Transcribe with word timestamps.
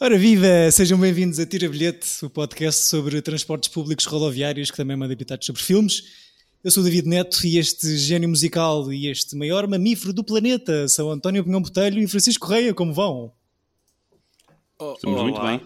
Ora 0.00 0.18
viva, 0.18 0.70
sejam 0.72 0.98
bem-vindos 0.98 1.38
a 1.38 1.46
Tira 1.46 1.68
Bilhete, 1.68 2.24
o 2.24 2.30
podcast 2.30 2.82
sobre 2.86 3.20
transportes 3.22 3.68
públicos 3.68 4.04
rodoviários 4.04 4.70
que 4.70 4.76
também 4.76 4.96
manda 4.96 5.12
habitados 5.12 5.46
sobre 5.46 5.62
filmes. 5.62 6.02
Eu 6.64 6.70
sou 6.70 6.82
o 6.82 6.84
David 6.84 7.06
Neto 7.08 7.46
e 7.46 7.56
este 7.58 7.96
gênio 7.96 8.28
musical 8.28 8.92
e 8.92 9.06
este 9.08 9.36
maior 9.36 9.66
mamífero 9.68 10.12
do 10.12 10.24
planeta 10.24 10.88
são 10.88 11.10
António 11.10 11.44
Pinhão 11.44 11.62
Botelho 11.62 12.02
e 12.02 12.06
Francisco 12.08 12.46
Correia, 12.46 12.74
como 12.74 12.92
vão? 12.92 13.32
Oh, 14.78 14.94
Estamos 14.94 15.22
muito 15.22 15.40
bem. 15.40 15.60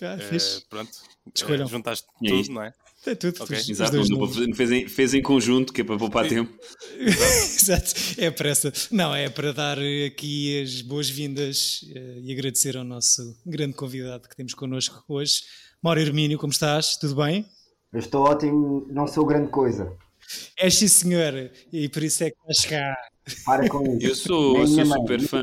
Já, 0.00 0.14
Eh, 0.14 0.18
fixe. 0.18 0.62
pronto. 0.68 0.90
Escolham. 1.34 1.66
Eh, 1.66 1.70
juntaste 1.70 2.06
é 2.24 2.28
tudo, 2.28 2.52
não 2.52 2.62
é? 2.62 2.72
É 3.10 3.14
tudo, 3.14 3.42
Ok, 3.42 3.56
os- 3.56 3.62
os 3.64 3.70
Exato, 3.70 3.92
dois 3.92 4.08
não 4.10 4.54
fez, 4.54 4.70
em, 4.72 4.86
fez 4.88 5.14
em 5.14 5.22
conjunto, 5.22 5.72
que 5.72 5.80
é 5.80 5.84
para 5.84 5.96
poupar 5.96 6.28
tempo. 6.28 6.52
Exato, 6.98 7.92
é 8.18 8.30
pressa. 8.30 8.72
Não, 8.90 9.14
é 9.14 9.28
para 9.28 9.52
dar 9.52 9.78
aqui 10.06 10.62
as 10.62 10.82
boas-vindas 10.82 11.80
eh, 11.94 12.20
e 12.22 12.32
agradecer 12.32 12.76
ao 12.76 12.84
nosso 12.84 13.22
grande 13.46 13.74
convidado 13.74 14.28
que 14.28 14.36
temos 14.36 14.54
connosco 14.54 15.02
hoje. 15.08 15.40
Mauro 15.82 16.00
Hermínio, 16.00 16.38
como 16.38 16.52
estás? 16.52 16.96
Tudo 16.98 17.14
bem? 17.16 17.46
Eu 17.92 18.00
estou 18.00 18.24
ótimo, 18.26 18.86
não 18.90 19.06
sou 19.06 19.24
grande 19.24 19.48
coisa. 19.50 19.92
És 20.58 20.74
sim, 20.74 20.88
senhor, 20.88 21.50
e 21.72 21.88
por 21.88 22.02
isso 22.02 22.24
é 22.24 22.30
que 22.30 22.36
vai 22.44 22.54
chegar. 22.54 22.96
Para 23.46 23.68
com 23.68 23.96
isso. 23.96 24.06
Eu 24.06 24.14
sou- 24.14 24.56
a 24.62 24.66
sou 24.66 24.74
minha 24.74 24.84
mãe, 24.84 25.00
super 25.00 25.20
fã. 25.22 25.40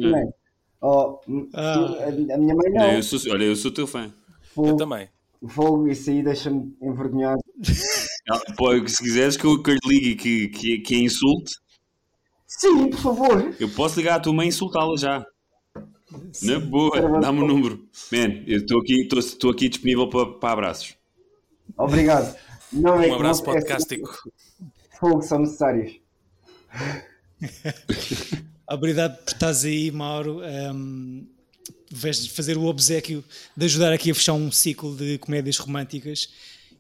Oh, 0.81 1.19
Ah. 1.53 1.73
a, 2.03 2.07
a 2.09 2.11
minha 2.37 2.53
mãe 2.55 2.69
Não, 2.71 2.81
não. 2.87 2.91
eu 2.93 3.01
sou, 3.03 3.19
olha, 3.31 3.43
eu 3.45 3.55
sou 3.55 3.71
teu 3.71 3.87
fã. 3.87 4.05
Eu 4.05 4.11
Fogo, 4.53 4.75
também. 4.77 5.09
fogo, 5.47 5.87
isso 5.87 6.09
aí 6.11 6.21
deixa-me 6.23 6.75
envergonhado. 6.81 7.39
Pô, 8.57 8.87
se 8.87 9.01
quiseres 9.03 9.37
que 9.37 9.45
eu, 9.45 9.61
que 9.61 9.71
eu 9.71 9.75
lhe 9.75 9.79
ligue 9.87 10.15
que, 10.15 10.47
que, 10.49 10.77
que 10.79 10.95
é 10.95 10.99
insulte, 10.99 11.53
Sim, 12.47 12.89
por 12.89 12.99
favor. 12.99 13.55
eu 13.59 13.69
posso 13.69 13.97
ligar 13.99 14.15
à 14.15 14.19
tua 14.19 14.33
mãe 14.33 14.47
e 14.47 14.49
insultá-la 14.49 14.95
já. 14.97 15.25
Na 16.43 16.59
boa, 16.59 17.19
dá-me 17.19 17.39
o 17.41 17.47
número. 17.47 17.87
Man, 18.11 18.43
eu 18.47 18.59
estou 18.59 18.79
aqui, 18.81 19.01
estou- 19.01 19.19
estou 19.19 19.51
aqui 19.51 19.67
disponível 19.69 20.07
para, 20.09 20.25
para 20.33 20.51
abraços. 20.53 20.95
Obrigado. 21.77 22.35
Não 22.71 23.01
é 23.01 23.07
Um 23.07 23.15
abraço 23.15 23.43
não- 23.43 23.51
é- 23.51 23.55
podcástico. 23.55 24.29
Fogo 24.99 25.21
são 25.21 25.39
necessários. 25.39 25.99
Obrigado 28.69 29.17
por 29.23 29.33
estás 29.33 29.65
aí, 29.65 29.91
Mauro. 29.91 30.41
Um, 30.43 31.27
vais 31.91 32.27
fazer 32.27 32.57
o 32.57 32.65
obsequio 32.65 33.23
de 33.55 33.65
ajudar 33.65 33.93
aqui 33.93 34.11
a 34.11 34.15
fechar 34.15 34.33
um 34.33 34.51
ciclo 34.51 34.95
de 34.95 35.17
comédias 35.17 35.57
românticas 35.57 36.29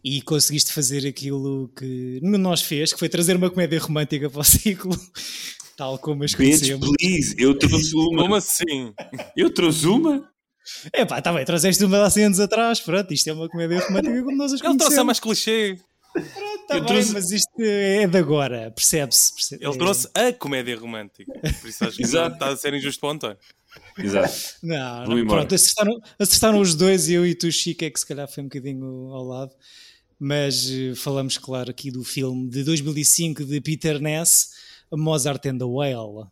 e 0.07 0.21
conseguiste 0.21 0.71
fazer 0.71 1.07
aquilo 1.07 1.67
que 1.75 2.19
nós 2.21 2.61
fez, 2.61 2.93
que 2.93 2.99
foi 2.99 3.09
trazer 3.09 3.35
uma 3.35 3.49
comédia 3.49 3.79
romântica 3.79 4.29
para 4.29 4.41
o 4.41 4.43
ciclo, 4.45 4.95
tal 5.75 5.97
como 5.97 6.23
as 6.23 6.35
Bitch, 6.35 6.59
conhecemos. 6.59 6.89
please, 6.97 7.35
eu 7.39 7.57
trouxe 7.57 7.95
uma. 7.95 8.21
Como 8.21 8.35
assim? 8.35 8.93
Eu 9.35 9.51
trouxe 9.51 9.87
uma? 9.87 10.29
É 10.93 11.03
pá, 11.05 11.17
está 11.19 11.33
bem, 11.33 11.43
trouxeste 11.43 11.83
uma 11.83 11.97
de 11.97 12.03
há 12.03 12.09
100 12.09 12.23
anos 12.25 12.39
atrás, 12.39 12.79
pronto, 12.79 13.11
isto 13.13 13.27
é 13.29 13.33
uma 13.33 13.49
comédia 13.49 13.79
romântica 13.79 14.23
como 14.23 14.37
nós 14.37 14.53
as 14.53 14.61
Ele 14.61 14.69
trouxe 14.77 14.83
a 14.83 14.85
conhecemos. 14.85 15.05
mais 15.05 15.19
clichê. 15.19 15.79
Tá 16.67 16.75
eu 16.77 16.79
bem, 16.81 16.85
trouxe- 16.93 17.13
mas 17.13 17.31
isto 17.31 17.49
é 17.59 18.07
de 18.07 18.17
agora, 18.17 18.71
percebe-se. 18.71 19.33
percebe- 19.33 19.65
Ele 19.65 19.77
trouxe 19.77 20.07
a 20.13 20.31
comédia 20.33 20.77
romântica. 20.79 21.31
Por 21.61 21.67
isso 21.69 21.83
acho 21.85 21.97
que 21.97 22.03
Exato. 22.03 22.35
está 22.35 22.47
a 22.49 22.55
ser 22.57 22.73
injusto 22.73 22.99
para 23.01 23.09
o 23.09 23.11
António. 23.11 23.37
Exato. 23.99 24.33
Não, 24.63 25.05
não 25.07 25.27
pronto, 25.27 25.53
acertaram, 25.53 25.99
acertaram 26.17 26.59
os 26.61 26.73
dois, 26.73 27.09
eu 27.09 27.25
e 27.25 27.35
tu, 27.35 27.51
Chico, 27.51 27.83
é 27.83 27.89
que 27.89 27.99
se 27.99 28.05
calhar 28.07 28.27
foi 28.31 28.43
um 28.43 28.47
bocadinho 28.47 28.85
ao 29.11 29.23
lado. 29.25 29.51
Mas 30.19 30.69
eh, 30.69 30.95
falamos, 30.95 31.37
claro, 31.37 31.69
aqui 31.69 31.91
do 31.91 32.03
filme 32.03 32.49
de 32.49 32.63
2005 32.63 33.43
de 33.43 33.59
Peter 33.59 33.99
Ness, 33.99 34.51
Mozart 34.93 35.45
and 35.47 35.57
the 35.57 35.65
Whale. 35.65 36.31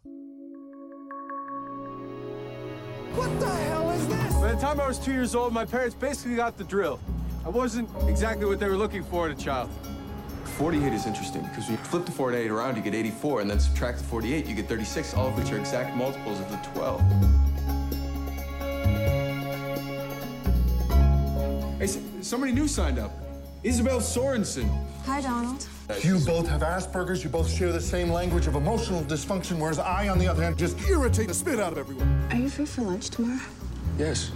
What 3.15 3.29
the 3.39 3.45
hell 3.45 3.91
is 3.91 4.07
this? 4.07 4.33
By 4.39 4.53
the 4.53 4.59
time 4.59 4.79
I 4.79 4.87
was 4.87 4.97
two 4.97 5.11
years 5.11 5.35
old, 5.35 5.53
my 5.53 5.65
parents 5.65 5.95
basically 5.95 6.37
got 6.37 6.57
the 6.57 6.63
drill. 6.63 6.99
I 7.45 7.49
wasn't 7.49 7.89
exactly 8.07 8.45
what 8.45 8.59
they 8.59 8.69
were 8.69 8.77
looking 8.77 9.03
for 9.03 9.27
in 9.29 9.33
a 9.33 9.35
child. 9.35 9.69
48 10.57 10.93
is 10.93 11.05
interesting 11.05 11.41
because 11.41 11.65
when 11.65 11.77
you 11.77 11.83
flip 11.83 12.05
the 12.05 12.11
48 12.11 12.49
around, 12.49 12.77
you 12.77 12.81
get 12.81 12.95
84, 12.95 13.41
and 13.41 13.49
then 13.49 13.59
subtract 13.59 13.97
the 13.97 14.05
48, 14.05 14.45
you 14.45 14.55
get 14.55 14.69
36, 14.69 15.13
all 15.15 15.27
of 15.27 15.37
which 15.37 15.51
are 15.51 15.57
exact 15.57 15.95
multiples 15.97 16.39
of 16.39 16.49
the 16.49 16.57
12. 16.73 17.01
Hey, 21.79 21.87
somebody 22.21 22.53
new 22.53 22.67
signed 22.67 22.97
up. 22.97 23.22
Isabel 23.63 23.99
Sorensen. 23.99 24.69
Hi, 25.05 25.21
Donald. 25.21 25.65
You 26.01 26.19
both 26.19 26.47
have 26.49 26.61
Asperger's. 26.61 27.23
You 27.23 27.29
both 27.29 27.49
share 27.49 27.71
the 27.71 27.79
same 27.79 28.09
language 28.09 28.45
of 28.47 28.55
emotional 28.55 29.01
dysfunction, 29.03 29.57
whereas 29.57 29.79
I, 29.79 30.09
on 30.09 30.19
the 30.19 30.27
other 30.27 30.43
hand, 30.43 30.57
just 30.57 30.79
irritate 30.87 31.29
the 31.29 31.33
spit 31.33 31.59
out 31.59 31.71
of 31.71 31.77
everyone. 31.77 32.27
Are 32.31 32.35
you 32.35 32.49
free 32.49 32.65
for 32.65 32.81
lunch 32.81 33.09
tomorrow? 33.09 33.39
Yes. 33.97 34.31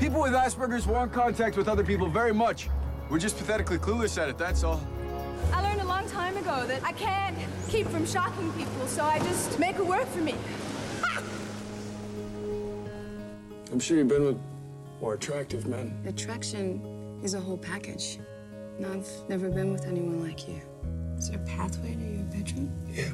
People 0.00 0.20
with 0.22 0.32
Asperger's 0.32 0.86
want 0.86 1.12
contact 1.12 1.56
with 1.56 1.68
other 1.68 1.84
people 1.84 2.08
very 2.08 2.34
much. 2.34 2.68
We're 3.08 3.18
just 3.18 3.36
pathetically 3.38 3.78
clueless 3.78 4.20
at 4.20 4.28
it, 4.28 4.36
that's 4.36 4.64
all. 4.64 4.80
I 5.52 5.62
learned 5.62 5.80
a 5.82 5.86
long 5.86 6.08
time 6.08 6.36
ago 6.36 6.66
that 6.66 6.82
I 6.84 6.92
can't 6.92 7.36
keep 7.68 7.86
from 7.88 8.04
shocking 8.04 8.50
people, 8.52 8.86
so 8.88 9.04
I 9.04 9.18
just 9.20 9.58
make 9.60 9.76
it 9.76 9.86
work 9.86 10.06
for 10.08 10.20
me. 10.20 10.34
I'm 13.72 13.78
sure 13.78 13.96
you've 13.98 14.08
been 14.08 14.24
with 14.24 14.49
more 15.00 15.14
attractive 15.14 15.66
men. 15.66 16.02
Attraction 16.06 17.20
is 17.22 17.34
a 17.34 17.40
whole 17.40 17.58
package. 17.58 18.18
And 18.76 18.86
I've 18.86 19.28
never 19.28 19.50
been 19.50 19.72
with 19.72 19.86
anyone 19.86 20.22
like 20.22 20.48
you. 20.48 20.60
Is 21.18 21.30
there 21.30 21.38
a 21.40 21.46
pathway 21.46 21.94
to 21.94 22.00
your 22.00 22.24
bedroom? 22.24 22.72
Yeah. 22.90 23.10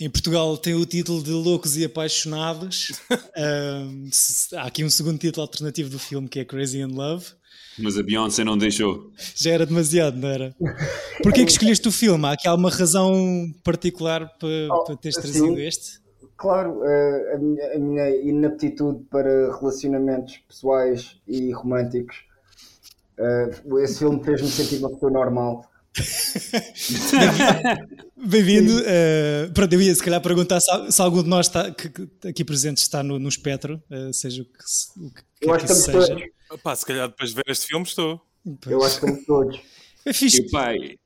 Em 0.00 0.08
Portugal 0.08 0.56
tem 0.56 0.74
o 0.74 0.86
título 0.86 1.22
de 1.22 1.30
Loucos 1.32 1.76
e 1.76 1.84
Apaixonados. 1.84 2.92
Se- 4.12 4.54
há 4.54 4.62
aqui 4.62 4.84
um 4.84 4.90
segundo 4.90 5.18
título 5.18 5.42
alternativo 5.42 5.90
do 5.90 5.98
filme 5.98 6.28
que 6.28 6.38
é 6.38 6.44
Crazy 6.44 6.78
in 6.80 6.86
Love. 6.94 7.26
Mas 7.78 7.96
a 7.96 8.02
Beyoncé 8.02 8.44
não 8.44 8.56
deixou. 8.56 9.10
Já 9.36 9.52
era 9.52 9.66
demasiado, 9.66 10.16
não 10.16 10.28
era? 10.28 10.54
Porquê 11.22 11.44
que 11.44 11.50
escolheste 11.50 11.86
o 11.88 11.92
filme? 11.92 12.26
Há 12.26 12.32
aqui 12.32 12.46
alguma 12.48 12.70
razão 12.70 13.52
particular 13.64 14.28
para, 14.38 14.48
Oh, 14.70 14.84
para 14.84 14.96
teres 14.96 15.16
sim. 15.16 15.22
trazido 15.22 15.58
este? 15.60 16.00
Claro, 16.36 16.80
eh, 16.84 17.34
a, 17.34 17.38
minha, 17.38 17.74
a 17.74 17.78
minha 17.78 18.10
inaptitude 18.22 19.04
para 19.10 19.56
relacionamentos 19.58 20.38
pessoais 20.48 21.16
e 21.26 21.50
românticos. 21.52 22.16
eh, 23.18 23.50
esse 23.82 23.98
filme 23.98 24.22
fez-me 24.24 24.48
sentir 24.48 24.78
uma 24.78 24.90
pessoa 24.90 25.10
normal. 25.10 25.68
Bem-vindo. 28.16 28.72
Uh, 28.78 29.52
pronto, 29.52 29.72
eu 29.72 29.82
ia 29.82 29.94
se 29.94 30.02
calhar 30.02 30.20
perguntar 30.20 30.60
se, 30.60 30.90
se 30.90 31.02
algum 31.02 31.22
de 31.22 31.28
nós 31.28 31.46
está, 31.46 31.70
que, 31.70 31.88
que 31.88 32.28
aqui 32.28 32.44
presente 32.44 32.78
está 32.78 33.02
no, 33.02 33.18
no 33.18 33.28
espectro, 33.28 33.82
uh, 33.90 34.12
seja 34.12 34.42
o 34.42 34.44
que, 34.44 34.52
o 34.98 35.10
que, 35.10 35.22
Eu 35.40 35.54
acho 35.54 35.66
que 35.66 35.72
que 35.72 35.78
seja. 35.78 36.06
todos. 36.06 36.22
Pá, 36.62 36.74
se 36.74 36.86
calhar 36.86 37.08
depois 37.08 37.30
de 37.30 37.36
ver 37.36 37.44
este 37.48 37.66
filme 37.66 37.84
estou. 37.84 38.20
Eu 38.66 38.82
acho 38.82 39.00
que 39.00 39.06
estamos 39.06 39.26
todos. 39.26 39.60
É 40.04 40.12
fixe. 40.12 40.42
E 40.42 40.50
pai, 40.50 40.96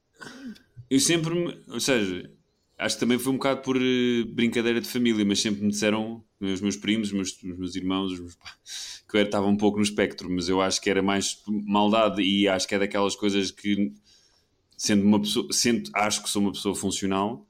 eu 0.91 1.01
sempre 1.01 1.35
me. 1.35 1.59
Ou 1.69 1.81
seja, 1.81 2.31
acho 2.79 2.97
que 2.97 3.01
também 3.01 3.19
foi 3.19 3.33
um 3.33 3.37
bocado 3.37 3.63
por 3.63 3.77
eh, 3.77 4.25
brincadeira 4.29 4.81
de 4.81 4.89
família, 4.89 5.25
mas 5.25 5.41
sempre 5.41 5.63
me 5.63 5.71
disseram, 5.71 6.23
os 6.41 6.61
meus 6.61 6.77
primos, 6.77 7.09
os 7.09 7.15
meus, 7.15 7.31
os 7.43 7.59
meus 7.59 7.75
irmãos, 7.75 8.13
os 8.13 8.21
meus 8.21 8.35
pais, 8.35 9.03
que 9.09 9.17
eu 9.17 9.23
estava 9.23 9.47
um 9.47 9.57
pouco 9.57 9.79
no 9.79 9.85
espectro, 9.85 10.31
mas 10.31 10.49
eu 10.49 10.61
acho 10.61 10.81
que 10.81 10.91
era 10.91 11.03
mais 11.03 11.39
maldade 11.47 12.23
e 12.23 12.47
acho 12.49 12.69
que 12.69 12.75
é 12.75 12.79
daquelas 12.79 13.17
coisas 13.17 13.51
que, 13.51 13.93
sendo 14.85 15.05
uma 15.05 15.21
pessoa, 15.21 15.47
sendo, 15.53 15.89
acho 15.95 16.21
que 16.25 16.29
sou 16.29 16.43
uma 16.43 16.51
pessoa 16.51 16.75
funcional, 16.75 17.47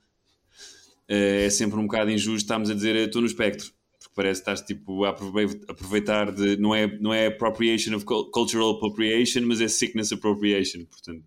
eh, 1.08 1.46
é 1.46 1.50
sempre 1.50 1.78
um 1.78 1.84
bocado 1.86 2.10
injusto 2.10 2.44
estarmos 2.44 2.68
a 2.68 2.74
dizer 2.74 2.94
"Eu 2.94 3.06
estou 3.06 3.22
no 3.22 3.26
espectro. 3.26 3.72
Porque 3.98 4.12
parece 4.14 4.42
que 4.42 4.50
estás 4.50 4.60
tipo 4.66 5.04
a 5.04 5.10
aprove- 5.10 5.60
aproveitar 5.66 6.30
de. 6.30 6.58
Não 6.58 6.74
é, 6.74 6.86
não 6.98 7.14
é 7.14 7.28
appropriation 7.28 7.96
of 7.96 8.04
cul- 8.04 8.30
cultural 8.30 8.72
appropriation, 8.72 9.42
mas 9.46 9.62
é 9.62 9.68
sickness 9.68 10.12
appropriation. 10.12 10.84
Portanto, 10.84 11.24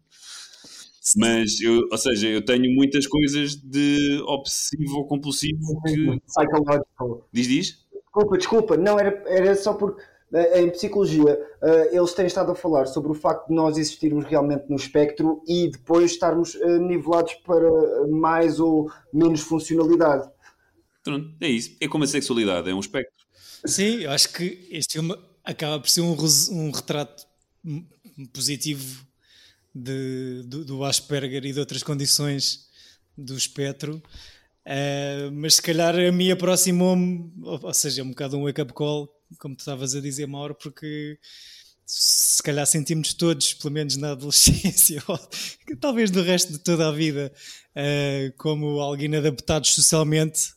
mas, 1.17 1.59
eu, 1.61 1.87
ou 1.91 1.97
seja, 1.97 2.27
eu 2.27 2.43
tenho 2.43 2.71
muitas 2.75 3.07
coisas 3.07 3.55
de 3.55 4.21
obsessivo 4.27 4.97
ou 4.97 5.07
compulsivo 5.07 5.81
que. 5.87 6.19
Psychological. 6.27 7.27
Diz, 7.31 7.47
diz? 7.47 7.85
Desculpa, 8.03 8.37
desculpa, 8.37 8.77
não, 8.77 8.99
era, 8.99 9.23
era 9.27 9.55
só 9.55 9.73
porque 9.73 10.01
eh, 10.01 10.14
em 10.55 10.69
psicologia 10.69 11.39
eh, 11.61 11.95
eles 11.95 12.13
têm 12.13 12.25
estado 12.25 12.51
a 12.51 12.55
falar 12.55 12.85
sobre 12.87 13.11
o 13.11 13.13
facto 13.15 13.47
de 13.47 13.53
nós 13.55 13.77
existirmos 13.77 14.25
realmente 14.25 14.65
no 14.69 14.75
espectro 14.75 15.41
e 15.47 15.69
depois 15.69 16.11
estarmos 16.11 16.55
eh, 16.55 16.79
nivelados 16.79 17.33
para 17.45 17.69
mais 18.07 18.59
ou 18.59 18.91
menos 19.13 19.41
funcionalidade. 19.41 20.29
Pronto, 21.03 21.29
é 21.39 21.47
isso. 21.47 21.75
É 21.79 21.87
como 21.87 22.03
a 22.03 22.07
sexualidade, 22.07 22.69
é 22.69 22.73
um 22.73 22.79
espectro. 22.79 23.13
Sim, 23.65 24.01
eu 24.01 24.11
acho 24.11 24.31
que 24.33 24.67
este 24.71 24.93
filme 24.93 25.15
acaba 25.43 25.79
por 25.79 25.89
ser 25.89 26.01
um, 26.01 26.15
um 26.51 26.71
retrato 26.71 27.25
positivo 28.33 29.05
de- 29.73 30.43
do, 30.45 30.65
do 30.65 30.83
Asperger 30.83 31.45
e 31.45 31.51
de 31.53 31.59
outras 31.59 31.83
condições 31.83 32.67
do 33.17 33.35
espectro. 33.35 34.01
Uh, 34.65 35.31
mas 35.31 35.55
se 35.55 35.61
calhar 35.61 35.95
a 35.95 36.11
mim 36.11 36.31
aproximou-me, 36.31 37.31
ou, 37.43 37.59
ou 37.63 37.73
seja, 37.73 38.01
um 38.01 38.09
bocado 38.09 38.37
um 38.37 38.43
wake-up 38.43 38.73
call, 38.73 39.07
como 39.37 39.55
tu 39.55 39.59
estavas 39.59 39.93
a 39.93 40.01
dizer, 40.01 40.25
Mauro, 40.25 40.55
porque 40.55 41.19
se 41.85 42.41
calhar 42.41 42.65
sentimos 42.65 43.13
todos, 43.13 43.53
pelo 43.53 43.73
menos 43.73 43.95
na 43.95 44.11
adolescência, 44.13 45.03
ou 45.07 45.19
talvez 45.79 46.09
no 46.09 46.23
resto 46.23 46.51
de 46.51 46.59
toda 46.59 46.87
a 46.87 46.91
vida, 46.91 47.31
uh, 47.75 48.33
como 48.37 48.79
alguém 48.79 49.15
adaptados 49.15 49.69
socialmente, 49.73 50.53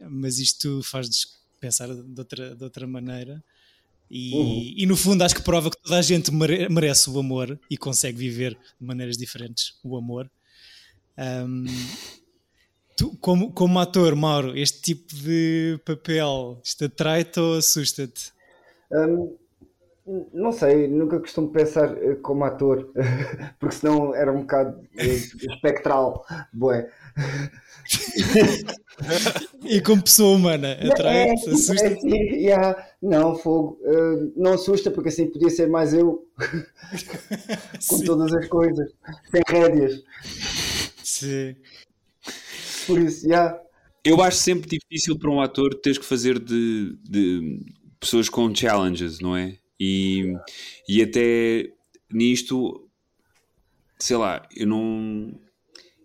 mas 0.00 0.38
isto 0.38 0.82
faz-nos 0.82 1.38
pensar 1.60 1.88
de 1.88 2.20
outra, 2.20 2.56
de 2.56 2.64
outra 2.64 2.86
maneira. 2.86 3.42
E, 4.10 4.34
uhum. 4.34 4.74
e, 4.76 4.86
no 4.86 4.96
fundo 4.96 5.22
acho 5.22 5.34
que 5.34 5.42
prova 5.42 5.70
que 5.70 5.80
toda 5.80 5.98
a 5.98 6.02
gente 6.02 6.30
merece 6.30 7.08
o 7.08 7.18
amor 7.18 7.58
e 7.70 7.76
consegue 7.76 8.18
viver 8.18 8.52
de 8.52 8.86
maneiras 8.86 9.16
diferentes 9.16 9.74
o 9.82 9.96
amor. 9.96 10.30
Um, 11.16 11.64
tu, 12.96 13.16
como, 13.20 13.52
como 13.52 13.78
ator, 13.78 14.14
Mauro, 14.16 14.56
este 14.56 14.80
tipo 14.80 15.14
de 15.14 15.80
papel, 15.84 16.60
isto 16.62 16.84
atrai-te 16.84 17.40
ou 17.40 17.58
assusta-te? 17.58 18.32
Um, 18.92 19.36
não 20.32 20.52
sei, 20.52 20.86
nunca 20.86 21.18
costumo 21.18 21.50
pensar 21.50 21.96
eh, 21.96 22.16
como 22.16 22.44
ator, 22.44 22.92
porque 23.58 23.74
senão 23.74 24.14
era 24.14 24.30
um 24.30 24.40
bocado 24.40 24.80
eh, 24.98 25.06
espectral, 25.06 26.24
bué. 26.52 26.90
e 29.64 29.80
como 29.80 30.02
pessoa 30.02 30.36
humana, 30.36 30.72
atrai 30.72 31.28
é, 31.28 31.32
assusta? 31.32 31.86
É, 31.86 31.98
yeah. 32.34 32.86
Não, 33.00 33.34
fogo, 33.36 33.78
uh, 33.82 34.32
não 34.36 34.52
assusta, 34.52 34.90
porque 34.90 35.08
assim 35.08 35.26
podia 35.26 35.50
ser 35.50 35.68
mais 35.68 35.94
eu, 35.94 36.26
com 37.88 38.04
todas 38.04 38.32
as 38.34 38.46
coisas, 38.48 38.90
sem 39.30 39.42
rédeas. 39.48 40.02
Sim. 41.02 41.56
Por 42.86 42.98
isso, 42.98 43.28
já. 43.28 43.28
Yeah. 43.28 43.60
Eu 44.04 44.20
acho 44.20 44.36
sempre 44.36 44.68
difícil 44.68 45.18
para 45.18 45.30
um 45.30 45.40
ator 45.40 45.74
teres 45.74 45.96
que 45.96 46.04
fazer 46.04 46.38
de, 46.38 46.94
de 47.02 47.60
pessoas 47.98 48.28
com 48.28 48.54
challenges, 48.54 49.18
não 49.18 49.34
é? 49.34 49.56
E, 49.80 50.34
e 50.86 51.02
até 51.02 51.72
nisto, 52.12 52.86
sei 53.98 54.16
lá, 54.16 54.46
eu 54.54 54.66
não, 54.66 55.34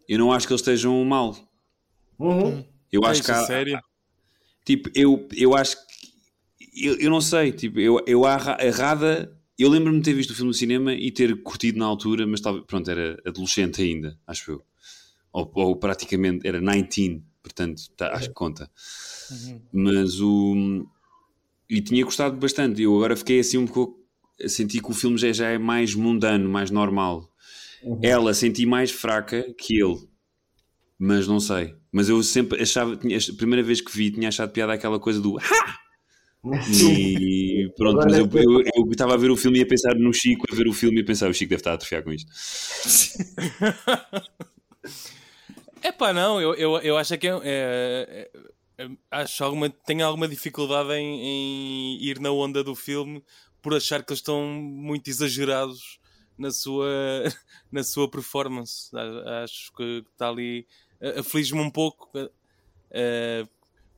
eu 0.07 0.17
não 0.17 0.31
acho 0.31 0.47
que 0.47 0.53
eles 0.53 0.61
estejam 0.61 1.03
mal. 1.03 1.37
Uhum. 2.17 2.63
Eu 2.91 3.03
acho 3.03 3.21
é 3.21 3.25
que 3.25 3.31
há, 3.31 3.45
sério? 3.45 3.81
Tipo, 4.65 4.89
eu, 4.95 5.27
eu 5.35 5.55
acho 5.55 5.75
que 5.75 5.89
eu, 6.75 6.95
eu 6.99 7.09
não 7.09 7.21
sei, 7.21 7.51
tipo, 7.51 7.79
eu, 7.79 8.01
eu 8.07 8.25
a 8.25 8.57
errada. 8.61 9.35
Eu 9.57 9.69
lembro-me 9.69 9.97
de 9.97 10.05
ter 10.05 10.13
visto 10.13 10.31
o 10.31 10.35
filme 10.35 10.47
no 10.47 10.53
cinema 10.53 10.93
e 10.93 11.11
ter 11.11 11.43
curtido 11.43 11.79
na 11.79 11.85
altura, 11.85 12.25
mas 12.25 12.39
talvez, 12.39 12.65
pronto, 12.65 12.89
era 12.89 13.21
adolescente 13.25 13.81
ainda, 13.81 14.17
acho 14.25 14.51
eu. 14.51 14.63
Ou, 15.31 15.51
ou 15.55 15.75
praticamente 15.75 16.47
era 16.47 16.59
19, 16.59 17.23
portanto, 17.41 17.81
tá, 17.95 18.13
acho 18.13 18.29
que 18.29 18.33
conta. 18.33 18.69
Uhum. 19.31 19.61
Mas 19.71 20.19
o 20.19 20.87
e 21.69 21.81
tinha 21.81 22.03
gostado 22.03 22.35
bastante. 22.37 22.81
Eu 22.81 22.95
agora 22.95 23.15
fiquei 23.15 23.39
assim 23.39 23.57
um 23.57 23.67
pouco. 23.67 23.99
Senti 24.47 24.81
que 24.81 24.89
o 24.89 24.93
filme 24.93 25.17
já, 25.17 25.31
já 25.31 25.49
é 25.49 25.57
mais 25.57 25.93
mundano, 25.93 26.49
mais 26.49 26.71
normal. 26.71 27.29
Uhum. 27.83 27.99
Ela 28.01 28.33
senti 28.33 28.65
mais 28.65 28.89
fraca 28.89 29.53
que 29.57 29.81
ele, 29.81 29.99
mas 30.97 31.27
não 31.27 31.39
sei. 31.39 31.75
Mas 31.91 32.09
eu 32.09 32.21
sempre 32.23 32.61
achava, 32.61 32.95
tinha, 32.95 33.17
a 33.17 33.35
primeira 33.35 33.63
vez 33.63 33.81
que 33.81 33.95
vi, 33.95 34.11
tinha 34.11 34.29
achado 34.29 34.51
piada 34.51 34.73
aquela 34.73 34.99
coisa 34.99 35.21
do 35.21 35.37
ha! 35.37 35.79
E 36.71 37.69
pronto, 37.75 38.05
mas 38.05 38.17
eu, 38.17 38.29
eu, 38.33 38.61
eu, 38.61 38.91
estava 38.91 39.13
a 39.13 39.17
ver 39.17 39.29
o 39.29 39.35
filme 39.35 39.59
e 39.59 39.61
a 39.61 39.65
pensar 39.65 39.93
no 39.95 40.13
Chico, 40.13 40.45
a 40.49 40.55
ver 40.55 40.69
o 40.69 40.73
filme 40.73 40.99
e 40.99 41.03
a 41.03 41.05
pensar: 41.05 41.29
o 41.29 41.33
Chico 41.33 41.49
deve 41.49 41.59
estar 41.59 41.71
a 41.71 41.73
atrofiar 41.73 42.03
com 42.03 42.13
isto. 42.13 42.31
É 45.81 45.91
pá, 45.91 46.13
não, 46.13 46.41
eu, 46.41 46.53
eu, 46.55 46.77
eu 46.79 46.97
acho 46.97 47.17
que 47.17 47.27
é, 47.27 48.29
é, 48.77 48.89
acho 49.11 49.43
alguma, 49.43 49.69
tenho 49.69 50.05
alguma 50.05 50.27
dificuldade 50.27 50.91
em, 50.93 51.21
em, 51.21 52.03
ir 52.03 52.19
na 52.19 52.31
onda 52.31 52.63
do 52.63 52.75
filme 52.75 53.23
por 53.61 53.73
achar 53.73 54.03
que 54.03 54.11
eles 54.11 54.19
estão 54.19 54.43
muito 54.45 55.09
exagerados 55.09 55.99
na 56.37 56.51
sua, 56.51 56.87
na 57.71 57.83
sua 57.83 58.09
performance. 58.09 58.89
Acho 59.43 59.71
que 59.73 60.03
está 60.11 60.29
ali. 60.29 60.65
Aflige-me 61.17 61.61
um 61.61 61.69
pouco. 61.69 62.09
Uh, 62.17 63.47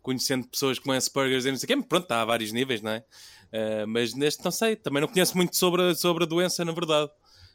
conhecendo 0.02 0.48
pessoas 0.48 0.80
como 0.80 0.94
Asperger's 0.94 1.46
e 1.46 1.52
não 1.52 1.58
sei 1.58 1.66
o 1.66 1.80
quê, 1.80 1.88
pronto, 1.88 2.12
a 2.12 2.26
vários 2.26 2.52
níveis, 2.52 2.82
não 2.82 2.92
é? 2.92 3.06
Uh, 3.54 3.88
mas 3.88 4.14
neste 4.14 4.44
não 4.44 4.52
sei, 4.52 4.76
também 4.76 5.02
não 5.02 5.08
conheço 5.08 5.36
muito 5.38 5.56
sobre, 5.56 5.92
a, 5.92 5.96
sobre 5.96 6.24
a 6.24 6.28
doença, 6.28 6.66
na 6.66 6.72
verdade. 6.72 7.12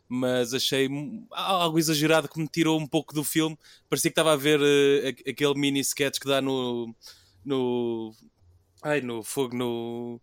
Mas 0.08 0.54
achei 0.54 0.88
algo 1.32 1.78
exagerado 1.78 2.28
que 2.28 2.38
me 2.38 2.48
tirou 2.48 2.78
um 2.78 2.86
pouco 2.86 3.14
do 3.14 3.24
filme. 3.24 3.58
Parecia 3.88 4.10
que 4.10 4.12
estava 4.12 4.32
a 4.32 4.36
ver 4.36 4.60
uh, 4.60 5.08
aquele 5.28 5.54
mini 5.54 5.80
sketch 5.80 6.18
que 6.18 6.28
dá 6.28 6.40
no. 6.40 6.94
no 7.44 8.12
ai, 8.82 9.00
no 9.00 9.22
fogo, 9.22 9.56
no. 9.56 10.20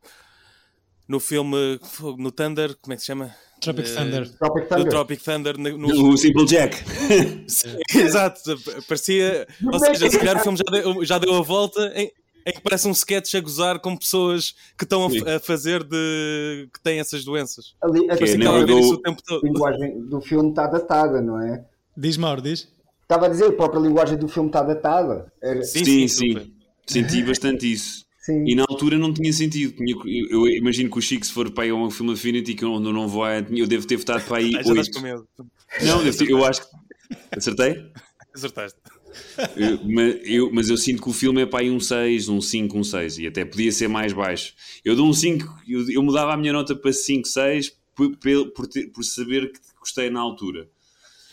no 1.08 1.20
filme. 1.20 1.80
Fogo, 1.84 2.22
no 2.22 2.32
Thunder, 2.32 2.76
como 2.82 2.94
é 2.94 2.96
que 2.96 3.02
se 3.02 3.08
chama? 3.08 3.36
Tropic 3.60 3.88
uh, 3.88 3.96
Thunder. 3.96 4.38
Tropic 4.38 4.68
Thunder. 4.68 4.86
No 4.86 4.90
Tropic 4.90 5.22
Thunder. 5.22 5.58
No, 5.58 6.10
o 6.10 6.18
Simple 6.18 6.46
Jack. 6.46 6.78
Exato, 7.96 8.58
parecia. 8.88 9.48
Ou 9.72 9.80
seja, 9.80 10.10
se 10.10 10.18
calhar 10.18 10.38
o 10.38 10.40
filme 10.40 10.58
já 10.58 10.72
deu, 10.72 11.06
já 11.06 11.18
deu 11.18 11.36
a 11.36 11.42
volta 11.42 11.92
em, 11.96 12.12
em 12.46 12.54
que 12.54 12.62
parece 12.62 12.88
um 12.88 12.92
sketch 12.92 13.36
a 13.36 13.40
gozar 13.40 13.80
com 13.80 13.96
pessoas 13.96 14.54
que 14.78 14.84
estão 14.84 15.06
a, 15.06 15.36
a 15.36 15.40
fazer 15.40 15.84
de. 15.84 16.70
que 16.74 16.82
têm 16.82 17.00
essas 17.00 17.24
doenças. 17.24 17.76
Ali, 17.82 18.10
a, 18.10 18.18
que 18.18 18.24
é, 18.24 18.38
do, 18.38 18.80
isso 18.80 18.94
o 18.94 19.02
tempo 19.02 19.22
todo. 19.24 19.46
A 19.46 19.48
linguagem 19.48 20.02
do 20.08 20.22
filme 20.22 20.50
está 20.50 20.68
datada, 20.68 21.22
não 21.22 21.42
é? 21.42 21.64
Diz 21.96 22.18
Mauro, 22.18 22.42
diz. 22.42 22.68
Estava 23.02 23.28
a 23.28 23.30
dizer, 23.30 23.46
a 23.46 23.54
própria 23.54 23.80
linguagem 23.80 24.18
do 24.18 24.28
filme 24.28 24.50
está 24.50 24.64
datada. 24.64 25.32
Era... 25.42 25.64
Sim, 25.64 25.86
sim, 25.86 26.08
sim. 26.08 26.40
sim. 26.40 26.54
Senti 26.86 27.24
bastante 27.24 27.72
isso. 27.72 28.06
Sim. 28.24 28.46
E 28.48 28.56
na 28.56 28.64
altura 28.68 28.98
não 28.98 29.14
tinha 29.14 29.32
sentido. 29.34 29.76
Eu, 30.30 30.48
imagino 30.48 30.90
que 30.90 30.98
o 30.98 31.02
Chico, 31.02 31.26
se 31.26 31.32
for 31.32 31.52
para 31.52 31.66
aí 31.66 31.70
a 31.70 31.76
um 31.76 31.92
filme 31.92 32.14
Affinity, 32.14 32.54
que 32.54 32.64
eu 32.64 32.80
não, 32.80 32.94
não 32.94 33.08
vou, 33.08 33.26
eu 33.28 33.68
devo 33.68 33.86
ter 33.86 33.98
votado 33.98 34.24
para 34.24 34.38
aí. 34.38 34.54
com 34.94 35.02
medo. 35.02 35.28
Não, 35.82 36.02
eu 36.02 36.46
acho 36.46 36.62
que. 36.62 36.68
Acertei? 37.36 37.92
Acertaste. 38.34 38.80
Eu, 39.56 39.80
mas, 39.84 40.20
eu, 40.24 40.52
mas 40.52 40.70
eu 40.70 40.78
sinto 40.78 41.02
que 41.02 41.10
o 41.10 41.14
filme 41.14 41.42
é 41.42 41.46
para 41.46 41.60
aí 41.60 41.70
um 41.70 41.80
6, 41.80 42.30
um 42.30 42.42
5, 42.42 42.78
um 42.78 42.84
6 42.84 43.20
e 43.20 43.28
até 43.28 43.46
podia 43.46 43.72
ser 43.72 43.88
mais 43.88 44.14
baixo. 44.14 44.54
Eu 44.84 44.96
dou 44.96 45.08
um 45.08 45.14
5, 45.14 45.62
eu, 45.68 45.92
eu 45.92 46.04
mudava 46.04 46.34
a 46.34 46.38
minha 46.38 46.54
nota 46.54 46.76
para 46.76 46.92
5, 46.92 47.28
6 47.28 47.74
por, 47.96 48.16
por, 48.56 48.68
ter, 48.68 48.88
por 48.88 49.04
saber 49.04 49.52
que 49.52 49.60
gostei 49.80 50.10
na 50.10 50.20
altura. 50.20 50.68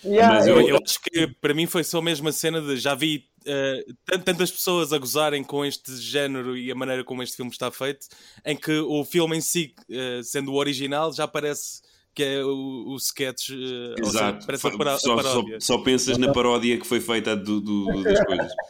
Yeah, 0.04 0.34
mas 0.34 0.46
eu, 0.46 0.60
eu, 0.66 0.78
acho 0.82 0.98
que 1.02 1.26
para 1.40 1.52
mim 1.52 1.66
foi 1.66 1.84
só 1.84 1.98
a 1.98 2.02
mesma 2.02 2.32
cena 2.32 2.60
de 2.60 2.76
já 2.78 2.94
vi 2.94 3.26
uh, 3.42 4.18
tantas 4.24 4.50
pessoas 4.50 4.94
a 4.94 4.98
gozarem 4.98 5.44
com 5.44 5.64
este 5.64 5.94
género 5.96 6.56
e 6.56 6.70
a 6.70 6.74
maneira 6.74 7.04
como 7.04 7.22
este 7.22 7.36
filme 7.36 7.50
está 7.50 7.70
feito, 7.70 8.06
em 8.44 8.56
que 8.56 8.72
o 8.78 9.04
filme 9.04 9.36
em 9.36 9.40
si, 9.42 9.74
uh, 9.90 10.24
sendo 10.24 10.52
o 10.52 10.56
original, 10.56 11.12
já 11.12 11.28
parece 11.28 11.82
que 12.14 12.22
é 12.22 12.44
o, 12.44 12.88
o 12.88 12.96
sketch. 12.96 13.50
Uh, 13.50 13.94
Exato. 13.98 14.44
Seja, 14.44 14.58
só, 14.58 14.68
a 14.68 14.76
paródia. 14.76 15.60
Só, 15.60 15.76
só, 15.76 15.82
pensas 15.82 16.18
na 16.18 16.32
paródia 16.32 16.78
que 16.78 16.86
foi 16.86 17.00
feita 17.00 17.36
do, 17.36 17.60
do 17.60 18.02
das 18.02 18.24
coisas. 18.24 18.52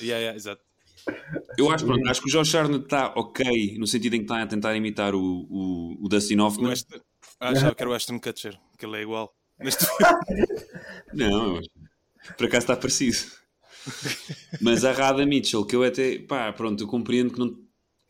Yeah, 0.00 0.18
yeah, 0.18 0.36
exato. 0.36 0.60
Eu 1.56 1.70
acho, 1.70 1.86
pronto, 1.86 2.10
acho 2.10 2.20
que 2.20 2.28
o 2.28 2.32
Josh 2.32 2.52
Hartnett 2.56 2.82
está 2.84 3.12
ok, 3.14 3.78
no 3.78 3.86
sentido 3.86 4.14
em 4.14 4.18
que 4.18 4.24
está 4.24 4.42
a 4.42 4.46
tentar 4.46 4.74
imitar 4.74 5.14
o, 5.14 5.46
o, 5.48 6.04
o 6.04 6.08
Dustin 6.08 6.40
Hoffman. 6.40 6.74
Ah, 7.38 7.50
achava 7.50 7.74
que 7.76 7.82
era 7.82 7.90
o 7.90 7.94
Ashton 7.94 8.18
Kutcher, 8.18 8.58
que 8.76 8.84
ele 8.84 8.96
é 8.96 9.02
igual 9.02 9.32
neste. 9.58 9.86
Não, 11.14 11.60
por 12.36 12.46
acaso 12.46 12.64
está 12.64 12.76
parecido. 12.76 13.18
Mas 14.60 14.84
a 14.84 14.92
Rada 14.92 15.24
Mitchell, 15.26 15.64
que 15.64 15.76
eu 15.76 15.82
até, 15.82 16.18
pá, 16.18 16.52
pronto, 16.52 16.82
eu 16.82 16.88
compreendo 16.88 17.32
que 17.32 17.38
não, 17.38 17.54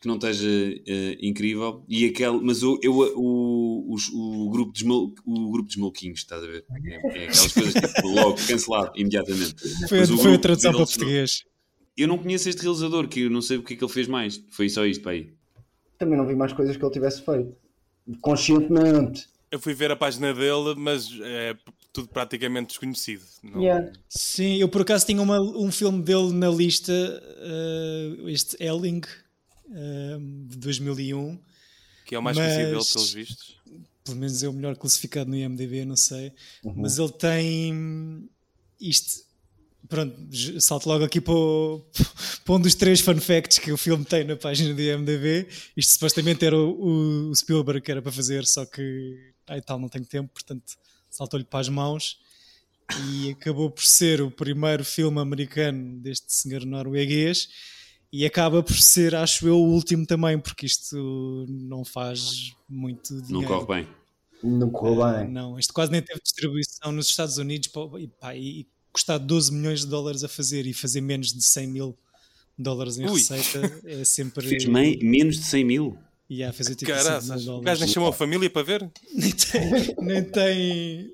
que 0.05 0.07
não 0.07 0.15
esteja 0.15 0.47
uh, 0.47 1.17
incrível, 1.19 1.83
e 1.89 2.05
aquele, 2.05 2.39
mas 2.39 2.61
eu, 2.61 2.77
eu 2.83 2.93
o, 2.93 3.95
o, 3.95 4.45
o, 4.45 4.49
grupo 4.51 4.71
dos 4.71 4.83
o 4.83 5.51
grupo 5.51 5.67
dos 5.67 5.75
Malquinhos, 5.77 6.19
estás 6.19 6.43
a 6.43 6.45
ver? 6.45 6.63
É, 6.85 6.93
é 6.93 7.27
aquelas 7.27 7.51
coisas 7.51 7.73
tipo, 7.73 8.07
logo 8.09 8.35
cancelado, 8.47 8.91
imediatamente. 8.95 9.55
Foi, 9.89 9.99
mas 9.99 10.09
foi 10.09 10.35
a 10.35 10.37
tradução 10.37 10.71
para 10.73 10.85
português. 10.85 11.43
Eu 11.97 12.07
não 12.07 12.19
conheço 12.19 12.47
este 12.47 12.61
realizador, 12.61 13.07
que 13.07 13.21
eu 13.21 13.31
não 13.31 13.41
sei 13.41 13.57
o 13.57 13.63
que 13.63 13.73
é 13.73 13.77
que 13.77 13.83
ele 13.83 13.91
fez 13.91 14.07
mais. 14.07 14.43
Foi 14.51 14.69
só 14.69 14.85
isto 14.85 15.01
para 15.01 15.13
aí. 15.13 15.33
Também 15.97 16.17
não 16.17 16.27
vi 16.27 16.35
mais 16.35 16.53
coisas 16.53 16.77
que 16.77 16.83
ele 16.83 16.93
tivesse 16.93 17.23
feito. 17.23 17.55
Conscientemente. 18.21 19.27
Eu 19.49 19.59
fui 19.59 19.73
ver 19.73 19.89
a 19.89 19.95
página 19.95 20.33
dele, 20.33 20.75
mas 20.77 21.09
é 21.23 21.55
tudo 21.91 22.09
praticamente 22.09 22.67
desconhecido. 22.67 23.23
Não... 23.41 23.61
Yeah. 23.61 23.91
Sim, 24.09 24.57
eu 24.57 24.69
por 24.69 24.81
acaso 24.81 25.05
tinha 25.05 25.21
uma, 25.21 25.39
um 25.39 25.71
filme 25.71 26.03
dele 26.03 26.31
na 26.33 26.49
lista, 26.49 26.91
uh, 26.91 28.29
este 28.29 28.61
Elling, 28.61 29.01
uh, 29.67 30.47
de 30.47 30.57
2001. 30.57 31.39
Que 32.05 32.15
é 32.15 32.19
o 32.19 32.21
mais 32.21 32.37
mas, 32.37 32.45
conhecido 32.45 32.71
dele, 32.71 32.85
pelos 32.93 33.13
vistos. 33.13 33.57
Pelo 34.03 34.17
menos 34.17 34.43
é 34.43 34.47
o 34.47 34.53
melhor 34.53 34.75
classificado 34.75 35.29
no 35.29 35.35
IMDb, 35.35 35.85
não 35.85 35.95
sei. 35.95 36.31
Uhum. 36.63 36.73
Mas 36.77 36.99
ele 36.99 37.11
tem 37.11 38.29
isto. 38.79 39.25
Pronto, 39.87 40.15
salto 40.59 40.87
logo 40.87 41.03
aqui 41.03 41.21
para, 41.21 41.33
o, 41.33 41.85
para 42.43 42.55
um 42.55 42.59
dos 42.59 42.73
três 42.75 43.01
fun 43.01 43.19
facts 43.19 43.59
que 43.59 43.71
o 43.71 43.77
filme 43.77 44.03
tem 44.03 44.23
na 44.23 44.35
página 44.35 44.73
do 44.73 44.81
IMDb. 44.81 45.47
Isto 45.75 45.93
supostamente 45.93 46.45
era 46.45 46.57
o, 46.57 47.29
o 47.29 47.35
Spielberg 47.35 47.81
que 47.81 47.91
era 47.91 48.01
para 48.01 48.11
fazer, 48.11 48.45
só 48.45 48.65
que 48.65 49.33
ai 49.47 49.61
tal, 49.61 49.79
não 49.79 49.89
tenho 49.89 50.05
tempo, 50.05 50.31
portanto 50.33 50.75
saltou-lhe 51.09 51.45
para 51.45 51.59
as 51.59 51.69
mãos 51.69 52.19
e 53.07 53.31
acabou 53.31 53.69
por 53.69 53.83
ser 53.83 54.21
o 54.21 54.29
primeiro 54.29 54.83
filme 54.83 55.19
americano 55.19 55.99
deste 55.99 56.33
senhor 56.33 56.65
norueguês 56.65 57.49
e 58.11 58.25
acaba 58.25 58.63
por 58.63 58.75
ser, 58.77 59.15
acho 59.15 59.47
eu, 59.47 59.57
o 59.57 59.73
último 59.73 60.05
também, 60.05 60.39
porque 60.39 60.65
isto 60.65 61.45
não 61.49 61.83
faz 61.83 62.53
muito 62.69 63.21
dinheiro. 63.21 63.49
Não 63.51 63.65
corre 63.65 63.81
bem. 63.83 63.87
Não 64.43 64.69
correu 64.69 65.01
Uh, 65.01 65.17
bem. 65.19 65.31
não, 65.31 65.57
este 65.57 65.73
quase 65.73 65.91
nem 65.91 66.01
teve 66.01 66.21
distribuição 66.21 66.91
nos 66.91 67.07
Estados 67.07 67.37
Unidos 67.37 67.69
e, 67.99 68.07
pá, 68.07 68.35
e 68.35 68.67
custar 68.91 69.19
12 69.19 69.51
milhões 69.53 69.81
de 69.81 69.87
dólares 69.87 70.23
a 70.23 70.27
fazer 70.29 70.65
e 70.65 70.73
fazer 70.73 71.01
menos 71.01 71.33
de 71.33 71.41
100 71.41 71.67
mil 71.67 71.97
dólares 72.57 72.97
em 72.97 73.05
Ui. 73.09 73.19
receita 73.19 73.81
é 73.85 74.03
sempre. 74.05 74.47
Fez 74.47 74.65
menos 74.65 75.37
de 75.37 75.43
100 75.43 75.63
mil. 75.63 75.97
E 76.29 76.43
a 76.43 76.51
fazer 76.53 76.75
tipo 76.75 76.91
100 76.91 76.95
mil 76.95 77.05
Caraças, 77.05 77.47
o 77.47 77.61
gajo 77.61 77.81
nem 77.81 77.89
chamou 77.89 78.09
a 78.09 78.13
família 78.13 78.49
para 78.49 78.63
ver? 78.63 78.91
nem 79.13 79.31
tem, 79.31 79.95
nem 80.01 80.23
tem, 80.23 81.13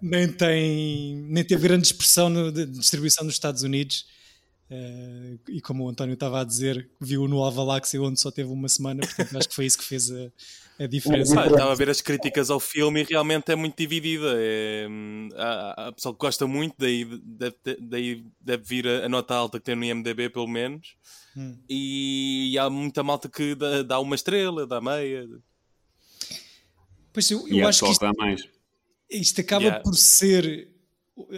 nem 0.00 0.28
tem, 0.28 1.16
nem 1.28 1.44
teve 1.44 1.62
grande 1.62 1.86
expressão 1.86 2.28
no, 2.28 2.52
de 2.52 2.66
distribuição 2.66 3.24
nos 3.24 3.34
Estados 3.34 3.62
Unidos. 3.62 4.06
Eh, 4.74 5.36
e 5.50 5.60
como 5.60 5.84
o 5.84 5.88
António 5.90 6.14
estava 6.14 6.40
a 6.40 6.44
dizer, 6.44 6.88
viu 6.98 7.28
no 7.28 7.42
Alvaláxia 7.44 8.00
onde 8.00 8.18
só 8.18 8.30
teve 8.30 8.50
uma 8.50 8.70
semana, 8.70 9.02
portanto 9.06 9.36
acho 9.36 9.48
que 9.50 9.54
foi 9.54 9.66
isso 9.66 9.76
que 9.76 9.84
fez 9.84 10.10
a, 10.10 10.32
a 10.84 10.86
diferença. 10.86 11.34
Eu 11.44 11.50
estava 11.52 11.72
a 11.72 11.74
ver 11.74 11.90
as 11.90 12.00
críticas 12.00 12.48
ao 12.48 12.58
filme 12.58 13.02
e 13.02 13.04
realmente 13.04 13.52
é 13.52 13.54
muito 13.54 13.76
dividida. 13.76 14.32
É, 14.36 14.86
hum, 14.88 15.28
há, 15.36 15.88
há 15.88 15.92
pessoal 15.92 16.14
que 16.14 16.20
gosta 16.20 16.46
muito, 16.46 16.74
daí 16.78 17.04
deve, 17.04 17.56
daí 17.80 18.24
deve 18.40 18.64
vir 18.64 18.88
a, 18.88 19.04
a 19.04 19.08
nota 19.10 19.34
alta 19.34 19.58
que 19.58 19.66
tem 19.66 19.76
no 19.76 19.84
IMDB, 19.84 20.30
pelo 20.30 20.48
menos. 20.48 20.96
Hum. 21.36 21.58
E 21.68 22.56
há 22.58 22.70
muita 22.70 23.02
malta 23.02 23.28
que 23.28 23.54
dá, 23.54 23.82
dá 23.82 24.00
uma 24.00 24.14
estrela, 24.14 24.66
dá 24.66 24.80
meia. 24.80 25.26
Pois 27.12 27.30
eu, 27.30 27.46
eu 27.46 27.56
E 27.56 27.62
acho 27.62 27.84
que 27.84 27.90
isto, 27.90 28.10
mais. 28.16 28.42
isto 29.10 29.40
acaba 29.42 29.64
Yeah. 29.64 29.82
por 29.82 29.94
ser, 29.94 30.71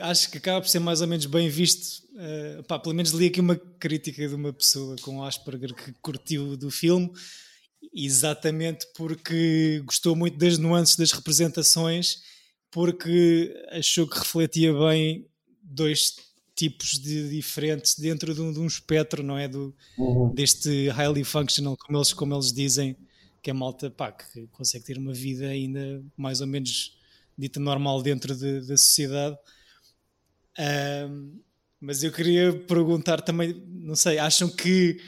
acho 0.02 0.30
que 0.30 0.38
acaba 0.38 0.60
por 0.60 0.68
ser 0.68 0.78
mais 0.78 1.00
ou 1.00 1.06
menos 1.06 1.26
bem 1.26 1.48
visto. 1.48 2.02
eh, 2.16 2.62
pá, 2.68 2.78
pelo 2.78 2.94
menos 2.94 3.12
li 3.12 3.26
aqui 3.26 3.40
uma 3.40 3.56
crítica 3.56 4.26
de 4.28 4.34
uma 4.34 4.52
pessoa 4.52 4.94
com 5.02 5.22
Asperger 5.22 5.74
que 5.74 5.92
curtiu 6.00 6.56
do 6.56 6.70
filme, 6.70 7.10
exatamente 7.92 8.86
porque 8.94 9.82
gostou 9.84 10.14
muito 10.16 10.36
das 10.38 10.58
nuances 10.58 10.96
das 10.96 11.12
representações, 11.12 12.22
porque 12.70 13.54
achou 13.70 14.06
que 14.06 14.18
refletia 14.18 14.72
bem 14.72 15.26
dois 15.62 16.16
tipos 16.56 16.98
de 16.98 17.28
diferentes 17.30 17.98
dentro 17.98 18.32
de 18.34 18.40
um, 18.40 18.52
de 18.52 18.60
um 18.60 18.66
espectro, 18.66 19.22
não 19.22 19.36
é? 19.36 19.48
Do, 19.48 19.74
deste 20.34 20.88
highly 20.90 21.24
functional, 21.24 21.76
como 21.76 21.98
eles, 21.98 22.12
como 22.12 22.34
eles 22.34 22.52
dizem, 22.52 22.96
que 23.42 23.50
é 23.50 23.52
malta 23.52 23.90
pá, 23.90 24.12
que 24.12 24.46
consegue 24.52 24.84
ter 24.84 24.98
uma 24.98 25.12
vida 25.12 25.46
ainda 25.48 26.02
mais 26.16 26.40
ou 26.40 26.46
menos 26.46 26.96
dita 27.36 27.58
normal 27.60 28.02
dentro 28.02 28.34
de- 28.36 28.60
da 28.60 28.76
sociedade. 28.76 29.36
Ahm, 30.58 31.38
mas 31.80 32.02
eu 32.02 32.12
queria 32.12 32.52
perguntar 32.52 33.20
também, 33.20 33.52
não 33.68 33.94
sei, 33.96 34.18
acham 34.18 34.48
que 34.48 34.98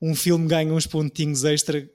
um 0.00 0.14
filme 0.14 0.46
ganha 0.46 0.72
uns 0.72 0.86
pontinhos 0.86 1.44
extra 1.44 1.88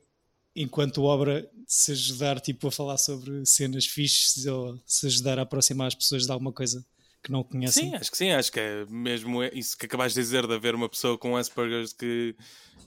enquanto 0.56 1.04
obra 1.04 1.50
se 1.68 1.92
ajudar 1.92 2.40
tipo, 2.40 2.68
a 2.68 2.72
falar 2.72 2.98
sobre 2.98 3.46
cenas 3.46 3.86
fixes 3.86 4.46
ou 4.46 4.80
se 4.86 5.08
ajudar 5.08 5.40
a 5.40 5.44
aproximar 5.44 5.88
as 5.88 5.96
pessoas 5.96 6.26
de 6.26 6.32
alguma 6.32 6.52
coisa 6.54 6.86
que 7.24 7.32
não 7.32 7.44
conhecem? 7.44 7.90
Sim, 7.90 7.96
acho 7.96 8.12
que 8.12 8.18
sim, 8.18 8.32
acho 8.32 8.52
que 8.52 8.60
é 8.60 8.86
mesmo 8.86 9.44
isso 9.44 9.78
que 9.78 9.86
acabaste 9.86 10.20
de 10.20 10.24
dizer, 10.24 10.46
de 10.46 10.54
haver 10.54 10.76
uma 10.76 10.88
pessoa 10.88 11.18
com 11.18 11.36
Asperger 11.36 11.86
que, 11.98 12.36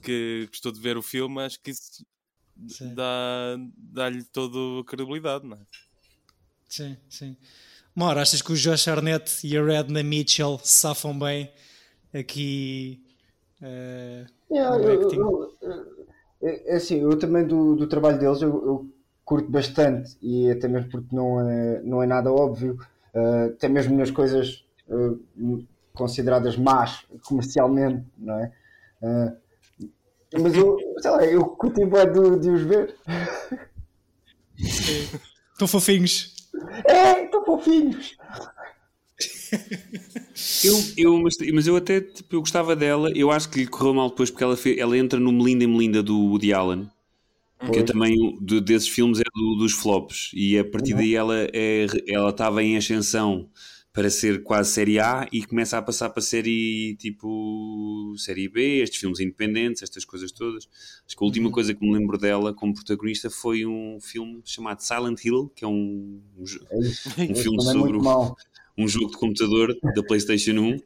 que 0.01 0.47
gostou 0.47 0.71
de 0.71 0.79
ver 0.79 0.97
o 0.97 1.01
filme, 1.01 1.41
acho 1.41 1.59
que 1.61 1.71
isso 1.71 2.05
Sim. 2.67 2.93
dá- 2.93 3.57
dá-lhe 3.77 4.23
toda 4.23 4.81
a 4.81 4.83
credibilidade, 4.85 5.45
não 5.45 5.57
é? 5.57 5.61
Sim, 6.69 6.97
sim. 7.09 7.35
Mauro, 7.99 8.19
achas 8.21 8.41
que 8.41 8.53
o 8.53 8.55
Josh 8.55 8.87
Arnett 8.87 9.45
e 9.45 9.57
a 9.57 9.63
Redna 9.63 10.01
Mitchell 10.01 10.57
safam 10.63 11.19
bem 11.19 11.51
aqui 12.13 13.03
eh, 13.61 14.25
Yeah, 14.49 14.77
eu- 14.81 15.11
eu- 15.11 15.57
eu- 15.61 16.07
é 16.41 16.73
é 16.73 16.75
assim, 16.77 17.01
eu 17.01 17.19
também 17.19 17.45
do, 17.45 17.75
do 17.75 17.87
trabalho 17.87 18.17
deles 18.17 18.41
eu, 18.41 18.89
curto 19.25 19.51
bastante 19.51 20.17
e 20.21 20.49
até 20.49 20.67
mesmo 20.67 20.89
porque 20.89 21.13
não 21.15 21.39
é, 21.47 21.81
não 21.83 22.01
é 22.01 22.07
nada 22.07 22.31
óbvio, 22.31 22.79
eh, 23.13 23.51
até 23.53 23.67
mesmo 23.67 23.95
nas 23.97 24.09
coisas 24.09 24.63
eh, 24.89 25.55
consideradas 25.93 26.55
más 26.55 27.03
comercialmente, 27.25 28.05
não 28.17 28.39
é? 28.39 28.51
Eh, 29.03 29.33
mas 30.41 30.55
eu, 30.55 30.77
sei 30.99 31.11
lá, 31.11 31.25
eu 31.25 31.45
curto 31.45 31.85
bem 31.85 32.11
de, 32.11 32.39
de 32.39 32.49
os 32.49 32.61
ver. 32.61 32.95
Estão 35.51 35.67
fofinhos. 35.67 36.33
É, 36.85 37.28
fofinhos. 37.49 38.15
Eu, 40.63 40.73
eu, 40.97 41.19
mas, 41.21 41.35
mas 41.53 41.67
eu 41.67 41.75
até 41.75 41.99
tipo, 42.01 42.35
eu 42.35 42.39
gostava 42.41 42.75
dela. 42.75 43.11
Eu 43.15 43.31
acho 43.31 43.49
que 43.49 43.59
lhe 43.59 43.67
correu 43.67 43.93
mal 43.93 44.09
depois 44.09 44.29
porque 44.29 44.43
ela, 44.43 44.55
ela 44.77 44.97
entra 44.97 45.19
no 45.19 45.31
Melinda 45.31 45.63
e 45.63 45.67
Melinda 45.67 46.03
do 46.03 46.17
Woody 46.17 46.53
Allen. 46.53 46.89
Que 47.73 47.79
eu 47.79 47.85
também, 47.85 48.15
de- 48.41 48.61
desses 48.61 48.89
filmes, 48.89 49.19
é 49.19 49.23
do- 49.35 49.55
dos 49.57 49.73
flops. 49.73 50.31
E 50.33 50.57
a 50.59 50.65
partir 50.65 50.93
daí 50.95 51.15
ela 51.15 51.35
é, 51.53 51.87
ela 52.07 52.29
estava 52.31 52.63
em 52.63 52.77
ascensão 52.77 53.49
para 53.91 54.09
ser 54.09 54.43
quase 54.43 54.71
série 54.71 54.99
A 54.99 55.27
e 55.31 55.43
começa 55.43 55.77
a 55.77 55.81
passar 55.81 56.09
para 56.11 56.21
série 56.21 56.95
tipo 56.99 58.13
série 58.17 58.47
B, 58.47 58.81
estes 58.83 58.99
filmes 58.99 59.19
independentes, 59.19 59.81
estas 59.81 60.05
coisas 60.05 60.31
todas. 60.31 60.67
Acho 61.07 61.17
que 61.17 61.23
a 61.23 61.25
última 61.25 61.51
coisa 61.51 61.73
que 61.73 61.83
me 61.85 61.93
lembro 61.97 62.17
dela 62.17 62.53
como 62.53 62.73
protagonista 62.73 63.29
foi 63.29 63.65
um 63.65 63.99
filme 63.99 64.41
chamado 64.45 64.81
Silent 64.81 65.23
Hill, 65.25 65.51
que 65.55 65.65
é 65.65 65.67
um, 65.67 66.21
um, 66.37 66.43
jo- 66.43 66.63
um 66.71 67.35
filme 67.35 67.57
Também 67.57 67.73
sobre 67.73 67.97
o- 67.97 68.35
um 68.77 68.87
jogo 68.87 69.11
de 69.11 69.17
computador 69.17 69.75
da 69.95 70.03
PlayStation 70.03 70.51
1 70.51 70.79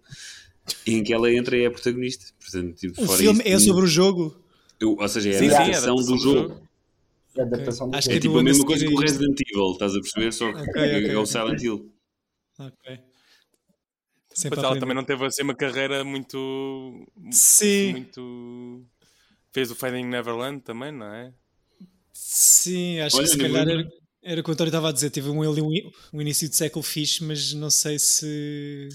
em 0.88 1.04
que 1.04 1.14
ela 1.14 1.32
entra 1.32 1.58
e 1.58 1.64
é 1.64 1.66
a 1.68 1.72
protagonista. 1.72 2.26
Portanto, 2.40 2.74
tipo, 2.76 3.04
O 3.04 3.08
filme 3.08 3.40
isso, 3.44 3.48
é 3.50 3.60
sobre 3.60 3.84
o 3.84 3.88
jogo. 3.88 4.36
eu- 4.80 4.96
ou 4.98 5.10
seja, 5.10 5.30
é 5.30 5.34
Sim, 5.34 5.48
a 5.48 5.50
sim, 5.50 5.56
adaptação 5.56 5.94
adaptação 5.94 6.16
do 6.16 6.22
jogo. 6.24 6.40
jogo. 6.50 6.64
É 7.36 7.42
a 7.42 7.44
adaptação 7.46 7.90
do 7.90 7.96
Acho 7.98 8.10
É 8.10 8.14
que 8.14 8.20
tipo 8.22 8.34
no 8.36 8.40
a 8.40 8.44
mesma 8.44 8.64
a 8.64 8.68
coisa 8.68 8.86
que 8.86 8.94
o 8.94 8.98
a. 8.98 9.02
Resident 9.02 9.38
Evil, 9.42 9.72
estás 9.74 9.92
a 9.94 10.00
perceber? 10.00 10.32
Só 10.32 10.54
que 10.54 10.62
Ok, 10.62 10.72
ok, 10.72 11.10
é 11.12 11.18
o. 11.18 11.26
Silent 11.26 11.62
Hill. 11.62 11.93
Ok. 12.60 13.00
Sempre 14.34 14.58
Mas 14.58 14.66
ela 14.66 14.80
também 14.80 14.96
não 14.96 15.04
teve 15.04 15.26
assim 15.26 15.44
uma 15.44 15.56
carreira 15.56 16.04
muito. 16.04 17.06
Sim. 17.32 17.92
muito. 17.92 18.86
Fez 19.52 19.70
o 19.70 19.76
Finding 19.76 20.06
Neverland 20.06 20.62
também, 20.62 20.92
não 20.92 21.06
é? 21.06 21.32
Sim, 22.12 23.00
acho 23.00 23.18
Olha, 23.18 23.26
que 23.26 23.32
se 23.32 23.38
calhar 23.38 23.68
era, 23.68 23.88
era 24.24 24.42
o 24.42 24.44
que 24.44 24.50
o 24.50 24.54
António 24.54 24.70
estava 24.70 24.90
a 24.90 24.92
dizer. 24.92 25.12
Teve 25.12 25.30
um, 25.30 25.44
um, 25.44 25.92
um 26.14 26.22
início 26.22 26.50
de 26.50 26.56
século 26.56 26.82
fixe, 26.82 27.24
mas 27.24 27.54
não 27.54 27.70
sei 27.70 28.00
se, 28.00 28.90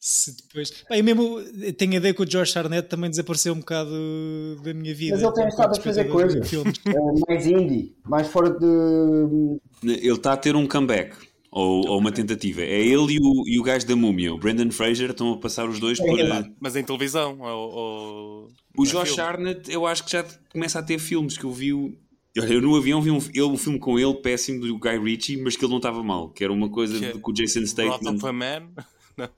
se 0.00 0.36
depois. 0.36 0.84
Bem, 0.90 1.02
mesmo 1.02 1.40
tenho 1.76 1.92
a 1.92 1.96
ideia 1.96 2.14
que 2.14 2.22
o 2.22 2.28
George 2.28 2.58
Arnett 2.58 2.88
também 2.88 3.10
desapareceu 3.10 3.52
um 3.52 3.60
bocado 3.60 4.60
da 4.62 4.74
minha 4.74 4.94
vida. 4.94 5.14
Mas 5.14 5.22
ele 5.22 5.32
tem 5.32 5.48
estado 5.48 5.78
a 5.78 5.80
fazer 5.80 6.04
coisas. 6.06 6.52
É, 6.52 7.28
mais 7.28 7.46
indie, 7.46 7.96
mais 8.04 8.26
fora 8.26 8.50
de. 8.50 9.60
Ele 9.84 10.12
está 10.12 10.32
a 10.32 10.36
ter 10.36 10.56
um 10.56 10.66
comeback. 10.66 11.27
Ou, 11.58 11.88
ou 11.88 11.98
uma 11.98 12.12
tentativa. 12.12 12.62
É 12.62 12.80
ele 12.80 13.14
e 13.14 13.18
o, 13.20 13.44
e 13.48 13.58
o 13.58 13.62
gajo 13.62 13.86
da 13.86 13.96
múmia, 13.96 14.32
o 14.32 14.38
Brandon 14.38 14.70
Fraser, 14.70 15.10
estão 15.10 15.32
a 15.32 15.38
passar 15.38 15.68
os 15.68 15.80
dois 15.80 15.98
por. 15.98 16.18
eh, 16.18 16.50
Mas 16.60 16.76
em 16.76 16.84
televisão. 16.84 17.38
Ou, 17.40 17.70
ou- 17.74 18.48
O 18.76 18.84
Josh 18.86 19.08
filme. 19.08 19.20
Arnett, 19.22 19.70
eu 19.72 19.84
acho 19.86 20.04
que 20.04 20.12
já 20.12 20.24
começa 20.52 20.78
a 20.78 20.82
ter 20.82 20.98
filmes 20.98 21.36
que 21.36 21.44
eu 21.44 21.52
vi. 21.52 21.72
o- 21.72 21.96
Olha, 22.38 22.52
eu 22.52 22.62
no 22.62 22.76
avião 22.76 23.02
vi 23.02 23.10
um, 23.10 23.18
ele, 23.34 23.42
um 23.42 23.56
filme 23.56 23.78
com 23.80 23.98
ele 23.98 24.14
péssimo 24.14 24.60
do 24.60 24.78
Guy 24.78 24.98
Ritchie, 24.98 25.36
mas 25.38 25.56
que 25.56 25.64
ele 25.64 25.70
não 25.72 25.78
estava 25.78 26.00
mal, 26.04 26.28
que 26.30 26.44
era 26.44 26.52
uma 26.52 26.68
coisa 26.68 26.96
Que 26.96 27.04
é 27.06 27.12
de- 27.12 27.18
com 27.18 27.30
o 27.32 27.34
Jason 27.34 27.60
Wrath 27.60 27.68
Statham. 27.70 28.14
of 28.14 28.26
a 28.26 28.32
Man. 28.32 28.68
Não. 29.16 29.28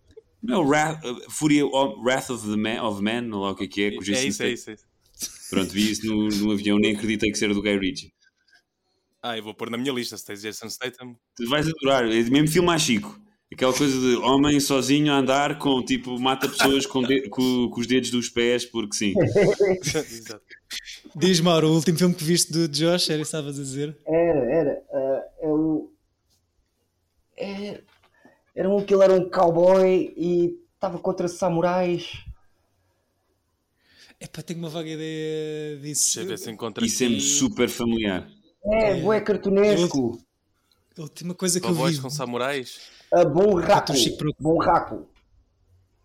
Não, 0.43 0.67
Wrath, 0.67 1.03
uh, 1.05 1.31
Fúria, 1.31 1.65
oh, 1.67 1.99
Wrath 2.03 2.29
of 2.31 2.47
the 2.51 2.57
Man, 2.57 2.83
of 2.83 3.03
Man, 3.03 3.35
ou 3.35 3.43
lá 3.45 3.51
o 3.53 3.55
que 3.55 3.65
é 3.65 3.67
que 3.67 3.83
é, 3.83 3.91
com 3.93 4.01
o 4.01 4.03
É 4.03 4.05
Jason 4.05 4.27
isso, 4.29 4.43
é 4.43 4.53
Statham. 4.53 4.53
isso, 4.55 4.71
é 4.71 4.75
isso. 4.75 4.85
Pronto, 5.51 5.71
vi 5.73 5.91
isso 5.91 6.07
no, 6.07 6.29
no 6.29 6.53
avião, 6.53 6.79
nem 6.79 6.95
acreditei 6.95 7.31
que 7.31 7.39
seja 7.39 7.55
do 7.55 7.63
Guy 7.63 7.79
Ritchie. 7.79 8.13
Ah, 9.23 9.37
eu 9.37 9.43
vou 9.45 9.55
pôr 9.55 9.69
na 9.71 9.77
minha 9.77 9.93
lista 9.93 10.17
se 10.17 10.25
tens 10.25 10.41
Jason 10.41 10.69
Statham. 10.71 11.15
Tu 11.37 11.49
vais 11.49 11.67
adorar, 11.69 12.05
é 12.05 12.23
mesmo 12.23 12.49
filme 12.49 12.67
mais 12.67 12.83
chico. 12.83 13.21
Aquela 13.53 13.73
coisa 13.75 13.99
de 14.01 14.15
homem 14.17 14.61
sozinho 14.61 15.13
a 15.13 15.17
andar 15.19 15.59
com 15.59 15.85
tipo, 15.85 16.19
mata 16.21 16.49
pessoas 16.49 16.87
com, 16.87 17.03
de- 17.03 17.29
com- 17.29 17.69
com 17.69 17.81
os 17.81 17.87
dedos 17.87 18.11
dos 18.11 18.29
pés, 18.29 18.65
porque 18.65 18.95
sim. 18.97 19.13
Exato. 19.85 20.41
Diz, 21.17 21.41
Mauro, 21.41 21.69
o 21.69 21.75
último 21.75 21.99
filme 21.99 22.15
que 22.15 22.23
viste 22.25 22.53
do 22.53 22.69
Josh, 22.69 23.11
era 23.11 23.21
isso 23.21 23.31
que 23.31 23.37
estavas 23.37 23.59
a 23.59 23.63
dizer? 23.63 23.99
Era, 24.07 24.39
era. 24.53 24.83
ah, 24.93 25.23
é 25.43 25.47
o. 25.49 25.93
é- 27.37 27.83
era 28.55 28.69
um 28.71 28.83
que 28.85 28.95
ele 28.95 29.03
era 29.05 29.13
um 29.15 29.29
cowboy 29.29 30.15
e 30.17 30.57
estava 30.75 30.99
contra 30.99 31.27
samurais. 31.29 32.25
Epá, 34.21 34.43
tenho 34.43 34.59
uma 34.61 34.69
vaga 34.69 34.89
ideia 34.91 35.77
disso. 35.79 36.05
Deixa 36.05 36.21
eu 36.21 36.27
ver 36.27 36.39
se 36.39 36.51
encontra 36.51 36.85
Isso 36.85 37.03
é-me 37.05 37.17
aqui. 37.17 37.25
super 37.25 37.69
familiar. 37.69 38.29
É, 38.65 39.01
bué 39.01 39.21
cartunesco. 39.21 40.21
A 40.99 41.03
última 41.03 41.35
coisa 41.35 41.61
que 41.61 41.67
eu 41.67 41.75
vi. 41.75 41.99
com 41.99 42.11
samurais. 42.11 42.81
A 43.13 43.25
bom 43.25 43.55
raco. 43.55 43.93
Outro 43.93 43.97
Chico 43.97 44.19
Pro- 44.19 44.35
Bom 44.39 44.59
raco. 44.59 45.09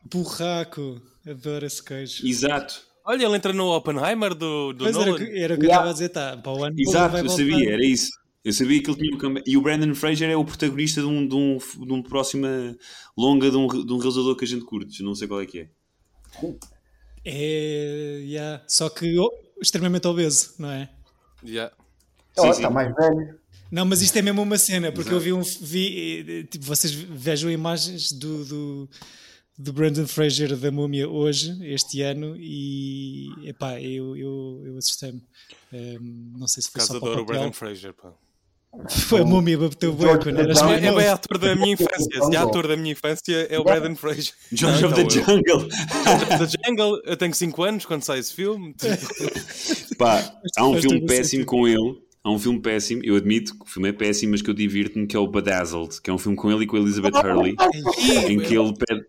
Burraco. 0.09 1.01
Adoro 1.27 1.65
esse 1.65 1.83
queijo. 1.83 2.25
Exato, 2.25 2.81
Olha, 3.07 3.25
ele 3.25 3.35
entra 3.35 3.53
no 3.53 3.67
Oppenheimer 3.75 4.33
do, 4.33 4.73
do 4.73 4.83
Mas 4.85 4.95
era, 4.95 5.05
Nolan. 5.05 5.15
o 5.15 5.19
que- 5.25 5.37
era 5.37 5.53
o 5.53 5.57
que 5.59 5.65
eu 5.65 5.69
Yeah. 5.69 5.73
estava 5.75 5.89
a 5.89 5.93
dizer, 5.93 6.09
tá, 6.09 6.37
para 6.37 6.51
o 6.51 6.63
ano 6.63 6.75
exato, 6.79 7.17
eu 7.17 7.29
sabia, 7.29 7.73
era 7.73 7.85
isso. 7.85 8.09
Eu 8.43 8.51
sabia 8.53 8.81
que 8.81 8.89
ele 8.89 8.97
tinha 8.97 9.29
um. 9.29 9.35
E 9.45 9.57
o 9.57 9.61
Brandon 9.61 9.93
Fraser 9.93 10.29
é 10.29 10.35
o 10.35 10.43
protagonista 10.45 11.01
de 11.01 11.07
um, 11.07 11.27
de 11.27 11.35
um, 11.35 11.57
de 11.57 11.93
um 11.93 12.01
próxima 12.01 12.75
longa 13.15 13.51
de 13.51 13.57
um, 13.57 13.67
de 13.67 13.93
um 13.93 13.97
realizador 13.97 14.35
que 14.35 14.45
a 14.45 14.47
gente 14.47 14.65
curte, 14.65 15.03
não 15.03 15.13
sei 15.13 15.27
qual 15.27 15.41
é 15.41 15.45
que 15.45 15.59
é. 15.61 15.69
É, 17.23 18.19
yeah. 18.23 18.63
só 18.67 18.89
que 18.89 19.17
oh, 19.19 19.31
extremamente 19.61 20.07
obeso, 20.07 20.53
não 20.59 20.69
é? 20.71 20.89
Yeah. 21.43 21.75
Ó, 22.37 22.43
Sim, 22.43 22.49
está 22.49 22.67
sim. 22.67 22.73
mais 22.73 22.95
velho. 22.95 23.39
Não, 23.71 23.85
mas 23.85 24.01
isto 24.01 24.15
é 24.17 24.21
mesmo 24.21 24.41
uma 24.41 24.57
cena, 24.57 24.91
porque 24.91 25.13
eu 25.13 25.19
vi 25.19 25.33
um. 25.33 25.41
Vi, 25.41 26.47
tipo, 26.49 26.65
vocês 26.65 26.93
vejam 26.93 27.49
imagens 27.49 28.11
do, 28.11 28.45
do, 28.45 28.89
do 29.57 29.73
Brandon 29.73 30.07
Fraser 30.07 30.55
da 30.55 30.71
Múmia 30.71 31.09
hoje, 31.09 31.57
este 31.61 32.01
ano, 32.01 32.35
e 32.37 33.27
epá, 33.43 33.79
eu, 33.81 34.15
eu, 34.15 34.61
eu 34.65 34.77
assustei-me. 34.77 35.21
Um, 35.73 36.33
não 36.37 36.47
sei 36.47 36.63
se 36.63 36.71
foi 36.71 36.79
Caso 36.79 36.91
só 36.93 36.97
adoro 36.97 37.19
o 37.19 37.23
o 37.23 37.25
Brandon. 37.25 37.51
Fraser, 37.51 37.93
pá. 37.93 38.13
Foi 38.89 39.21
a 39.21 39.25
Múmia 39.25 39.57
bateu 39.57 39.91
era 39.91 40.17
Brown. 40.17 40.65
mais 40.65 40.83
É 40.83 40.91
bem 40.93 41.07
ator 41.07 41.37
da 41.37 41.55
minha 41.55 41.73
infância. 41.73 42.23
Se 42.23 42.35
é 42.35 42.37
ator 42.37 42.67
da 42.67 42.75
minha 42.75 42.91
infância, 42.91 43.47
é 43.49 43.57
o 43.57 43.63
Brandon 43.63 43.95
Fraser. 43.95 44.33
George 44.51 44.81
Não, 44.81 44.89
of 44.89 44.95
the 44.95 45.03
não, 45.03 45.09
Jungle. 45.09 45.69
George 45.69 46.23
of 46.33 46.37
the 46.37 46.57
Jungle, 46.67 47.01
eu 47.05 47.17
tenho 47.17 47.33
5 47.33 47.63
anos 47.63 47.85
quando 47.85 48.03
sai 48.03 48.19
esse 48.19 48.33
filme. 48.33 48.73
Tipo, 48.73 49.95
Pá, 49.97 50.39
há 50.57 50.67
um 50.67 50.79
filme 50.79 50.97
o 50.99 51.05
péssimo 51.05 51.45
com 51.45 51.65
ele. 51.67 52.04
Há 52.25 52.31
um 52.31 52.39
filme 52.39 52.59
péssimo, 52.59 53.03
eu 53.03 53.15
admito 53.15 53.55
que 53.55 53.65
o 53.65 53.69
filme 53.69 53.89
é 53.89 53.93
péssimo, 53.93 54.31
mas 54.31 54.41
que 54.41 54.49
eu 54.49 54.53
divirto-me, 54.55 55.05
que 55.05 55.15
é 55.15 55.19
o 55.19 55.27
Bedazzled, 55.27 56.01
que 56.01 56.09
é 56.09 56.13
um 56.13 56.17
filme 56.17 56.35
com 56.35 56.51
ele 56.51 56.63
e 56.63 56.67
com 56.67 56.75
a 56.75 56.79
Elizabeth 56.79 57.15
Hurley, 57.15 57.55
em 58.27 58.39
que 58.39 58.57
ele 58.57 58.73
pede. 58.73 59.05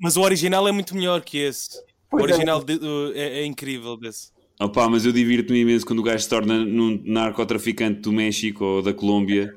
Mas 0.00 0.16
o 0.16 0.20
original 0.20 0.68
é 0.68 0.70
muito 0.70 0.94
melhor 0.94 1.22
que 1.22 1.38
esse. 1.38 1.76
O 2.12 2.20
é. 2.20 2.22
original 2.22 2.62
de- 2.62 2.78
é, 3.16 3.40
é 3.40 3.44
incrível 3.44 3.96
desse. 3.96 4.30
Opá, 4.60 4.88
mas 4.88 5.04
eu 5.04 5.10
divirto-me 5.10 5.58
imenso 5.58 5.84
quando 5.84 5.98
o 5.98 6.02
gajo 6.04 6.22
se 6.22 6.28
torna 6.28 6.64
num 6.64 7.02
narcotraficante 7.04 7.98
do 7.98 8.12
México 8.12 8.64
ou 8.64 8.80
da 8.80 8.94
Colômbia. 8.94 9.52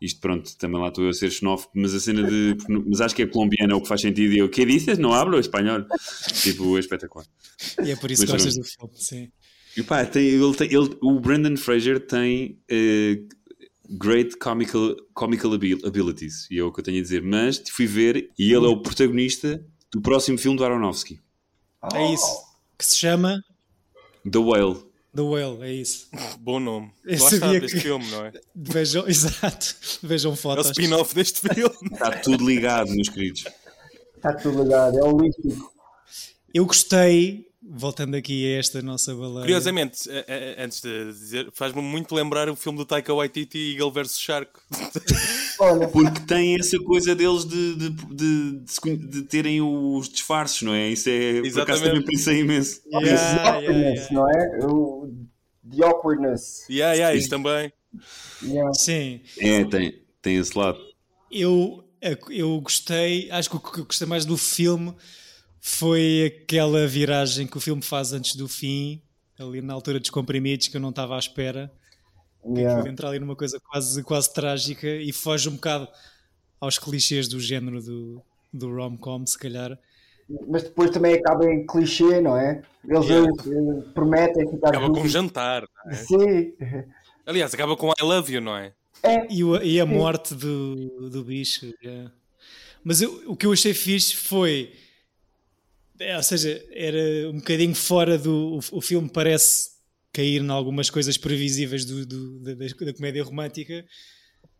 Isto, 0.00 0.20
pronto, 0.22 0.56
também 0.56 0.80
lá 0.80 0.88
estou 0.88 1.04
eu 1.04 1.10
a 1.10 1.12
ser 1.12 1.30
xenófobo, 1.30 1.72
mas 1.74 1.94
a 1.94 2.00
cena 2.00 2.22
de. 2.22 2.56
Mas 2.86 3.02
acho 3.02 3.14
que 3.14 3.22
é 3.22 3.26
colombiano, 3.26 3.74
é 3.74 3.76
o 3.76 3.82
que 3.82 3.88
faz 3.88 4.00
sentido. 4.00 4.32
E 4.32 4.38
eu, 4.38 4.48
que 4.48 4.64
dizes? 4.64 4.96
Não 4.96 5.12
hablo 5.12 5.38
espanhol. 5.38 5.84
Tipo, 6.42 6.74
é 6.78 6.80
espetacular. 6.80 7.26
E 7.84 7.90
é 7.90 7.96
por 7.96 8.10
isso 8.10 8.24
que 8.24 8.32
Mas 8.32 8.44
gostas 8.44 8.56
do 8.56 8.64
filme, 8.64 8.94
sim. 8.94 9.28
E 9.76 9.82
pá, 9.82 10.04
tem, 10.06 10.26
ele 10.26 10.54
tem, 10.54 10.68
ele, 10.72 10.96
o 11.02 11.20
Brandon 11.20 11.56
Fraser 11.56 12.00
tem 12.00 12.58
eh, 12.68 13.20
great 13.90 14.36
comical, 14.38 14.96
comical 15.12 15.52
abil- 15.52 15.78
abilities, 15.84 16.50
e 16.50 16.58
é 16.58 16.62
o 16.62 16.72
que 16.72 16.80
eu 16.80 16.84
tenho 16.84 16.98
a 16.98 17.02
dizer. 17.02 17.22
Mas 17.22 17.62
fui 17.70 17.86
ver 17.86 18.30
e 18.38 18.52
ele 18.52 18.64
é 18.66 18.68
o 18.68 18.80
protagonista 18.80 19.64
do 19.92 20.00
próximo 20.00 20.38
filme 20.38 20.56
do 20.56 20.64
Aronofsky, 20.64 21.20
É 21.94 22.12
isso. 22.12 22.26
Que 22.78 22.84
se 22.86 22.96
chama 22.96 23.42
The 24.30 24.38
Whale. 24.38 24.84
The 25.14 25.22
Whale, 25.22 25.62
é 25.62 25.72
isso. 25.72 26.08
Bom 26.40 26.60
nome. 26.60 26.90
Eu 27.04 27.18
Lá 27.22 27.30
sabia 27.30 27.60
deste 27.60 27.76
que- 27.76 27.82
filme, 27.82 28.06
não 28.10 28.26
é? 28.26 28.32
Vejam, 28.54 29.06
exato. 29.08 29.74
Vejam 30.02 30.30
É 30.32 30.34
o 30.34 30.36
fotos. 30.36 30.66
spin-off 30.70 31.14
deste 31.14 31.40
filme. 31.40 31.74
Está 31.92 32.10
tudo 32.18 32.46
ligado, 32.46 32.90
meus 32.90 33.08
queridos. 33.08 33.44
Está 34.16 34.32
tudo 34.34 34.62
ligado, 34.62 34.98
é 34.98 35.02
holístico. 35.04 35.72
Eu 36.52 36.66
gostei, 36.66 37.46
voltando 37.68 38.16
aqui 38.16 38.54
a 38.54 38.58
esta 38.58 38.80
nossa 38.80 39.14
baleia. 39.14 39.40
Curiosamente, 39.40 40.08
antes 40.58 40.80
de 40.80 41.04
dizer, 41.06 41.48
faz-me 41.52 41.82
muito 41.82 42.14
lembrar 42.14 42.48
o 42.48 42.56
filme 42.56 42.78
do 42.78 42.84
Taika 42.84 43.12
Waititi, 43.12 43.72
Eagle 43.72 43.90
vs 43.90 44.18
Shark. 44.18 44.50
Olha, 45.58 45.88
Porque 45.88 46.20
tem 46.20 46.58
essa 46.58 46.78
coisa 46.78 47.14
deles 47.14 47.44
de, 47.44 47.74
de, 47.76 47.90
de, 47.90 48.96
de 48.96 49.22
terem 49.22 49.60
os 49.60 50.08
disfarces, 50.08 50.62
não 50.62 50.74
é? 50.74 50.88
Isso 50.90 51.08
é. 51.08 51.32
Por 51.32 51.38
acaso 51.38 51.46
Exatamente. 51.46 51.84
também 51.84 52.04
pensei 52.04 52.40
imenso. 52.40 52.80
Yeah, 52.86 53.14
esse 53.14 53.24
yeah, 53.24 53.56
awkwardness, 53.56 54.10
yeah. 54.10 54.12
não 54.12 54.30
é? 54.30 54.66
O, 54.66 55.14
the 55.70 55.84
awkwardness. 55.84 56.66
yeah, 56.68 56.94
yeah, 56.94 57.16
isso 57.16 57.30
também. 57.30 57.72
Yeah. 58.42 58.74
Sim, 58.74 59.20
É, 59.38 59.64
tem, 59.64 60.02
tem 60.20 60.36
esse 60.36 60.56
lado. 60.56 60.78
eu, 61.30 61.82
eu 62.28 62.60
gostei, 62.60 63.30
acho 63.30 63.48
que 63.48 63.56
o 63.56 63.60
que 63.60 63.80
eu 63.80 63.84
gostei 63.86 64.06
mais 64.06 64.26
do 64.26 64.36
filme 64.36 64.94
foi 65.68 66.32
aquela 66.44 66.86
viragem 66.86 67.44
que 67.44 67.56
o 67.56 67.60
filme 67.60 67.82
faz 67.82 68.12
antes 68.12 68.36
do 68.36 68.46
fim, 68.46 69.02
ali 69.36 69.60
na 69.60 69.74
altura 69.74 69.98
dos 69.98 70.10
comprimidos, 70.10 70.68
que 70.68 70.76
eu 70.76 70.80
não 70.80 70.90
estava 70.90 71.16
à 71.16 71.18
espera. 71.18 71.72
Yeah. 72.46 72.78
Aquilo 72.78 72.92
entra 72.92 73.08
ali 73.08 73.18
numa 73.18 73.34
coisa 73.34 73.58
quase, 73.58 74.00
quase 74.04 74.32
trágica 74.32 74.86
e 74.86 75.12
foge 75.12 75.48
um 75.48 75.54
bocado 75.56 75.88
aos 76.60 76.78
clichês 76.78 77.26
do 77.26 77.40
género 77.40 77.82
do, 77.82 78.22
do 78.52 78.72
rom-com, 78.72 79.26
se 79.26 79.36
calhar. 79.36 79.76
Mas 80.48 80.62
depois 80.62 80.90
também 80.90 81.14
acaba 81.14 81.44
em 81.52 81.66
clichê, 81.66 82.20
não 82.20 82.36
é? 82.36 82.62
Eles 82.88 83.06
Yeah. 83.08 83.28
eh, 83.28 83.90
prometem 83.92 84.48
ficar 84.48 84.68
Acaba 84.68 84.88
com 84.92 85.00
um 85.00 85.08
jantar. 85.08 85.62
não 85.84 85.90
é? 85.90 85.94
Sim. 85.96 86.52
Aliás, 87.26 87.52
acaba 87.52 87.76
com 87.76 87.88
I 87.90 88.02
Love 88.04 88.32
You, 88.34 88.40
não 88.40 88.56
é? 88.56 88.72
E, 89.28 89.42
o- 89.42 89.60
e 89.60 89.80
a 89.80 89.86
morte 89.86 90.32
do, 90.32 91.10
do 91.10 91.24
bicho. 91.24 91.72
yeah. 91.82 92.12
Mas 92.84 93.02
eu- 93.02 93.24
o 93.26 93.34
que 93.36 93.46
eu 93.46 93.52
achei 93.52 93.74
fixe 93.74 94.14
foi. 94.14 94.72
É, 96.00 96.16
ou 96.16 96.22
seja, 96.22 96.62
era 96.72 97.30
um 97.30 97.36
bocadinho 97.36 97.74
fora 97.74 98.18
do. 98.18 98.58
O, 98.72 98.78
o 98.78 98.80
filme 98.80 99.08
parece 99.08 99.70
cair 100.12 100.40
em 100.42 100.48
algumas 100.50 100.88
coisas 100.90 101.16
previsíveis 101.16 101.84
do, 101.84 102.06
do- 102.06 102.40
da, 102.40 102.54
da- 102.54 102.94
comédia 102.94 103.22
romântica. 103.24 103.84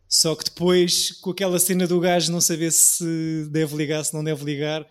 Só 0.09 0.35
que 0.35 0.45
depois, 0.45 1.11
com 1.19 1.31
aquela 1.31 1.59
cena 1.59 1.85
do 1.85 1.99
gajo 1.99 2.31
não 2.31 2.39
saber 2.39 2.71
se 2.71 3.47
deve 3.51 3.75
ligar, 3.75 4.03
se 4.05 4.13
não 4.13 4.23
deve 4.23 4.45
ligar, 4.45 4.87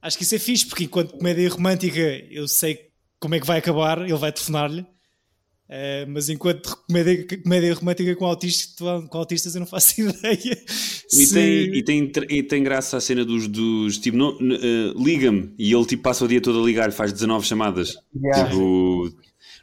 acho 0.00 0.16
que 0.16 0.24
isso 0.24 0.34
é 0.34 0.38
fixe, 0.38 0.66
porque 0.66 0.84
enquanto 0.84 1.12
comédia 1.18 1.48
romântica 1.50 2.00
eu 2.30 2.48
sei 2.48 2.78
como 3.18 3.34
é 3.34 3.40
que 3.40 3.46
vai 3.46 3.58
acabar, 3.58 4.00
ele 4.00 4.14
vai 4.14 4.32
telefonar-lhe. 4.32 4.86
Uh, 5.70 6.04
mas 6.08 6.28
enquanto 6.28 6.76
comédia, 6.84 7.24
comédia 7.44 7.74
romântica 7.74 8.16
com, 8.16 8.26
autista, 8.26 9.06
com 9.08 9.18
autistas 9.18 9.54
eu 9.54 9.60
não 9.60 9.68
faço 9.68 10.00
ideia. 10.02 10.64
E, 10.66 11.26
se- 11.26 11.32
tem, 11.32 11.76
e, 11.76 11.82
tem, 11.84 12.12
e 12.28 12.42
tem 12.42 12.62
graça 12.64 12.96
a 12.96 13.00
cena 13.00 13.24
dos, 13.24 13.46
dos 13.46 13.96
tipo, 13.98 14.16
não, 14.16 14.36
eh, 14.40 14.92
liga-me 14.96 15.54
e 15.56 15.72
ele 15.72 15.84
tipo 15.86 16.02
passa 16.02 16.24
o 16.24 16.28
dia 16.28 16.40
todo 16.40 16.60
a 16.60 16.66
ligar, 16.66 16.90
faz 16.90 17.12
19 17.12 17.46
chamadas. 17.46 17.94
Yeah. 18.20 18.48
Tipo, 18.50 19.14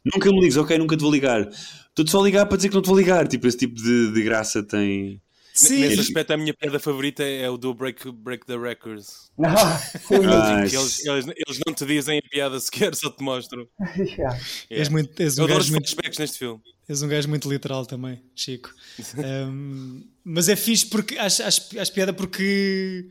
nunca 0.05 0.31
me 0.31 0.39
ligues, 0.39 0.55
ok, 0.55 0.77
nunca 0.77 0.95
te 0.95 1.01
vou 1.01 1.11
ligar. 1.11 1.49
Estou-te 1.89 2.09
só 2.09 2.21
a 2.21 2.23
ligar 2.23 2.45
para 2.45 2.55
dizer 2.55 2.69
que 2.69 2.75
não 2.75 2.81
te 2.81 2.87
vou 2.87 2.97
ligar. 2.97 3.27
Tipo, 3.27 3.45
esse 3.45 3.57
tipo 3.57 3.75
de, 3.75 4.13
de 4.13 4.23
graça 4.23 4.63
tem. 4.63 5.21
Sim. 5.59 5.79
Nesse 5.79 5.99
aspecto, 5.99 6.31
a 6.33 6.37
minha 6.37 6.53
piada 6.53 6.79
favorita 6.79 7.23
é 7.23 7.49
o 7.49 7.57
do 7.57 7.73
Break, 7.73 8.11
break 8.11 8.45
the 8.45 8.57
Records. 8.57 9.27
Ah, 9.43 9.77
sim. 9.79 10.15
Ah, 10.25 10.65
Que 10.67 10.75
eles, 10.75 11.05
eles, 11.05 11.25
eles 11.27 11.59
não 11.65 11.73
te 11.73 11.85
dizem 11.85 12.19
a 12.19 12.29
piada 12.29 12.59
sequer, 12.59 12.93
só 12.95 13.09
te 13.09 13.23
mostram. 13.23 13.67
Yeah. 13.97 14.39
És, 14.69 14.89
muito, 14.89 15.19
Eu 15.21 15.27
um 15.27 15.31
adoro 15.31 15.51
os 15.53 15.57
gajo 15.57 15.71
muito, 15.71 15.89
flashbacks 15.89 16.19
neste 16.19 16.37
filme. 16.39 16.61
és 16.87 17.01
um 17.01 17.07
gajo 17.07 17.29
muito 17.29 17.49
literal 17.49 17.85
também, 17.85 18.21
Chico. 18.35 18.69
Um, 19.17 20.03
mas 20.23 20.49
é 20.49 20.55
fixe 20.55 20.85
porque 20.85 21.17
acho, 21.17 21.41
acho, 21.43 21.79
acho 21.79 21.93
piada 21.93 22.13
porque 22.13 23.07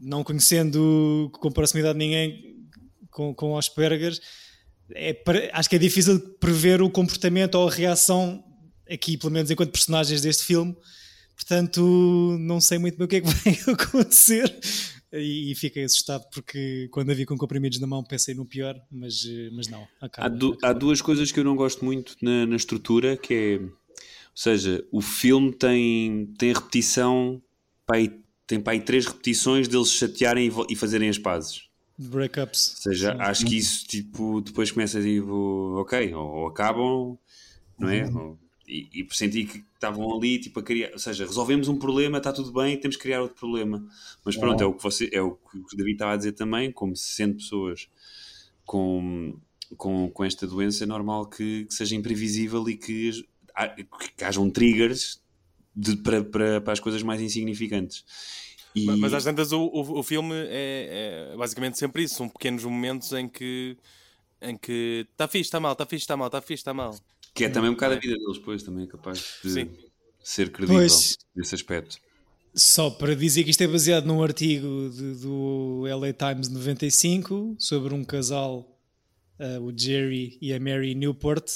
não 0.00 0.22
conhecendo 0.22 1.30
com 1.40 1.50
proximidade 1.50 1.98
ninguém 1.98 2.56
com, 3.10 3.34
com 3.34 3.56
Asperger, 3.58 4.16
é, 4.94 5.22
acho 5.52 5.68
que 5.68 5.76
é 5.76 5.78
difícil 5.78 6.18
prever 6.38 6.80
o 6.80 6.90
comportamento 6.90 7.56
ou 7.56 7.68
a 7.68 7.70
reação 7.70 8.42
aqui, 8.90 9.16
pelo 9.16 9.32
menos 9.32 9.50
enquanto 9.50 9.70
personagens 9.72 10.20
deste 10.22 10.44
filme. 10.44 10.74
Portanto, 11.38 12.36
não 12.40 12.60
sei 12.60 12.78
muito 12.78 12.98
bem 12.98 13.04
o 13.04 13.08
que 13.08 13.16
é 13.16 13.20
que 13.20 13.28
vai 13.30 13.74
acontecer. 13.74 14.58
E, 15.12 15.52
e 15.52 15.54
fiquei 15.54 15.84
assustado 15.84 16.24
porque 16.34 16.86
quando 16.90 17.10
a 17.10 17.14
vi 17.14 17.24
com 17.24 17.36
comprimidos 17.38 17.78
na 17.80 17.86
mão 17.86 18.04
pensei 18.04 18.34
no 18.34 18.44
pior, 18.44 18.78
mas, 18.90 19.24
eh, 19.26 19.48
mas 19.54 19.66
não. 19.68 19.86
acaba. 20.02 20.26
Há, 20.26 20.28
du- 20.28 20.58
há 20.62 20.72
duas 20.74 21.00
coisas 21.00 21.32
que 21.32 21.40
eu 21.40 21.44
não 21.44 21.56
gosto 21.56 21.82
muito 21.84 22.14
na, 22.20 22.44
na 22.44 22.56
estrutura, 22.56 23.16
que 23.16 23.32
é, 23.32 23.56
ou 23.62 23.70
seja, 24.34 24.84
o 24.92 25.00
filme 25.00 25.50
tem, 25.52 26.26
tem 26.36 26.52
repetição, 26.52 27.40
pá, 27.86 27.94
aí- 27.96 28.20
tem 28.46 28.60
para 28.60 28.74
aí 28.74 28.80
três 28.80 29.06
repetições 29.06 29.66
deles 29.68 29.92
chatearem 29.92 30.48
e, 30.48 30.72
e 30.72 30.76
fazerem 30.76 31.08
as 31.08 31.16
pazes. 31.18 31.62
Breakups. 31.96 32.74
Ou 32.76 32.82
seja, 32.92 33.16
acho 33.18 33.46
que 33.46 33.56
isso 33.56 33.86
tipo, 33.86 34.40
depois 34.42 34.70
começa 34.70 35.00
tipo, 35.00 35.74
ok, 35.80 36.12
ou, 36.14 36.26
ou 36.26 36.46
acabam, 36.48 37.18
não 37.78 37.88
é? 37.88 38.04
Ou- 38.12 38.38
e, 38.68 38.88
e 38.92 39.08
senti 39.14 39.44
que 39.44 39.64
estavam 39.74 40.14
ali 40.16 40.38
tipo, 40.38 40.60
a 40.60 40.62
criar, 40.62 40.92
ou 40.92 40.98
seja, 40.98 41.24
resolvemos 41.24 41.68
um 41.68 41.78
problema, 41.78 42.18
está 42.18 42.32
tudo 42.32 42.52
bem, 42.52 42.78
temos 42.78 42.96
que 42.96 43.02
criar 43.02 43.22
outro 43.22 43.36
problema. 43.38 43.84
Mas 44.24 44.36
pronto, 44.36 44.62
é 44.62 44.66
o 44.66 44.74
que 44.74 44.82
você 44.82 45.08
é 45.12 45.22
o 45.22 45.32
que 45.32 45.58
o 45.58 45.76
David 45.76 45.94
estava 45.94 46.12
a 46.12 46.16
dizer 46.16 46.32
também, 46.32 46.70
como 46.70 46.94
se 46.94 47.08
sendo 47.08 47.36
pessoas 47.36 47.88
com, 48.64 49.34
com, 49.76 50.10
com 50.10 50.24
esta 50.24 50.46
doença, 50.46 50.84
é 50.84 50.86
normal 50.86 51.26
que, 51.26 51.64
que 51.64 51.74
seja 51.74 51.96
imprevisível 51.96 52.68
e 52.68 52.76
que, 52.76 53.10
que 54.16 54.24
hajam 54.24 54.50
triggers 54.50 55.20
de- 55.74 55.96
para, 55.96 56.22
para, 56.22 56.60
para 56.60 56.72
as 56.72 56.80
coisas 56.80 57.02
mais 57.02 57.20
insignificantes. 57.20 58.04
E, 58.74 58.84
Mas- 58.84 58.98
Mas 58.98 59.14
às 59.14 59.24
tantas 59.24 59.50
o, 59.52 59.60
o, 59.62 59.98
o 60.00 60.02
filme 60.02 60.34
é, 60.34 61.30
é 61.32 61.36
basicamente 61.36 61.78
sempre 61.78 62.02
isso. 62.02 62.16
São 62.16 62.28
pequenos 62.28 62.64
momentos 62.64 63.12
em 63.12 63.28
que 63.28 63.76
em 64.40 64.56
que 64.56 65.04
está 65.10 65.26
fixe, 65.26 65.48
está 65.48 65.58
mal, 65.58 65.72
está 65.72 65.84
fixe, 65.84 66.04
está 66.04 66.16
mal, 66.16 66.28
está 66.28 66.40
fixe, 66.40 66.60
está 66.60 66.72
mal. 66.72 66.94
Que 67.34 67.44
é 67.44 67.48
também 67.48 67.70
um 67.70 67.74
bocado 67.74 67.94
a 67.94 67.98
vida 67.98 68.16
deles, 68.16 68.38
depois 68.38 68.62
também 68.62 68.84
é 68.84 68.86
capaz 68.86 69.38
de 69.44 69.50
Sim. 69.50 69.70
ser 70.22 70.50
credível 70.50 70.80
Pois. 70.80 71.16
nesse 71.34 71.54
aspecto. 71.54 71.98
Só 72.54 72.90
para 72.90 73.14
dizer 73.14 73.44
que 73.44 73.50
isto 73.50 73.62
é 73.62 73.68
baseado 73.68 74.06
num 74.06 74.22
artigo 74.22 74.90
de- 74.90 75.14
do 75.20 75.84
LA 75.86 76.12
Times 76.12 76.48
95 76.48 77.54
sobre 77.58 77.94
um 77.94 78.04
casal, 78.04 78.76
eh, 79.38 79.58
o 79.60 79.72
Jerry 79.76 80.36
e 80.40 80.52
a 80.52 80.58
Mary 80.58 80.94
Newport, 80.94 81.46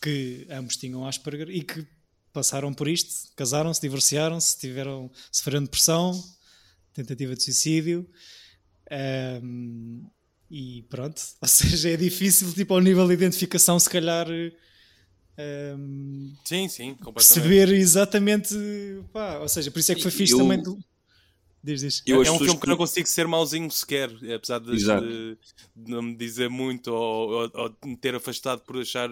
que 0.00 0.46
ambos 0.50 0.76
tinham 0.76 1.06
Asperger 1.06 1.48
e 1.50 1.62
que 1.62 1.86
passaram 2.32 2.72
por 2.74 2.88
isto, 2.88 3.30
casaram-se, 3.36 3.80
divorciaram-se, 3.80 4.58
tiveram, 4.58 5.10
sofreram 5.30 5.62
depressão, 5.62 6.12
tentativa 6.92 7.36
de 7.36 7.42
suicídio. 7.44 8.08
Ahm, 8.90 10.02
e 10.50 10.82
pronto, 10.88 11.22
ou 11.40 11.48
seja, 11.48 11.90
é 11.90 11.96
difícil, 11.96 12.52
tipo, 12.52 12.74
ao 12.74 12.80
nível 12.80 13.06
de 13.06 13.14
identificação, 13.14 13.78
se 13.78 13.88
calhar 13.88 14.26
eh, 14.30 14.52
Um, 15.38 16.34
sim, 16.44 16.68
sim, 16.68 16.96
perceber 17.14 17.68
exatamente. 17.70 18.54
Pá, 19.12 19.38
ou 19.38 19.48
seja, 19.48 19.70
por 19.70 19.78
isso 19.78 19.92
é 19.92 19.94
que 19.94 20.02
foi 20.02 20.10
fixe 20.10 20.34
eu, 20.34 20.38
também. 20.38 20.62
Do... 20.62 20.78
Diz, 21.64 21.80
diz. 21.80 22.02
é 22.06 22.18
um 22.18 22.24
filme 22.38 22.54
que... 22.54 22.60
que 22.60 22.66
não 22.66 22.76
consigo 22.76 23.06
ser 23.08 23.26
mauzinho 23.28 23.70
sequer, 23.70 24.10
apesar 24.34 24.58
de, 24.58 24.76
de, 24.76 25.38
de 25.76 25.90
não 25.92 26.02
me 26.02 26.16
dizer 26.16 26.50
muito 26.50 26.88
ou, 26.88 27.30
ou, 27.30 27.50
ou, 27.54 27.76
me 27.84 27.96
ter 27.96 28.16
afastado 28.16 28.62
por 28.62 28.80
achar 28.80 29.08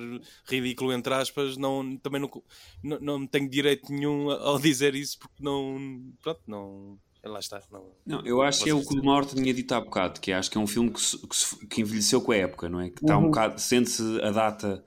ridículo, 0.47 0.93
entre 0.93 1.15
aspas, 1.15 1.57
não, 1.57 1.97
também 1.99 2.21
não, 2.21 2.43
não, 2.83 2.99
não 3.01 3.27
tenho 3.27 3.49
direito 3.49 3.93
nenhum 3.93 4.31
ao 4.31 4.59
dizer 4.59 4.97
isso 4.97 5.19
porque 5.21 5.43
não. 5.43 6.13
Pronto, 6.21 6.41
não. 6.47 6.99
Lá 7.23 7.39
está. 7.39 7.63
Não, 7.71 7.85
não 8.05 8.27
eu 8.27 8.43
acho 8.43 8.65
que 8.65 8.71
é 8.71 8.75
o 8.75 8.85
que 8.85 8.99
o 8.99 9.05
Mauro 9.05 9.27
tinha 9.27 9.55
dito 9.55 9.73
há 9.73 9.81
bocado, 9.81 10.21
que 10.21 10.33
acho 10.33 10.51
que 10.51 10.59
é 10.59 10.61
um 10.61 10.67
filme 10.67 10.91
que, 10.91 11.01
que, 11.01 11.67
que 11.67 11.81
envelheceu 11.83 12.21
com 12.21 12.33
a 12.33 12.37
época, 12.37 12.69
não 12.69 12.81
é? 12.81 12.91
Que 12.91 13.05
está 13.05 13.17
uhum. 13.17 13.25
um 13.25 13.27
bocado, 13.27 13.61
sente-se 13.61 14.21
a 14.23 14.31
data 14.31 14.85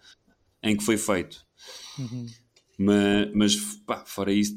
em 0.64 0.76
que 0.76 0.84
foi 0.84 0.98
feito. 0.98 1.46
Uhum. 2.00 2.26
Mas, 2.78 3.32
mas 3.34 3.56
pá, 3.86 4.04
fora 4.06 4.34
isso, 4.34 4.56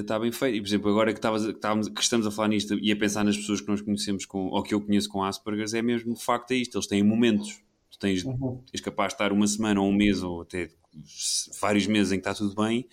está 0.00 0.16
uh, 0.16 0.20
bem 0.20 0.30
feito. 0.30 0.56
E, 0.56 0.60
por 0.60 0.66
exemplo, 0.68 0.90
agora 0.90 1.12
que, 1.12 1.20
tavas, 1.20 1.46
que, 1.46 1.92
que, 1.92 2.02
estamos 2.02 2.26
a 2.26 2.30
falar 2.30 2.48
nisto 2.48 2.78
e 2.78 2.92
a 2.92 2.96
pensar 2.96 3.24
nas 3.24 3.36
pessoas 3.36 3.60
que 3.60 3.68
nós 3.68 3.80
conhecemos, 3.80 4.24
com, 4.24 4.46
ou 4.46 4.62
que 4.62 4.74
eu 4.74 4.80
conheço 4.80 5.08
com 5.08 5.24
Asperger, 5.24 5.66
é 5.74 5.82
mesmo 5.82 6.14
de 6.14 6.22
facto 6.22 6.52
é 6.52 6.56
isto. 6.56 6.76
Eles 6.76 6.86
têm 6.86 7.02
momentos. 7.02 7.60
Tu 7.90 7.98
tens, 7.98 8.24
uhum. 8.24 8.62
és 8.72 8.80
capaz 8.80 9.08
de 9.08 9.14
estar 9.14 9.32
uma 9.32 9.46
semana 9.46 9.80
ou 9.80 9.88
um 9.88 9.92
mês, 9.92 10.22
ou 10.22 10.42
até 10.42 10.70
vários 11.60 11.86
meses 11.86 12.12
em 12.12 12.16
que 12.16 12.28
está 12.28 12.34
tudo 12.34 12.54
bem, 12.54 12.86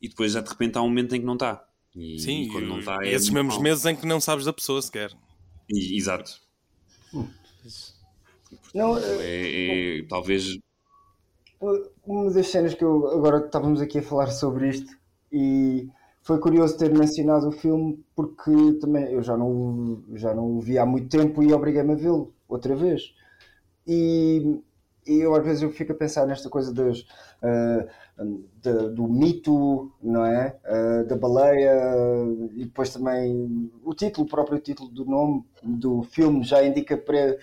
e 0.00 0.08
depois 0.08 0.32
já 0.32 0.40
de 0.40 0.48
repente 0.48 0.76
há 0.76 0.82
um 0.82 0.88
momento 0.88 1.14
em 1.14 1.20
que 1.20 1.26
não 1.26 1.34
está. 1.34 1.66
E, 1.94 2.18
Sim, 2.18 2.42
e 2.42 2.48
quando 2.48 2.66
não 2.66 2.78
está. 2.80 2.98
É 3.04 3.12
esses 3.12 3.30
mesmos 3.30 3.54
mal. 3.54 3.62
meses 3.62 3.84
em 3.84 3.94
que 3.94 4.06
não 4.06 4.20
sabes 4.20 4.44
da 4.44 4.52
pessoa 4.52 4.80
sequer. 4.82 5.12
E, 5.70 5.96
exato. 5.96 6.40
Não, 8.74 8.98
é, 8.98 9.98
é, 9.98 10.02
talvez 10.08 10.58
uma 12.06 12.30
das 12.30 12.48
cenas 12.48 12.74
que 12.74 12.84
eu 12.84 13.08
agora 13.08 13.44
estávamos 13.44 13.80
aqui 13.80 13.98
a 13.98 14.02
falar 14.02 14.28
sobre 14.28 14.68
isto 14.68 14.96
e 15.32 15.88
foi 16.22 16.38
curioso 16.38 16.78
ter 16.78 16.92
mencionado 16.92 17.48
o 17.48 17.52
filme 17.52 18.02
porque 18.16 18.78
também 18.80 19.04
eu 19.12 19.22
já 19.22 19.36
não, 19.36 20.02
já 20.14 20.34
não 20.34 20.56
o 20.56 20.60
vi 20.60 20.78
há 20.78 20.86
muito 20.86 21.08
tempo 21.08 21.42
e 21.42 21.52
obriguei-me 21.52 21.92
a 21.92 21.96
vê-lo 21.96 22.32
outra 22.48 22.74
vez. 22.74 23.14
E, 23.86 24.60
e, 25.06 25.18
eu 25.18 25.34
às 25.34 25.44
vezes 25.44 25.62
eu 25.62 25.70
fico 25.70 25.92
a 25.92 25.94
pensar 25.94 26.26
nesta 26.26 26.48
coisa 26.48 26.72
das, 26.72 27.00
uh, 27.00 27.86
de, 28.62 28.88
do 28.90 29.06
mito, 29.06 29.92
não 30.02 30.24
é? 30.24 30.56
Uh, 30.64 31.06
da 31.06 31.16
baleia 31.16 31.74
e 32.54 32.64
depois 32.64 32.90
também 32.90 33.70
o 33.84 33.92
título, 33.92 34.26
o 34.26 34.30
próprio 34.30 34.58
título 34.58 34.88
do 34.88 35.04
nome 35.04 35.44
do 35.62 36.02
filme 36.04 36.42
já 36.42 36.64
indica 36.64 36.96
para 36.96 37.36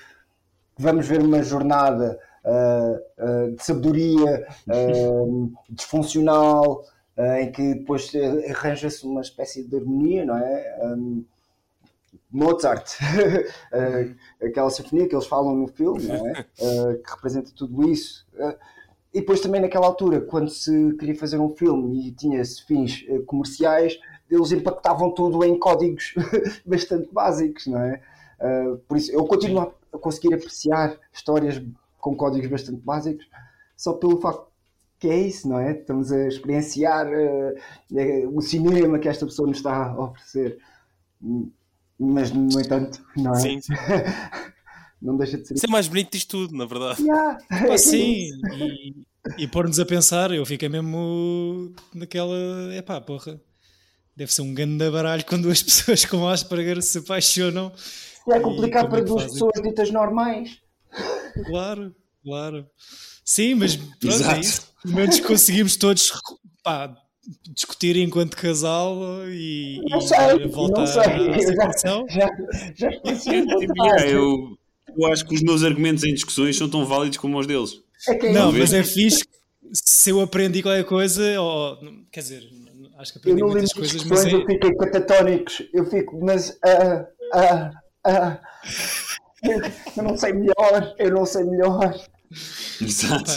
vamos 0.76 1.08
ver 1.08 1.22
uma 1.22 1.44
jornada 1.44 2.20
uh, 2.46 3.56
de 3.56 3.64
sabedoria 3.64 4.48
uh, 4.68 5.54
disfuncional, 5.70 6.84
em 7.40 7.52
que 7.52 7.76
depois 7.76 8.12
arranja-se 8.50 9.06
uma 9.06 9.22
espécie 9.22 9.64
de 9.64 9.76
harmonia, 9.76 10.26
não 10.26 10.38
é? 10.38 10.80
Um, 10.82 11.24
Mozart, 12.32 12.98
aquela 14.42 14.70
sinfonia 14.70 15.08
que 15.08 15.14
eles 15.14 15.28
falam 15.28 15.54
no 15.54 15.68
filme, 15.68 16.08
não 16.08 16.28
é? 16.30 16.46
que 16.58 17.12
representa 17.12 17.52
tudo 17.56 17.88
isso. 17.88 18.26
E 19.14 19.20
depois 19.20 19.42
também 19.42 19.62
naquela 19.62 19.86
altura, 19.86 20.22
quando 20.22 20.50
se 20.50 20.96
queria 20.98 21.16
fazer 21.16 21.38
um 21.38 21.50
filme 21.50 22.08
e 22.08 22.12
tinha-se 22.12 22.66
fins 22.66 23.06
comerciais, 23.28 24.00
eles 24.32 24.52
impactavam 24.52 25.12
tudo 25.12 25.44
em 25.44 25.60
códigos 25.60 26.14
bastante 26.66 27.10
básicos, 27.12 27.68
não 27.68 27.80
é? 27.80 28.02
Uh, 28.40 28.78
por 28.88 28.98
isso 28.98 29.12
eu 29.12 29.24
continuo 29.26 29.74
a 29.94 29.98
conseguir 29.98 30.34
apreciar 30.34 30.98
histórias 31.14 31.62
com 32.02 32.16
códigos 32.16 32.50
bastante 32.50 32.82
básicos, 32.82 33.26
só 33.78 33.94
pelo 33.94 34.20
facto 34.20 34.52
que 35.02 35.08
é 35.08 35.18
isso, 35.18 35.50
não 35.50 35.60
é? 35.60 35.72
Estamos 35.72 36.12
a 36.12 36.28
experienciar 36.28 37.08
uh, 37.08 38.38
o 38.38 38.42
cinema 38.42 39.00
que 39.00 39.10
esta 39.10 39.26
pessoa 39.26 39.48
nos 39.48 39.58
está 39.58 39.88
a 39.88 40.00
oferecer. 40.00 40.60
Mas, 42.00 42.32
no 42.32 42.60
entanto, 42.60 43.04
não 43.18 43.34
é? 43.34 43.40
Sim, 43.40 43.62
sim. 43.62 43.74
não 45.02 45.18
deixa 45.18 45.40
de 45.40 45.48
ser. 45.48 45.56
Isso 45.56 45.66
é 45.66 45.70
mais 45.70 45.88
bonito 45.88 46.12
disto 46.12 46.30
tudo, 46.30 46.56
na 46.56 46.66
verdade. 46.66 47.02
Yeah. 47.04 47.38
Ah, 47.50 47.78
sim, 47.80 48.30
e, 48.54 48.94
e 49.40 49.48
pôr-nos 49.48 49.80
a 49.80 49.86
pensar, 49.86 50.32
eu 50.32 50.46
fiquei 50.46 50.70
mesmo 50.70 51.74
naquela. 51.96 52.36
Epá, 52.76 53.02
porra. 53.02 53.42
Deve 54.16 54.32
ser 54.32 54.44
um 54.44 54.54
grande 54.54 54.88
baralho 54.92 55.26
quando 55.26 55.50
as 55.50 55.64
pessoas 55.64 56.06
com 56.06 56.28
Asperger 56.28 56.80
se 56.84 57.00
apaixonam. 57.00 57.72
É 58.30 58.40
complicado 58.40 58.88
para 58.88 59.02
duas 59.02 59.24
pessoas 59.24 59.60
ditas 59.64 59.90
normais. 59.90 60.61
Claro, 61.44 61.96
claro. 62.24 62.66
Sim, 63.24 63.56
mas 63.56 63.76
pronto, 64.00 64.24
é 64.24 64.40
isso. 64.40 64.72
Pelo 64.82 64.96
menos 64.96 65.20
conseguimos 65.20 65.76
todos 65.76 66.12
pá, 66.64 66.96
discutir 67.54 67.98
enquanto 67.98 68.36
casal 68.36 68.98
e, 69.28 69.80
não 69.90 70.00
e 70.00 70.02
sei, 70.02 70.48
voltar 70.48 70.82
não 70.82 70.88
sei. 70.88 71.30
à 71.30 71.40
situação. 71.40 72.06
Já, 72.10 72.30
já, 72.76 72.90
já 72.90 74.08
eu, 74.08 74.58
eu 74.98 75.06
acho 75.12 75.26
que 75.28 75.36
os 75.36 75.42
meus 75.42 75.64
argumentos 75.64 76.04
em 76.04 76.14
discussões 76.14 76.58
são 76.58 76.70
tão 76.70 76.86
válidos 76.86 77.18
como 77.18 77.38
os 77.38 77.46
deles. 77.46 77.82
É 78.08 78.34
não, 78.34 78.52
mas 78.52 78.74
é 78.74 78.84
fixe 78.84 79.24
se 79.74 80.10
eu 80.10 80.22
aprendi 80.22 80.62
qualquer 80.62 80.84
coisa, 80.84 81.40
ou, 81.40 81.78
quer 82.12 82.22
dizer, 82.22 82.44
acho 82.98 83.14
que 83.14 83.20
aprendi 83.20 83.44
muitas 83.44 83.74
coisas, 83.74 84.04
mas 84.04 84.26
é... 84.26 84.34
eu 84.34 84.46
fiquei 84.46 84.76
catatónicos, 84.76 85.64
eu 85.74 85.86
fico, 85.86 86.20
mas 86.24 86.58
ah, 86.64 87.08
ah, 87.34 87.72
ah, 88.06 88.40
eu 89.98 90.04
não 90.04 90.18
sei 90.18 90.34
melhor, 90.34 90.96
eu 90.98 91.12
não 91.12 91.26
sei 91.26 91.44
melhor. 91.44 92.00
Exato. 92.80 93.32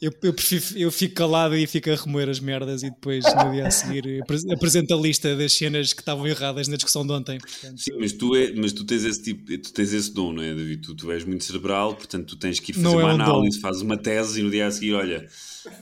eu, 0.00 0.12
eu, 0.22 0.32
prefiro, 0.32 0.78
eu 0.78 0.92
fico 0.92 1.14
calado 1.16 1.56
e 1.56 1.66
fico 1.66 1.90
a 1.90 1.96
remoer 1.96 2.28
as 2.28 2.38
merdas 2.38 2.84
e 2.84 2.90
depois 2.90 3.24
no 3.24 3.50
dia 3.50 3.66
a 3.66 3.70
seguir 3.70 4.22
apresento 4.52 4.94
a 4.94 4.96
lista 4.96 5.34
das 5.34 5.52
cenas 5.52 5.92
que 5.92 6.00
estavam 6.00 6.26
erradas 6.26 6.68
na 6.68 6.76
discussão 6.76 7.04
de 7.04 7.12
ontem. 7.12 7.38
Portanto. 7.38 7.80
Sim, 7.80 7.92
mas 7.98 8.12
tu, 8.12 8.36
é, 8.36 8.52
mas 8.52 8.72
tu 8.72 8.84
tens 8.84 9.04
esse 9.04 9.22
tipo, 9.22 9.58
tu 9.58 9.72
tens 9.72 9.92
esse 9.92 10.12
dom, 10.12 10.32
não 10.32 10.42
é, 10.42 10.54
David? 10.54 10.82
Tu, 10.82 10.94
tu 10.94 11.10
és 11.10 11.24
muito 11.24 11.42
cerebral, 11.42 11.94
portanto 11.96 12.26
tu 12.26 12.36
tens 12.36 12.60
que 12.60 12.70
ir 12.70 12.74
fazer 12.74 12.84
não 12.84 12.92
uma 12.92 13.02
é 13.02 13.04
um 13.06 13.10
análise, 13.10 13.56
dom. 13.56 13.62
fazes 13.62 13.82
uma 13.82 13.96
tese 13.96 14.40
e 14.40 14.42
no 14.42 14.50
dia 14.50 14.66
a 14.66 14.70
seguir, 14.70 14.94
olha, 14.94 15.26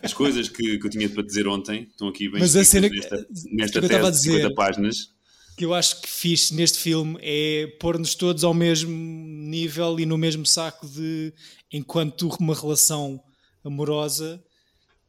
as 0.03 0.15
coisas 0.15 0.49
que, 0.49 0.79
que 0.79 0.87
eu 0.87 0.91
tinha 0.91 1.09
para 1.09 1.23
dizer 1.23 1.47
ontem 1.47 1.87
estão 1.91 2.09
aqui 2.09 2.29
bem 2.31 2.41
mas 2.41 2.57
a 2.57 2.65
cena, 2.65 2.89
nesta, 2.89 3.27
nesta 3.53 3.81
que 3.83 3.89
tese 3.89 4.11
de 4.13 4.19
50 4.19 4.55
páginas 4.55 5.16
que 5.57 5.65
eu 5.65 5.73
acho 5.73 6.03
que 6.03 6.09
fiz 6.09 6.51
neste 6.51 6.79
filme 6.79 7.19
é 7.23 7.67
pôr-nos 7.81 8.15
todos 8.15 8.45
ao 8.45 8.53
mesmo 8.53 8.93
nível 8.93 9.99
e 9.99 10.05
no 10.05 10.19
mesmo 10.19 10.45
saco 10.45 10.87
de 10.87 11.33
enquanto 11.73 12.29
uma 12.39 12.55
relação 12.55 13.19
amorosa, 13.65 14.43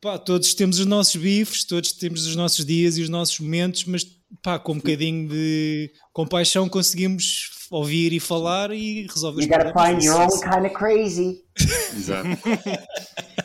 pá, 0.01 0.17
todos 0.17 0.53
temos 0.53 0.79
os 0.79 0.85
nossos 0.85 1.17
bifes, 1.17 1.65
todos 1.65 1.91
temos 1.91 2.25
os 2.25 2.35
nossos 2.35 2.65
dias 2.65 2.97
e 2.97 3.01
os 3.01 3.09
nossos 3.09 3.39
momentos, 3.39 3.83
mas 3.85 4.05
pá, 4.41 4.57
com 4.57 4.71
um 4.71 4.77
bocadinho 4.77 5.27
de 5.27 5.91
compaixão 6.13 6.69
conseguimos 6.69 7.51
ouvir 7.69 8.13
e 8.13 8.19
falar 8.19 8.71
e 8.71 9.05
resolver 9.07 9.43
you 9.43 9.49
gotta 9.49 9.73
find 9.73 10.01
your 10.01 10.15
own 10.15 10.29
kind 10.39 10.65
of 10.65 10.73
crazy. 10.73 11.43
Exato. 11.93 12.29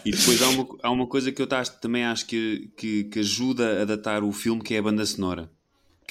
e 0.04 0.12
depois 0.12 0.40
há 0.40 0.48
uma, 0.48 0.68
há 0.84 0.90
uma 0.90 1.06
coisa 1.08 1.32
que 1.32 1.42
eu 1.42 1.48
também 1.80 2.04
acho 2.04 2.26
que, 2.26 2.72
que, 2.76 3.04
que 3.04 3.18
ajuda 3.18 3.82
a 3.82 3.84
datar 3.84 4.22
o 4.22 4.30
filme, 4.30 4.62
que 4.62 4.74
é 4.74 4.78
a 4.78 4.82
banda 4.82 5.04
sonora. 5.04 5.50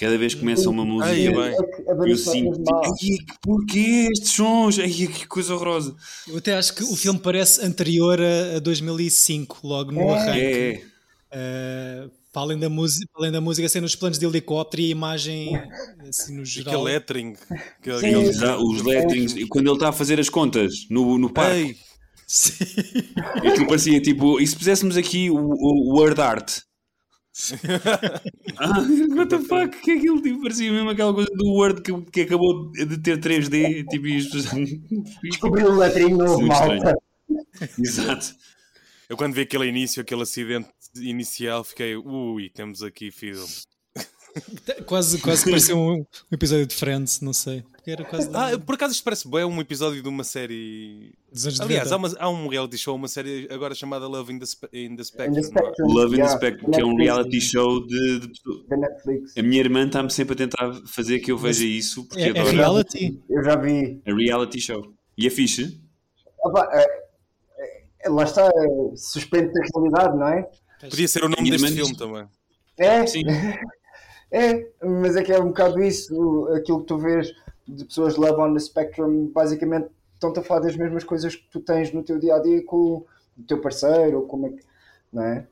Cada 0.01 0.17
vez 0.17 0.33
que 0.33 0.39
começa 0.39 0.67
uma 0.67 0.83
música, 0.83 1.11
Ai, 1.11 1.27
eu 2.09 2.17
sinto 2.17 2.63
tipo, 2.97 3.39
porquê 3.39 4.09
estes 4.11 4.31
sons? 4.31 4.79
Ai, 4.79 4.89
que 4.89 5.27
coisa 5.27 5.53
horrorosa. 5.53 5.95
Eu 6.27 6.37
até 6.37 6.55
acho 6.55 6.73
que 6.73 6.83
o 6.83 6.95
filme 6.95 7.19
parece 7.19 7.63
anterior 7.63 8.19
a, 8.19 8.57
a 8.57 8.59
2005, 8.59 9.59
logo 9.63 9.91
no 9.91 10.01
é. 10.01 10.17
arranque. 10.17 10.83
É. 11.31 12.05
Uh, 12.07 12.11
para 12.33 12.41
além 12.41 12.57
da 12.57 12.67
música, 12.67 13.11
além 13.15 13.31
da 13.31 13.39
música 13.39 13.69
ser 13.69 13.79
nos 13.79 13.95
planos 13.95 14.17
de 14.17 14.25
helicóptero 14.25 14.81
e 14.81 14.85
a 14.87 14.89
imagem 14.89 15.61
assim 16.09 16.35
no 16.35 16.45
geral. 16.45 16.73
Aquele 16.73 16.93
lettering. 16.93 17.35
Aquele, 17.79 17.99
Sim, 17.99 18.43
os 18.57 18.81
letterings, 18.81 19.35
quando 19.49 19.67
ele 19.67 19.75
está 19.75 19.89
a 19.89 19.93
fazer 19.93 20.19
as 20.19 20.29
contas 20.29 20.87
no, 20.89 21.19
no 21.19 21.31
parque. 21.31 21.57
Ei. 21.59 21.77
Sim. 22.25 22.65
Aquilo 23.37 23.67
parecia 23.67 24.01
tipo, 24.01 24.39
e 24.39 24.47
se 24.47 24.55
puséssemos 24.55 24.97
aqui 24.97 25.29
o, 25.29 25.37
o 25.37 25.95
word 25.95 26.19
art? 26.19 26.61
Ah, 28.58 28.82
what 29.15 29.30
the 29.30 29.39
fuck? 29.39 29.80
Que 29.82 29.91
é 29.91 29.97
aquilo? 29.97 30.21
Tipo, 30.21 30.41
parecia 30.41 30.71
mesmo 30.71 30.89
aquela 30.89 31.13
coisa 31.13 31.30
do 31.34 31.47
Word 31.47 31.82
que, 31.82 32.01
que 32.12 32.21
acabou 32.21 32.71
de 32.71 32.97
ter 32.97 33.19
3D. 33.19 33.86
Tipo, 33.88 34.08
isto. 34.08 34.38
Descobriu 35.23 35.67
o 35.67 35.77
letrinho 35.77 36.17
novo, 36.17 36.45
malta. 36.45 36.97
Exato. 37.77 38.36
Eu 39.10 39.17
quando 39.17 39.34
vi 39.34 39.41
aquele 39.41 39.67
início, 39.67 40.01
aquele 40.01 40.21
acidente 40.21 40.69
inicial, 40.95 41.63
fiquei, 41.63 41.95
ui, 41.95 42.49
temos 42.49 42.82
aqui 42.82 43.12
filme. 43.12 43.45
quase, 44.86 45.20
quase 45.20 45.44
pareceu 45.44 45.78
um, 45.78 46.00
um, 46.00 46.06
episódio 46.32 46.65
de 46.65 46.76
Friends, 46.76 47.22
não 47.22 47.34
sei. 47.34 47.63
Era 47.86 48.04
quase 48.06 48.30
ah, 48.34 48.58
por 48.60 48.76
acaso 48.76 48.94
isto 48.94 49.04
parece 49.04 49.28
bem 49.28 49.44
um 49.44 49.60
episódio 49.60 50.04
de 50.04 50.08
uma 50.08 50.24
série. 50.24 51.13
Aliás, 51.60 51.91
há, 51.91 51.98
uma, 51.98 52.12
há, 52.20 52.30
um 52.30 52.48
reality 52.48 52.78
show, 52.78 52.96
uma 52.96 53.08
série 53.08 53.48
agora 53.52 53.74
chamada 53.74 54.08
Love 54.08 54.34
in 54.34 54.39
the, 54.39 54.46
Spe 54.46 54.67
in 54.72 54.96
the 54.96 55.04
Spectrum. 55.04 55.38
In 55.38 55.41
the 55.41 55.48
Spectrum 55.48 55.88
Love 55.88 56.15
yeah. 56.15 56.17
in 56.17 56.22
the 56.22 56.38
Spectrum, 56.38 56.72
que 56.72 56.82
é 56.82 56.86
um 56.86 56.96
reality 56.96 57.41
show 57.41 57.86
de. 57.86 58.20
de... 58.20 58.78
Netflix. 58.78 59.38
A 59.38 59.41
minha 59.41 59.60
irmã 59.60 59.86
está-me 59.86 60.12
sempre 60.12 60.34
a 60.34 60.38
tentar 60.38 60.74
fazer 60.86 61.20
que 61.20 61.32
eu 61.32 61.38
veja 61.38 61.65
isso. 61.65 62.06
Porque 62.08 62.22
é, 62.22 62.30
é 62.30 62.44
reality? 62.44 63.20
Eu 63.30 63.44
já 63.44 63.56
vi. 63.56 64.02
É 64.06 64.13
reality 64.13 64.62
show. 64.62 64.94
E 65.17 65.26
é 65.26 65.30
fixe? 65.30 65.82
Opa, 66.44 66.70
é, 66.72 67.02
Lá 68.10 68.24
está, 68.24 68.48
é 68.48 68.96
suspeito 68.96 69.54
da 69.54 69.62
realidade, 69.74 70.17
não 70.17 70.28
é? 70.28 70.50
Podia 70.82 71.08
ser 71.08 71.24
o 71.24 71.30
nome 71.30 71.50
deste 71.50 71.67
filme 71.67 71.91
diz- 71.91 71.98
também. 71.98 72.28
É, 72.78 73.06
Sim. 73.06 73.24
é, 74.32 74.67
mas 74.82 75.15
é 75.15 75.24
que 75.24 75.32
é 75.32 75.39
um 75.39 75.48
bocado 75.48 75.82
isso, 75.82 76.48
aquilo 76.56 76.82
que 76.82 76.88
tu 76.88 76.98
vês 76.98 77.34
de 77.67 77.86
pessoas 77.86 78.13
de 78.15 78.20
Love 78.20 78.41
on 78.41 78.54
the 78.54 78.60
Spectrum, 78.60 79.28
basicamente 79.34 79.88
estão-te 80.13 80.39
a 80.39 80.44
falar 80.44 80.62
das 80.62 80.76
mesmas 80.76 81.04
coisas 81.04 81.36
que 81.36 81.44
tu 81.52 81.60
tens 81.60 81.91
no 81.91 82.04
teu 82.04 82.20
dia 82.20 82.36
a 82.36 82.39
dia 82.39 82.63
com 82.63 83.04
o 83.38 83.44
teu 83.48 83.60
parceiro, 83.60 84.20
ou 84.20 84.26
como 84.28 84.48
é 84.48 84.50
que. 84.52 84.63
Não 85.12 85.24
é? 85.24 85.48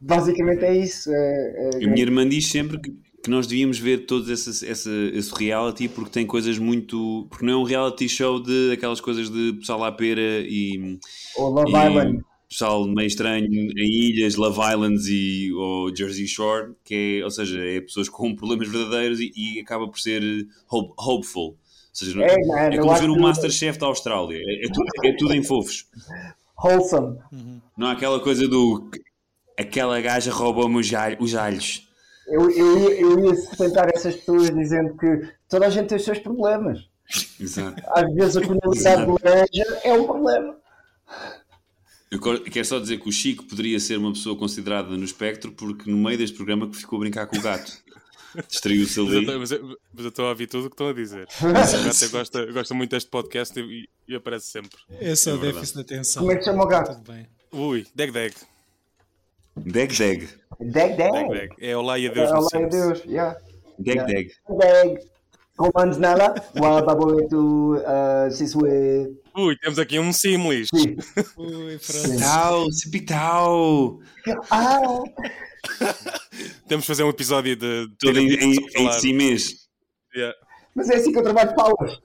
Basicamente 0.00 0.64
é 0.64 0.76
isso. 0.76 1.10
É, 1.12 1.70
é- 1.74 1.84
A 1.84 1.88
minha 1.88 2.02
irmã 2.02 2.28
diz 2.28 2.48
sempre 2.48 2.78
que, 2.78 2.90
que 3.22 3.30
nós 3.30 3.46
devíamos 3.46 3.78
ver 3.78 4.06
todos 4.06 4.28
esse, 4.28 4.66
esse, 4.66 5.10
esse 5.14 5.34
reality 5.34 5.88
porque 5.88 6.10
tem 6.10 6.26
coisas 6.26 6.58
muito. 6.58 7.26
Porque 7.28 7.44
não 7.44 7.52
é 7.54 7.56
um 7.56 7.64
reality 7.64 8.08
show 8.08 8.40
de 8.42 8.72
aquelas 8.72 9.00
coisas 9.00 9.30
de 9.30 9.54
pessoal 9.54 9.84
à 9.84 9.92
pera 9.92 10.20
e. 10.20 10.98
Ou 11.36 11.50
Love 11.50 11.70
e 11.72 11.86
Island. 11.88 12.24
Pessoal 12.50 12.84
meio 12.84 13.06
estranho 13.06 13.46
em 13.46 14.08
ilhas, 14.10 14.34
Love 14.34 14.58
Islands 14.60 15.06
e, 15.06 15.52
ou 15.52 15.94
Jersey 15.94 16.26
Shore, 16.26 16.72
que 16.84 17.20
é, 17.20 17.24
ou 17.24 17.30
seja, 17.30 17.64
é 17.64 17.80
pessoas 17.80 18.08
com 18.08 18.34
problemas 18.36 18.68
verdadeiros 18.68 19.20
e, 19.20 19.30
e 19.36 19.60
acaba 19.60 19.86
por 19.88 20.00
ser 20.00 20.20
hope- 20.68 20.92
hopeful. 20.98 21.50
Ou 21.50 21.56
seja, 21.92 22.16
não- 22.16 22.24
É, 22.24 22.34
é? 22.34 22.74
é 22.74 22.78
como 22.78 22.92
ver 22.96 23.08
o 23.08 23.14
que- 23.14 23.20
Masterchef 23.20 23.78
da 23.78 23.86
Austrália. 23.86 24.36
É, 24.36 24.66
é 24.66 24.68
tudo, 24.68 24.86
é 25.04 25.12
tudo 25.16 25.34
em 25.34 25.44
fofos. 25.44 25.86
Wholesome. 26.62 27.18
Não 27.76 27.86
há 27.86 27.92
aquela 27.92 28.18
coisa 28.18 28.48
do 28.48 28.90
aquela 29.56 30.00
gaja 30.00 30.32
roubou-me 30.32 30.80
os 30.80 30.92
alhos. 30.92 31.18
Os 31.20 31.34
alhos. 31.36 31.88
Eu, 32.26 32.50
eu, 32.50 32.78
ia- 32.80 33.00
eu 33.00 33.24
ia 33.26 33.34
sustentar 33.36 33.88
essas 33.94 34.16
pessoas 34.16 34.50
dizendo 34.54 34.96
que 34.96 35.28
toda 35.48 35.66
a 35.66 35.70
gente 35.70 35.86
tem 35.88 35.96
os 35.98 36.04
seus 36.04 36.18
problemas. 36.18 36.80
Exato. 37.40 37.80
Às 37.94 38.12
vezes 38.14 38.36
a 38.38 38.40
comunidade 38.46 39.04
de 39.06 39.24
laranja 39.24 39.80
é 39.84 39.92
um 39.92 40.04
problema. 40.04 40.56
Eu 42.10 42.18
quero 42.40 42.64
só 42.64 42.80
dizer 42.80 42.98
que 42.98 43.08
o 43.08 43.12
Chico 43.12 43.44
poderia 43.44 43.78
ser 43.78 43.96
uma 43.98 44.12
pessoa 44.12 44.36
considerada 44.36 44.96
no 44.96 45.04
espectro 45.04 45.52
porque 45.52 45.88
no 45.88 45.96
meio 45.96 46.18
deste 46.18 46.36
programa 46.36 46.68
que 46.68 46.76
ficou 46.76 46.96
a 46.96 47.00
brincar 47.00 47.26
com 47.26 47.36
o 47.36 47.40
gato. 47.40 47.72
Distraiu-se 48.48 49.00
Mas 49.00 49.12
eu 49.12 49.18
ali. 49.18 49.38
Mas 49.38 49.50
eu 49.52 49.78
mas 49.94 50.04
eu 50.04 50.08
estou 50.08 50.26
a 50.26 50.28
ouvir 50.30 50.46
tudo 50.48 50.66
o 50.66 50.70
que 50.70 50.74
estão 50.74 50.88
a 50.88 50.92
dizer. 50.92 51.28
O 51.42 51.52
gato 51.52 52.10
gosta, 52.10 52.46
gosta 52.52 52.74
muito 52.74 52.90
deste 52.90 53.08
podcast 53.10 53.58
e, 53.60 53.88
e 54.08 54.14
aparece 54.16 54.46
sempre. 54.46 54.76
É 55.00 55.14
só 55.14 55.30
É 55.30 55.32
verdade. 55.34 55.52
déficit 55.54 55.74
de 55.76 55.80
atenção. 55.82 56.22
Como 56.22 56.32
é 56.32 56.36
que 56.36 56.44
chama 56.44 56.64
o 56.64 56.66
gato? 56.66 56.94
Tudo 56.96 57.12
bem. 57.12 57.26
Ui, 57.52 57.86
Deg 57.94 58.12
Deg. 58.12 58.34
Deg 59.56 59.96
Deg. 59.96 60.28
Deg 60.60 60.96
Deg. 60.96 61.50
É 61.60 61.76
Olá 61.76 61.98
e 61.98 62.08
Adeus 62.08 62.30
no 62.30 62.38
Olá, 62.38 62.48
Sims. 62.50 62.70
Deus. 62.70 63.04
Yeah. 63.04 63.38
Deg. 63.78 64.04
Deg. 64.06 64.32
Deg. 64.48 65.00
Comandos 65.56 65.98
nela. 65.98 66.34
Wa 66.58 66.80
baboetu 66.82 67.76
sisue. 68.30 69.14
Ui, 69.36 69.56
temos 69.58 69.78
aqui 69.78 69.98
um 69.98 70.12
Simlis. 70.12 70.68
Ui, 70.72 70.96
pronto. 71.78 72.18
Tau, 72.18 72.72
cipitau. 72.72 74.00
Ah, 74.50 74.80
Temos 76.66 76.84
de 76.84 76.86
fazer 76.86 77.04
um 77.04 77.10
episódio 77.10 77.54
de. 77.56 77.86
de 77.88 77.96
Todo 77.98 78.18
em, 78.18 78.28
em, 78.34 78.52
em 78.54 78.84
falar. 78.86 78.92
si 79.00 79.12
mesmo. 79.12 79.58
Yeah. 80.14 80.36
mas 80.74 80.88
é 80.90 80.96
assim 80.96 81.12
que 81.12 81.18
eu 81.18 81.22
trabalho 81.22 81.54
palas. 81.54 81.98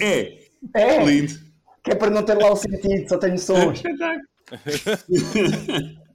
É, 0.00 0.38
É. 0.74 1.04
lindo. 1.04 1.34
Que 1.82 1.92
é 1.92 1.94
para 1.94 2.10
não 2.10 2.22
ter 2.22 2.34
lá 2.34 2.52
o 2.52 2.56
sentido, 2.56 3.08
só 3.08 3.16
tenho 3.18 3.38
sons. 3.38 3.82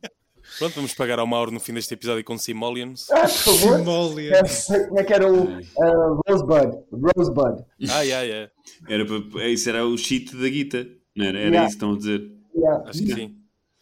Pronto, 0.58 0.76
vamos 0.76 0.94
pagar 0.94 1.18
ao 1.20 1.26
Mauro 1.28 1.52
no 1.52 1.60
fim 1.60 1.74
deste 1.74 1.94
episódio 1.94 2.24
com 2.24 2.38
Simoleons. 2.38 3.10
Ah, 3.10 3.22
por 3.22 3.30
favor. 3.30 3.78
Simoleon. 3.80 4.34
É, 4.34 4.88
Como 4.88 5.00
é 5.00 5.04
que 5.04 5.14
era 5.14 5.32
o 5.32 5.44
uh, 5.60 6.22
Rosebud? 6.28 6.78
Rosebud. 7.16 7.64
Ah, 7.90 8.02
yeah, 8.02 8.22
yeah. 8.26 8.52
Era 8.88 9.06
para, 9.06 9.48
isso 9.48 9.70
era 9.70 9.86
o 9.86 9.98
cheat 9.98 10.36
da 10.36 10.48
guita. 10.50 10.88
Não 11.16 11.26
era? 11.26 11.40
Era 11.40 11.50
Yeah. 11.50 11.68
isso 11.68 11.78
que 11.78 11.86
estão 11.86 11.94
a 11.94 11.98
dizer. 11.98 12.32
Yeah, 12.56 12.90
Acho 12.90 13.04
que 13.04 13.14
sim. 13.16 13.36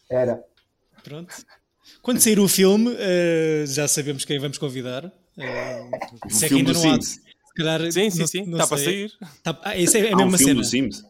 era. 0.10 0.43
Pronto. 1.03 1.34
Quando 2.01 2.19
sair 2.19 2.39
o 2.39 2.47
filme, 2.47 2.95
eh, 2.97 3.65
já 3.67 3.88
sabemos 3.88 4.23
quem 4.25 4.39
vamos 4.39 4.58
convidar. 4.58 5.12
Eh, 5.38 5.89
O 6.25 6.29
se 6.29 6.45
é 6.45 6.49
que 6.49 6.55
filme 6.55 6.69
ainda 6.69 6.73
do 6.73 6.79
não 6.84 6.89
há. 6.91 6.93
Sims. 6.93 7.08
Se 7.10 7.53
calhar, 7.55 7.91
Sim, 7.91 8.10
sim, 8.10 8.19
não- 8.19 8.27
sim. 8.27 8.41
Está 8.51 8.67
para 8.67 8.77
sair. 8.77 9.12
Tá- 9.43 9.60
ah, 9.63 9.75
isso 9.77 9.97
é 9.97 10.12
a 10.12 10.15
um 10.15 10.19
filme 10.19 10.38
cena. 10.38 10.53
do 10.55 10.63
Sims. 10.63 11.03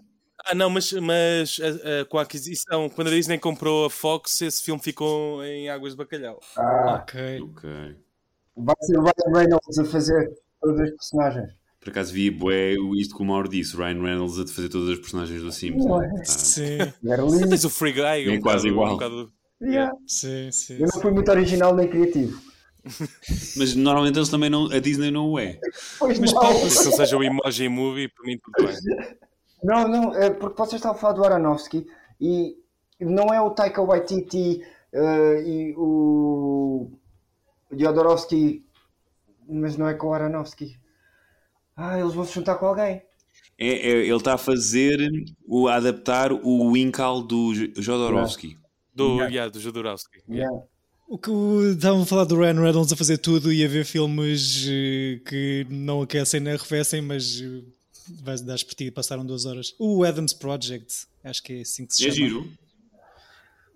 Ah, 0.50 0.56
não, 0.56 0.70
mas, 0.70 0.92
mas 0.94 1.60
ah, 1.62 2.02
ah, 2.02 2.06
com 2.06 2.18
a 2.18 2.24
aquisição, 2.24 2.90
quando 2.90 3.08
a 3.08 3.12
Disney 3.12 3.38
comprou 3.38 3.86
a 3.86 3.90
Fox, 3.90 4.42
esse 4.42 4.64
filme 4.64 4.82
ficou 4.82 5.44
em 5.46 5.70
Águas 5.70 5.94
de 5.94 5.98
Bacalhau. 5.98 6.40
Ah, 6.58 7.02
Ok. 7.04 7.42
Ok. 7.42 7.70
vai 8.58 8.76
ser 8.82 8.98
o 8.98 9.02
Ryan 9.04 9.34
Reynolds 9.38 9.78
a 9.80 9.86
fazer 9.86 10.32
todos 10.62 10.80
os 10.82 10.90
personagens. 10.92 11.52
Por 11.80 11.92
acaso 11.92 12.12
vi 12.12 12.30
bué, 12.30 12.76
o- 12.78 12.94
isto 12.96 13.16
que 13.16 13.22
o 13.22 13.26
Mauro 13.26 13.48
disse, 13.48 13.76
o 13.76 13.80
Ryan 13.80 14.02
Reynolds 14.02 14.38
a 14.40 14.46
fazer 14.54 14.68
todas 14.70 14.90
as 14.90 15.00
personagens 15.00 15.42
do 15.42 15.52
Sims. 15.52 15.86
Né? 15.86 16.10
Tá. 16.18 16.26
Sim, 16.26 16.78
Era 17.08 17.24
Mas 17.24 17.40
tens 17.50 17.64
o 17.66 17.70
Free 17.70 17.94
Guy. 17.94 18.28
É 18.28 18.32
um 18.38 18.42
quase 18.42 18.42
bocado- 18.42 18.68
igual. 18.68 18.88
um 18.88 18.94
bocado- 18.94 19.32
Yeah. 19.62 19.94
sim, 20.08 20.52
sim. 20.52 20.74
Eu 20.80 20.88
não 20.94 21.02
fui 21.02 21.12
muito 21.12 21.30
original 21.32 21.76
nem 21.76 21.88
criativo. 21.88 22.42
Mas 23.58 23.76
normalmente 23.76 24.18
eles 24.18 24.30
também 24.30 24.50
não. 24.50 24.72
A 24.72 24.80
Disney 24.80 25.12
não 25.12 25.32
o 25.32 25.40
é. 25.40 25.60
Pois 26.00 26.18
Mas 26.18 26.34
não. 26.34 26.42
Paulo, 26.42 26.70
Se 26.70 26.86
não 26.86 26.92
seja 26.94 27.18
o 27.18 27.24
Emoji 27.24 27.68
Movie, 27.70 28.08
para 28.08 28.26
mim 28.26 28.38
tudo 28.42 28.66
bem. 28.68 28.76
Não, 29.64 29.88
não, 29.88 30.16
é 30.16 30.30
porque 30.30 30.58
vocês 30.58 30.76
estavam 30.80 30.98
a 30.98 31.00
falar 31.00 31.14
do 31.14 31.24
Aronofsky 31.26 31.86
e 32.20 32.56
não 33.00 33.34
é 33.34 33.42
o 33.42 33.52
Taika 33.52 33.82
Waititi 33.84 34.62
eh, 34.94 35.44
e 35.46 35.74
o 35.78 36.90
Jodorowsky, 37.72 38.66
mas 39.48 39.78
não 39.78 39.88
é 39.88 39.94
com 39.94 40.08
o 40.08 40.14
Aronofsky. 40.14 40.78
Ah, 41.76 42.00
eles 42.00 42.14
vão 42.14 42.26
se 42.26 42.34
juntar 42.34 42.56
com 42.56 42.68
alguém. 42.68 43.02
É, 43.58 43.68
é- 43.68 44.06
ele 44.06 44.16
está 44.16 44.34
a 44.34 44.38
fazer, 44.38 44.98
o, 45.46 45.68
a 45.68 45.76
adaptar 45.76 46.32
o 46.32 46.72
Winkle 46.72 47.24
do 47.28 47.54
Jodorowsky. 47.82 48.58
Do, 48.94 49.16
Yeah. 49.16 49.28
yeah, 49.28 49.52
do 49.52 49.60
Jodorowsky. 49.60 50.20
Yeah. 50.30 50.58
O 51.08 51.18
que 51.18 51.32
estavam 51.74 52.02
a 52.02 52.06
falar 52.06 52.26
do 52.26 52.38
Ryan 52.38 52.62
Reynolds 52.62 52.92
a 52.92 52.96
fazer 52.96 53.18
tudo 53.18 53.52
e 53.52 53.64
a 53.64 53.68
ver 53.68 53.86
filmes 53.86 54.66
eh, 54.70 55.20
que 55.28 55.66
não 55.70 56.02
aquecem 56.02 56.40
nem 56.40 56.54
arrefecem, 56.54 57.02
mas 57.02 57.42
eh, 57.42 57.64
vais 58.22 58.42
dar 58.42 58.58
por 58.64 58.74
ti 58.74 58.86
e 58.86 58.92
passaram 58.92 59.26
duas 59.26 59.46
horas. 59.46 59.74
O 59.80 60.04
Adams 60.04 60.34
Project, 60.34 61.08
acho 61.24 61.42
que 61.44 61.54
é 61.54 61.62
assim 61.62 61.86
que 61.86 61.94
se 61.96 62.08
É 62.08 62.12
chama. 62.12 62.16
giro. 62.28 62.52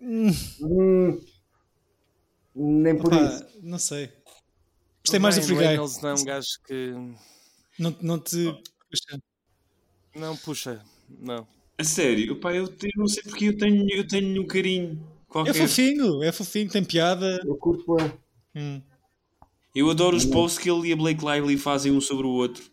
Hum, 0.02 1.22
nem 2.56 2.96
por 2.98 3.08
Opa, 3.08 3.24
isso. 3.26 3.46
não 3.62 3.80
sei. 3.80 4.12
Gostei 5.04 5.20
mais 5.20 5.36
do 5.36 5.42
Ryan 5.42 5.48
Free 5.48 5.58
Guy. 5.58 5.68
Reynolds 5.68 6.02
não 6.02 6.10
é 6.10 6.14
um 6.14 6.24
gajo 6.24 6.48
que. 6.68 6.94
Não, 7.80 7.96
não 8.02 8.20
te. 8.20 8.46
puxa. 8.90 9.22
Não, 10.16 10.38
puxa, 10.38 10.86
não. 11.20 11.48
A 11.78 11.84
sério, 11.84 12.40
pá, 12.40 12.54
eu, 12.54 12.66
eu 12.66 12.90
não 12.96 13.08
sei 13.08 13.24
porque 13.24 13.46
eu 13.46 13.58
tenho, 13.58 13.90
eu 13.90 14.08
tenho 14.08 14.42
um 14.42 14.46
carinho. 14.46 15.02
É 15.28 15.32
Qualquer. 15.34 15.54
fofinho, 15.56 16.22
é 16.24 16.32
fofinho, 16.32 16.70
tem 16.70 16.84
piada. 16.84 17.40
Eu 17.44 17.56
curto 17.56 17.96
bem. 17.96 18.14
Hum. 18.56 18.82
Eu 19.76 19.90
adoro 19.90 20.16
os 20.16 20.26
posts 20.26 20.60
que 20.62 20.70
ele 20.70 20.90
e 20.90 20.94
a 20.94 20.96
Blake 20.96 21.26
Lively 21.26 21.58
fazem 21.58 21.92
um 21.92 22.00
sobre 22.00 22.28
o 22.28 22.30
outro. 22.30 22.64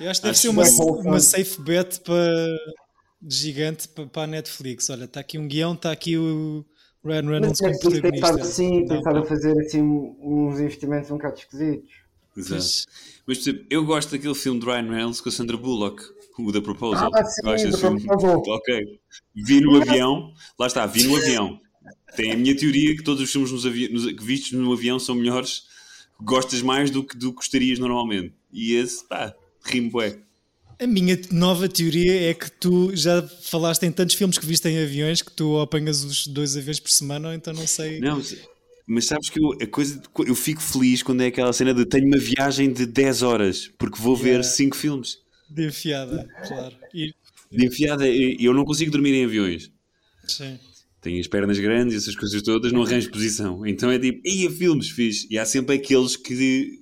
Eu 0.00 0.10
acho 0.10 0.20
que 0.20 0.26
deve 0.26 0.30
Acho 0.32 0.40
ser 0.40 0.48
uma, 0.48 0.64
bom, 0.64 1.00
uma 1.02 1.20
safe 1.20 1.60
bet 1.60 2.00
para 2.00 2.46
gigante 3.28 3.88
para, 3.88 4.06
para 4.06 4.22
a 4.22 4.26
Netflix. 4.26 4.88
Olha, 4.90 5.04
está 5.04 5.20
aqui 5.20 5.38
um 5.38 5.46
guião, 5.46 5.74
está 5.74 5.92
aqui 5.92 6.16
o 6.16 6.64
Ryan 7.04 7.22
Mas 7.22 7.30
Reynolds 7.30 7.58
como 7.60 7.70
Netflix 7.72 8.00
tem 8.00 8.14
estado 8.14 8.20
protagonista. 8.38 8.48
assim, 8.62 8.86
tem 8.86 8.98
estado 8.98 9.18
a 9.18 9.24
fazer 9.26 9.58
assim 9.60 9.80
uns 9.82 10.60
investimentos 10.60 11.10
um 11.10 11.14
bocado 11.16 11.38
esquisitos. 11.38 11.90
Exato. 12.36 12.54
Mas- 12.54 12.86
Mas, 13.26 13.38
por 13.38 13.42
exemplo, 13.50 13.66
eu 13.70 13.84
gosto 13.84 14.10
daquele 14.10 14.34
filme 14.34 14.58
de 14.60 14.66
Ryan 14.66 14.90
Reynolds 14.90 15.20
com 15.20 15.28
a 15.28 15.32
Sandra 15.32 15.56
Bullock, 15.56 16.02
o 16.38 16.50
The 16.52 16.60
Proposal. 16.60 17.10
Ah, 17.14 17.24
sim, 17.24 17.42
Gosto 17.42 17.70
The 17.70 17.76
filme. 17.76 18.02
Proposal. 18.06 18.42
Ok. 18.48 18.98
Vi 19.34 19.60
no 19.60 19.80
avião, 19.82 20.32
lá 20.58 20.66
está, 20.66 20.86
vi 20.86 21.04
no 21.04 21.16
avião. 21.16 21.60
Tem 22.16 22.32
a 22.32 22.36
minha 22.36 22.56
teoria 22.56 22.96
que 22.96 23.02
todos 23.04 23.22
os 23.22 23.30
filmes 23.30 23.52
nos 23.52 23.66
avi- 23.66 23.88
nos- 23.92 24.06
que 24.06 24.24
vistos 24.24 24.52
no 24.52 24.72
avião 24.72 24.98
são 24.98 25.14
melhores, 25.14 25.64
gostas 26.20 26.60
mais 26.62 26.90
do 26.90 27.04
que, 27.04 27.16
do 27.16 27.30
que 27.30 27.36
gostarias 27.36 27.78
normalmente. 27.78 28.34
E 28.52 28.74
esse, 28.74 29.06
pá, 29.06 29.32
rimo. 29.64 29.90
A 30.78 30.86
minha 30.86 31.20
nova 31.30 31.68
teoria 31.68 32.30
é 32.30 32.34
que 32.34 32.50
tu 32.50 32.94
já 32.96 33.22
falaste 33.22 33.82
em 33.82 33.92
tantos 33.92 34.14
filmes 34.14 34.38
que 34.38 34.46
viste 34.46 34.66
em 34.68 34.82
aviões 34.82 35.20
que 35.20 35.30
tu 35.30 35.58
apanhas 35.60 36.02
os 36.02 36.26
dois 36.26 36.56
aviões 36.56 36.80
por 36.80 36.90
semana, 36.90 37.28
ou 37.28 37.34
então 37.34 37.52
não 37.52 37.66
sei. 37.66 38.00
Não, 38.00 38.22
mas- 38.86 39.04
sabes 39.04 39.28
que 39.28 39.38
eu, 39.38 39.52
a 39.60 39.66
coisa, 39.66 40.00
eu 40.26 40.34
fico 40.34 40.62
feliz 40.62 41.02
quando 41.02 41.20
é 41.22 41.26
aquela 41.26 41.52
cena 41.52 41.74
de 41.74 41.84
tenho 41.84 42.06
uma 42.06 42.16
viagem 42.18 42.72
de 42.72 42.86
10 42.86 43.22
horas, 43.22 43.70
porque 43.78 44.00
vou 44.00 44.16
ver 44.16 44.28
Yeah. 44.30 44.48
5 44.48 44.74
filmes. 44.76 45.18
De 45.50 45.66
enfiada, 45.66 46.26
claro. 46.48 46.74
E, 46.94 47.12
De 47.52 47.66
enfiada, 47.66 48.08
e 48.08 48.36
eu 48.40 48.54
não 48.54 48.64
consigo 48.64 48.90
dormir 48.90 49.12
em 49.12 49.24
aviões. 49.24 49.70
sim. 50.26 50.58
Tenho 51.02 51.18
as 51.18 51.26
pernas 51.26 51.58
grandes, 51.58 51.94
essas 51.96 52.14
coisas 52.14 52.42
todas, 52.42 52.72
não 52.72 52.82
arranjo 52.82 53.10
posição. 53.10 53.66
Então 53.66 53.90
é 53.90 53.98
tipo, 53.98 54.20
ia 54.28 54.50
filmes 54.50 54.90
fixe. 54.90 55.26
E 55.30 55.38
há 55.38 55.46
sempre 55.46 55.74
aqueles 55.76 56.14
que, 56.14 56.78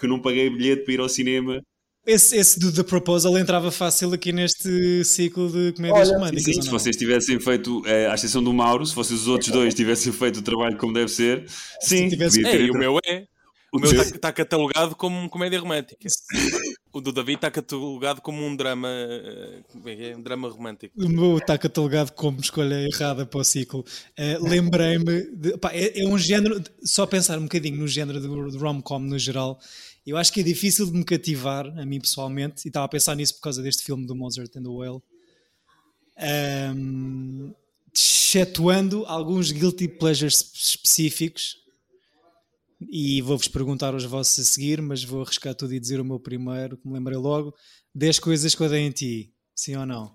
que 0.00 0.06
não 0.06 0.18
paguei 0.18 0.48
bilhete 0.48 0.82
para 0.84 0.94
ir 0.94 1.00
ao 1.00 1.08
cinema. 1.10 1.62
Esse, 2.06 2.36
esse 2.36 2.58
do 2.60 2.70
The 2.70 2.82
Proposal 2.82 3.38
entrava 3.38 3.70
fácil 3.70 4.12
aqui 4.12 4.30
neste 4.30 5.02
ciclo 5.04 5.50
de 5.50 5.72
comédias 5.72 6.08
Olha, 6.10 6.18
românticas. 6.18 6.54
Sim, 6.56 6.62
se 6.62 6.68
vocês 6.68 6.96
tivessem 6.96 7.40
feito, 7.40 7.82
eh, 7.86 8.06
à 8.10 8.14
exceção 8.14 8.42
do 8.44 8.52
Mauro, 8.52 8.84
se 8.84 8.94
vocês 8.94 9.20
os 9.22 9.28
outros 9.28 9.50
dois 9.50 9.72
tivessem 9.74 10.12
feito 10.12 10.38
o 10.40 10.42
trabalho 10.42 10.76
como 10.76 10.92
deve 10.92 11.08
ser, 11.08 11.46
sim, 11.80 12.08
tivesse- 12.10 12.42
podia 12.42 12.52
ter 12.58 12.62
É, 12.64 12.66
e 12.66 12.70
o 12.70 12.74
meu 12.74 12.98
é. 13.06 13.26
O 13.72 13.78
O 13.78 13.80
meu 13.80 13.90
está 14.02 14.30
catalogado 14.32 14.94
como 14.94 15.28
comédia 15.30 15.58
romântica. 15.58 16.06
O 16.96 17.00
do 17.00 17.10
David 17.10 17.38
está 17.38 17.50
catalogado 17.50 18.20
como 18.20 18.46
um 18.46 18.54
drama. 18.54 18.86
eh, 18.88 19.62
Como 19.72 19.88
é 19.88 19.96
que 19.96 20.02
é? 20.04 20.16
Um 20.16 20.22
drama 20.22 20.48
romântico. 20.48 20.94
O 20.96 21.08
meu 21.08 21.38
está 21.38 21.58
catalogado 21.58 22.12
como 22.12 22.38
escolha 22.38 22.76
errada 22.86 23.26
para 23.26 23.40
o 23.40 23.42
ciclo. 23.42 23.84
Eh, 24.16 24.38
Lembrei-me. 24.40 25.22
de- 25.34 25.58
pá, 25.58 25.72
é, 25.72 26.02
é 26.02 26.06
um 26.06 26.16
género. 26.16 26.62
Só 26.84 27.04
pensar 27.04 27.36
um 27.36 27.42
bocadinho 27.44 27.78
no 27.78 27.88
género 27.88 28.20
do 28.20 28.56
rom-com 28.58 29.00
no 29.00 29.18
geral. 29.18 29.58
Eu 30.06 30.16
acho 30.16 30.32
que 30.32 30.40
é 30.40 30.42
difícil 30.42 30.86
de 30.86 30.92
me 30.92 31.04
cativar, 31.04 31.66
a 31.66 31.86
mim 31.86 32.00
pessoalmente, 32.00 32.66
e 32.66 32.68
estava 32.68 32.86
a 32.86 32.88
pensar 32.88 33.14
nisso 33.14 33.34
por 33.34 33.40
causa 33.40 33.62
deste 33.62 33.82
filme 33.82 34.06
do 34.06 34.14
Mozart 34.14 34.54
and 34.56 34.62
the 34.62 34.68
Whale. 34.68 35.02
Ahm, 36.16 37.52
excetuando 37.92 39.04
alguns 39.06 39.50
guilty 39.50 39.88
pleasures 39.88 40.50
específicos, 40.54 41.64
e 42.90 43.22
vou-vos 43.22 43.48
perguntar 43.48 43.94
os 43.94 44.04
vossos 44.04 44.38
a 44.38 44.44
seguir, 44.44 44.82
mas 44.82 45.02
vou 45.02 45.22
arriscar 45.22 45.54
tudo 45.54 45.74
e 45.74 45.80
dizer 45.80 46.00
o 46.00 46.04
meu 46.04 46.20
primeiro, 46.20 46.76
que 46.76 46.86
me 46.86 46.94
lembrei 46.94 47.16
logo. 47.16 47.54
10 47.94 48.18
coisas 48.18 48.54
que 48.54 48.62
odeio 48.62 48.86
em 48.86 48.90
ti, 48.90 49.32
sim 49.54 49.76
ou 49.76 49.86
não? 49.86 50.14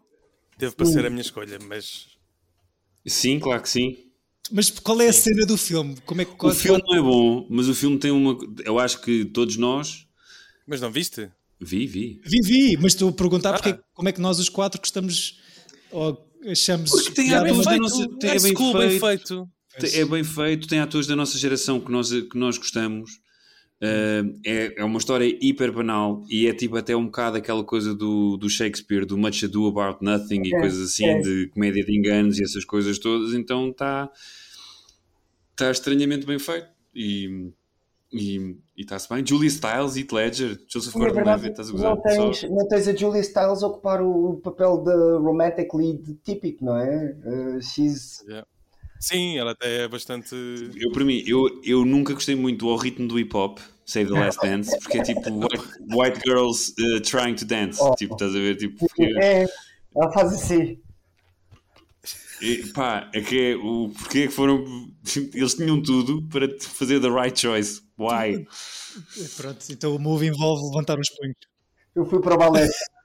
Teve 0.57 0.75
para 0.75 0.85
ser 0.85 1.05
a 1.05 1.09
minha 1.09 1.21
escolha, 1.21 1.57
mas. 1.59 2.07
Sim, 3.07 3.39
claro 3.39 3.61
que 3.61 3.69
sim. 3.69 4.08
Mas 4.51 4.69
qual 4.69 4.99
é 5.01 5.07
a 5.09 5.13
cena 5.13 5.45
do 5.45 5.57
filme? 5.57 5.95
Como 6.05 6.21
é 6.21 6.25
que 6.25 6.31
O 6.45 6.51
filme 6.51 6.81
não 6.87 6.95
é 6.97 7.01
bom, 7.01 7.47
mas 7.49 7.67
o 7.67 7.75
filme 7.75 7.97
tem 7.99 8.11
uma. 8.11 8.37
Eu 8.65 8.79
acho 8.79 9.01
que 9.01 9.25
todos 9.25 9.57
nós. 9.57 10.05
Mas 10.67 10.81
não 10.81 10.91
viste? 10.91 11.29
Vi, 11.59 11.85
vi. 11.87 12.21
Vivi, 12.23 12.77
mas 12.77 12.93
estou 12.93 13.09
a 13.09 13.13
perguntar 13.13 13.53
porque, 13.53 13.69
Ah. 13.69 13.79
como 13.93 14.07
é 14.09 14.11
que 14.11 14.21
nós 14.21 14.39
os 14.39 14.47
quatro 14.49 14.79
gostamos 14.79 15.39
ou 15.91 16.25
achamos 16.47 16.89
Porque 16.91 17.11
tem 17.11 17.27
piada, 17.27 17.41
a 17.41 17.43
ver 17.51 17.53
mas- 17.57 17.65
da 17.65 17.77
nossa- 17.77 18.07
tem- 18.19 18.29
é 18.29 18.39
bem 18.39 18.53
school 18.53 18.73
bem 18.77 18.99
feito. 18.99 19.47
feito. 19.77 19.95
É 19.97 20.05
bem 20.05 20.23
feito, 20.23 20.67
tem 20.67 20.79
atores 20.79 21.05
da 21.07 21.15
nossa 21.15 21.37
geração 21.37 21.79
que 21.79 21.91
nós, 21.91 22.09
que 22.11 22.37
nós 22.37 22.57
gostamos. 22.57 23.11
Uh, 23.81 24.37
é, 24.45 24.81
é 24.81 24.83
uma 24.83 24.97
história 24.97 25.25
hiper 25.41 25.71
banal 25.71 26.25
e 26.29 26.47
é 26.47 26.53
tipo 26.53 26.75
até 26.75 26.93
um 26.95 27.05
bocado 27.05 27.37
aquela 27.37 27.63
coisa 27.63 27.95
do, 27.95 28.35
do 28.35 28.49
Shakespeare, 28.49 29.05
do 29.05 29.17
Much 29.17 29.45
Ado 29.45 29.67
About 29.67 30.03
Nothing 30.03 30.41
e 30.43 30.53
É, 30.53 30.59
coisas 30.59 30.91
assim, 30.91 31.05
é. 31.05 31.21
de 31.21 31.47
comédia 31.47 31.85
de 31.85 31.97
enganos 31.97 32.39
e 32.39 32.43
essas 32.43 32.65
coisas 32.65 32.99
todas. 32.99 33.33
Então 33.33 33.69
está 33.69 34.11
tá 35.55 35.71
estranhamente 35.71 36.25
bem 36.25 36.37
feito 36.37 36.67
e 36.93 37.53
e 38.11 38.55
está-se 38.75 39.07
bem. 39.07 39.25
Julia 39.25 39.49
Stiles, 39.49 39.95
Heath 39.95 40.11
Ledger, 40.11 40.59
Joseph 40.67 40.95
é 40.95 40.99
Gordon-Levitt, 40.99 41.51
estás 41.51 41.69
a 41.69 41.71
gozar? 41.71 41.95
não 41.95 42.01
tens, 42.01 42.43
não 42.43 42.67
tens 42.67 42.87
a 42.87 42.95
Julia 42.95 43.23
Stiles 43.23 43.61
a 43.61 43.67
ocupar 43.67 44.01
o 44.01 44.37
papel 44.43 44.83
de 44.83 45.17
romantic 45.19 45.73
lead 45.73 46.19
típico, 46.23 46.65
não 46.65 46.77
é? 46.77 47.15
Uh, 47.23 47.61
she's... 47.61 48.23
Sim, 48.99 49.37
ela 49.37 49.51
até 49.51 49.83
é 49.83 49.87
bastante. 49.87 50.35
Eu, 50.75 50.91
para 50.91 51.05
mim, 51.05 51.23
eu, 51.25 51.61
eu 51.63 51.85
nunca 51.85 52.13
gostei 52.13 52.35
muito 52.35 52.67
ao 52.69 52.75
ritmo 52.75 53.07
do 53.07 53.17
hip 53.17 53.35
hop, 53.35 53.59
Save 53.85 54.11
the 54.11 54.19
Last 54.19 54.41
Dance, 54.41 54.77
porque 54.79 54.97
é 54.97 55.03
tipo 55.03 55.29
white, 55.39 55.63
white 55.95 56.19
girls 56.25 56.73
uh, 56.79 56.99
trying 57.01 57.35
to 57.35 57.45
dance. 57.45 57.79
Oh. 57.81 57.95
Tipo, 57.95 58.13
estás 58.15 58.35
a 58.35 58.39
ver? 58.39 58.57
Tipo, 58.57 58.77
porque- 58.87 59.03
É, 59.21 59.45
ela 59.95 60.11
faz 60.11 60.33
assim. 60.33 60.77
E, 62.41 62.57
pá, 62.73 63.09
é 63.13 63.21
que 63.21 63.51
é 63.51 63.55
o 63.55 63.89
porquê 63.89 64.19
é 64.19 64.27
que 64.27 64.33
foram. 64.33 64.63
Eles 65.33 65.55
tinham 65.55 65.81
tudo 65.81 66.21
para 66.29 66.47
fazer 66.59 66.99
the 67.01 67.09
right 67.09 67.37
choice. 67.37 67.81
Why? 67.97 68.45
Pronto, 69.37 69.65
então 69.69 69.95
o 69.95 69.99
movie 69.99 70.27
envolve 70.27 70.63
levantar 70.65 70.99
os 70.99 71.09
punhos. 71.09 71.35
Eu 71.95 72.05
fui 72.05 72.21
para 72.21 72.35
o 72.35 72.37
balé. 72.37 72.67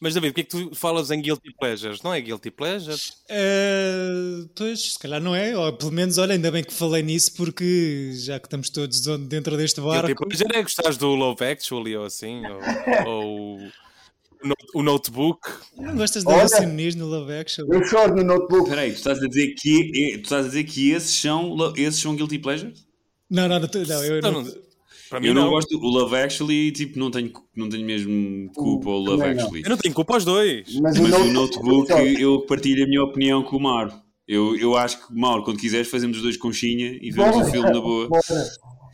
Mas 0.00 0.14
David, 0.14 0.30
o 0.30 0.34
que 0.34 0.40
é 0.42 0.44
que 0.44 0.50
tu 0.50 0.74
falas 0.76 1.10
em 1.10 1.20
Guilty 1.20 1.52
Pleasures? 1.58 2.02
Não 2.02 2.14
é 2.14 2.20
Guilty 2.20 2.50
Pleasure? 2.52 2.96
Eh, 3.28 4.44
pois, 4.54 4.92
se 4.92 4.98
calhar 4.98 5.20
não 5.20 5.34
é, 5.34 5.56
ou 5.56 5.72
pelo 5.72 5.90
menos, 5.90 6.18
olha, 6.18 6.34
ainda 6.34 6.50
bem 6.52 6.62
que 6.62 6.72
falei 6.72 7.02
nisso, 7.02 7.32
porque 7.34 8.12
já 8.14 8.38
que 8.38 8.46
estamos 8.46 8.70
todos 8.70 9.00
dentro 9.28 9.56
deste 9.56 9.80
Guilty 9.80 9.96
barco. 10.02 10.26
Pleasure 10.28 10.56
é 10.56 10.62
gostares 10.62 10.96
do 10.96 11.08
Love 11.14 11.44
Actually 11.44 11.96
ou 11.96 12.04
assim? 12.04 12.42
Ou, 12.46 13.08
ou 13.08 13.56
o 13.58 14.46
Note- 14.48 14.66
o 14.74 14.82
Notebook? 14.84 15.40
Não 15.76 15.96
gostas 15.96 16.22
da 16.22 16.30
Olha. 16.30 16.66
No 16.96 17.06
Love 17.06 17.32
Actually? 17.32 17.74
Eu 17.74 17.84
choro 17.84 18.14
no 18.14 18.22
notebook. 18.22 18.62
Espera 18.64 18.82
aí, 18.82 18.92
tu 18.92 18.96
estás 18.98 19.18
a 19.20 19.26
dizer 19.26 19.54
que, 19.58 20.12
tu 20.18 20.22
estás 20.22 20.44
a 20.44 20.48
dizer 20.48 20.62
que 20.64 20.90
esses, 20.92 21.12
são, 21.20 21.56
esses 21.76 22.00
são 22.00 22.14
guilty 22.14 22.38
pleasures? 22.38 22.86
Não, 23.28 23.48
não, 23.48 23.58
não, 23.58 23.68
não, 23.68 24.04
eu 24.04 24.22
não. 24.22 24.42
não- 24.44 24.67
para 25.08 25.20
mim 25.20 25.28
Eu 25.28 25.34
não, 25.34 25.42
não. 25.44 25.50
gosto. 25.50 25.76
O 25.78 25.88
Love 25.88 26.16
Actually, 26.16 26.72
tipo, 26.72 26.98
não 26.98 27.10
tenho, 27.10 27.32
não 27.56 27.68
tenho 27.68 27.84
mesmo 27.86 28.50
culpa 28.54 28.90
ao 28.90 28.98
Love 28.98 29.18
também 29.18 29.34
não. 29.34 29.42
Actually. 29.44 29.62
Eu 29.64 29.70
não 29.70 29.76
tenho 29.76 29.94
culpa 29.94 30.14
aos 30.14 30.24
dois. 30.24 30.74
Mas, 30.80 30.98
Mas 30.98 31.12
o 31.12 31.16
o 31.16 31.32
note- 31.32 31.32
notebook, 31.32 31.88
Só- 31.92 31.98
eu 32.00 32.40
partilho 32.46 32.84
a 32.84 32.86
minha 32.88 33.02
opinião 33.02 33.42
com 33.42 33.56
o 33.56 33.60
Mauro. 33.60 33.92
Eu, 34.26 34.54
eu 34.56 34.76
acho 34.76 35.06
que, 35.06 35.14
Mauro, 35.14 35.42
quando 35.42 35.58
quiseres, 35.58 35.88
fazemos 35.88 36.18
os 36.18 36.22
dois 36.22 36.36
conchinha 36.36 36.98
e 37.00 37.10
vemos 37.10 37.36
o 37.36 37.50
filme 37.50 37.70
na 37.70 37.80
boa. 37.80 38.08
Bora. 38.08 38.22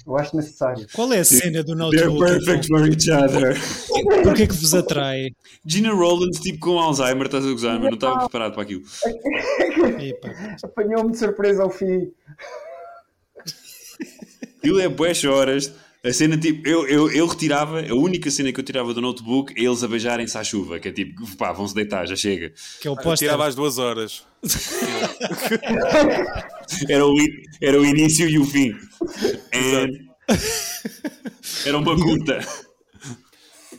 Eu 0.07 0.19
acho 0.19 0.37
necessário. 0.37 0.87
Qual 0.93 1.11
é 1.15 1.21
a 1.21 1.25
cena 1.25 1.65
do 1.65 1.75
They're 1.75 2.09
notebook? 2.09 2.27
perfect 2.45 2.67
for 2.69 2.87
each 2.87 3.11
other. 3.11 3.57
Porquê 4.23 4.43
é 4.43 4.47
que 4.47 4.53
vos 4.53 4.75
atrai? 4.75 5.31
Gina 5.65 5.93
Rollins, 5.95 6.39
tipo 6.41 6.59
com 6.59 6.79
Alzheimer, 6.79 7.25
estás 7.25 7.47
a 7.47 7.51
gozar, 7.51 7.75
mas 7.81 7.85
não 7.89 7.95
estava 7.95 8.19
preparado 8.19 8.53
para 8.53 8.63
aquilo. 8.65 8.83
Apanhou-me 10.63 11.11
de 11.13 11.19
surpresa 11.19 11.63
ao 11.63 11.71
fim. 11.71 12.11
Aquilo 14.59 14.81
é 14.81 14.89
boas 14.89 15.25
horas. 15.25 15.73
A 16.05 16.13
cena, 16.13 16.37
tipo, 16.37 16.69
eu, 16.69 16.87
eu, 16.87 17.11
eu 17.11 17.27
retirava, 17.27 17.81
a 17.81 17.95
única 17.95 18.31
cena 18.31 18.53
que 18.53 18.61
eu 18.61 18.65
tirava 18.65 18.93
do 18.93 19.01
notebook 19.01 19.55
é 19.57 19.65
eles 19.65 19.83
a 19.83 19.89
beijarem-se 19.89 20.37
à 20.37 20.45
chuva, 20.45 20.79
que 20.79 20.89
é 20.89 20.93
tipo, 20.93 21.27
pá, 21.37 21.51
vão-se 21.53 21.75
deitar, 21.75 22.07
já 22.07 22.15
chega. 22.15 22.53
que 22.81 22.87
é 22.87 22.91
o 22.91 22.95
Eu 22.95 23.03
póster. 23.03 23.27
tirava 23.27 23.47
às 23.47 23.55
duas 23.55 23.79
horas. 23.79 24.23
Era 26.89 27.07
o, 27.07 27.15
era 27.61 27.81
o 27.81 27.85
início 27.85 28.29
e 28.29 28.39
o 28.39 28.45
fim. 28.45 28.75
Era 31.67 31.79
uma 31.79 31.95
curta. 31.97 32.39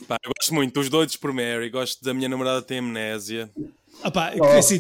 Pá, 0.08 0.18
eu 0.24 0.32
gosto 0.38 0.54
muito 0.54 0.74
dos 0.74 0.90
Doidos 0.90 1.18
por 1.18 1.34
Mary, 1.34 1.70
gosto 1.70 2.04
da 2.04 2.14
minha 2.14 2.30
namorada 2.30 2.62
tem 2.62 2.80
amnésia. 2.80 3.50
Ah 4.04 4.12
pá, 4.12 4.34
Oh. 4.40 4.44
assim, 4.58 4.80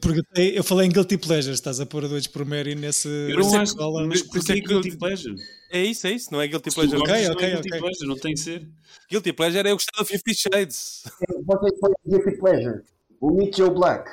perguntei- 0.00 0.56
eu 0.56 0.62
falei 0.62 0.86
em 0.86 0.90
Guilty 0.92 1.18
Pleasures, 1.18 1.56
estás 1.58 1.80
a 1.80 1.86
pôr 1.86 2.06
dois 2.08 2.26
por 2.28 2.44
Mary 2.44 2.74
nesse. 2.76 3.08
Eu 3.08 3.38
não 3.40 3.54
acho, 3.56 3.72
escola. 3.72 4.06
mas 4.06 4.22
por 4.22 4.38
isso 4.38 4.46
porquê 4.46 4.52
é 4.52 4.64
guilty 4.66 4.96
pleasure? 4.96 5.34
É 5.72 5.82
isso, 5.84 6.06
é 6.06 6.12
isso, 6.12 6.28
não 6.32 6.40
é 6.40 6.46
Guilty 6.48 6.70
Pleasure. 6.72 6.96
Ok, 6.98 7.06
gostas, 7.08 7.26
não 7.28 7.34
ok, 7.34 7.46
é 7.46 7.50
guilty 7.52 7.68
ok. 7.68 7.80
pleasure, 7.80 8.06
não 8.08 8.16
tem 8.16 8.34
que 8.34 8.40
ser. 8.40 8.68
Guilty 9.10 9.32
Pleasure 9.32 9.68
é 9.68 9.70
eu 9.72 9.76
gostar 9.76 9.98
do 9.98 10.04
Fifty 10.04 10.34
Shades. 10.34 11.02
Vocês 11.46 11.72
foi 11.80 11.90
Guilty 12.08 12.38
Pleasure. 12.38 12.80
O 13.20 13.30
Meet 13.32 13.56
Joe 13.56 13.70
Black. 13.70 14.08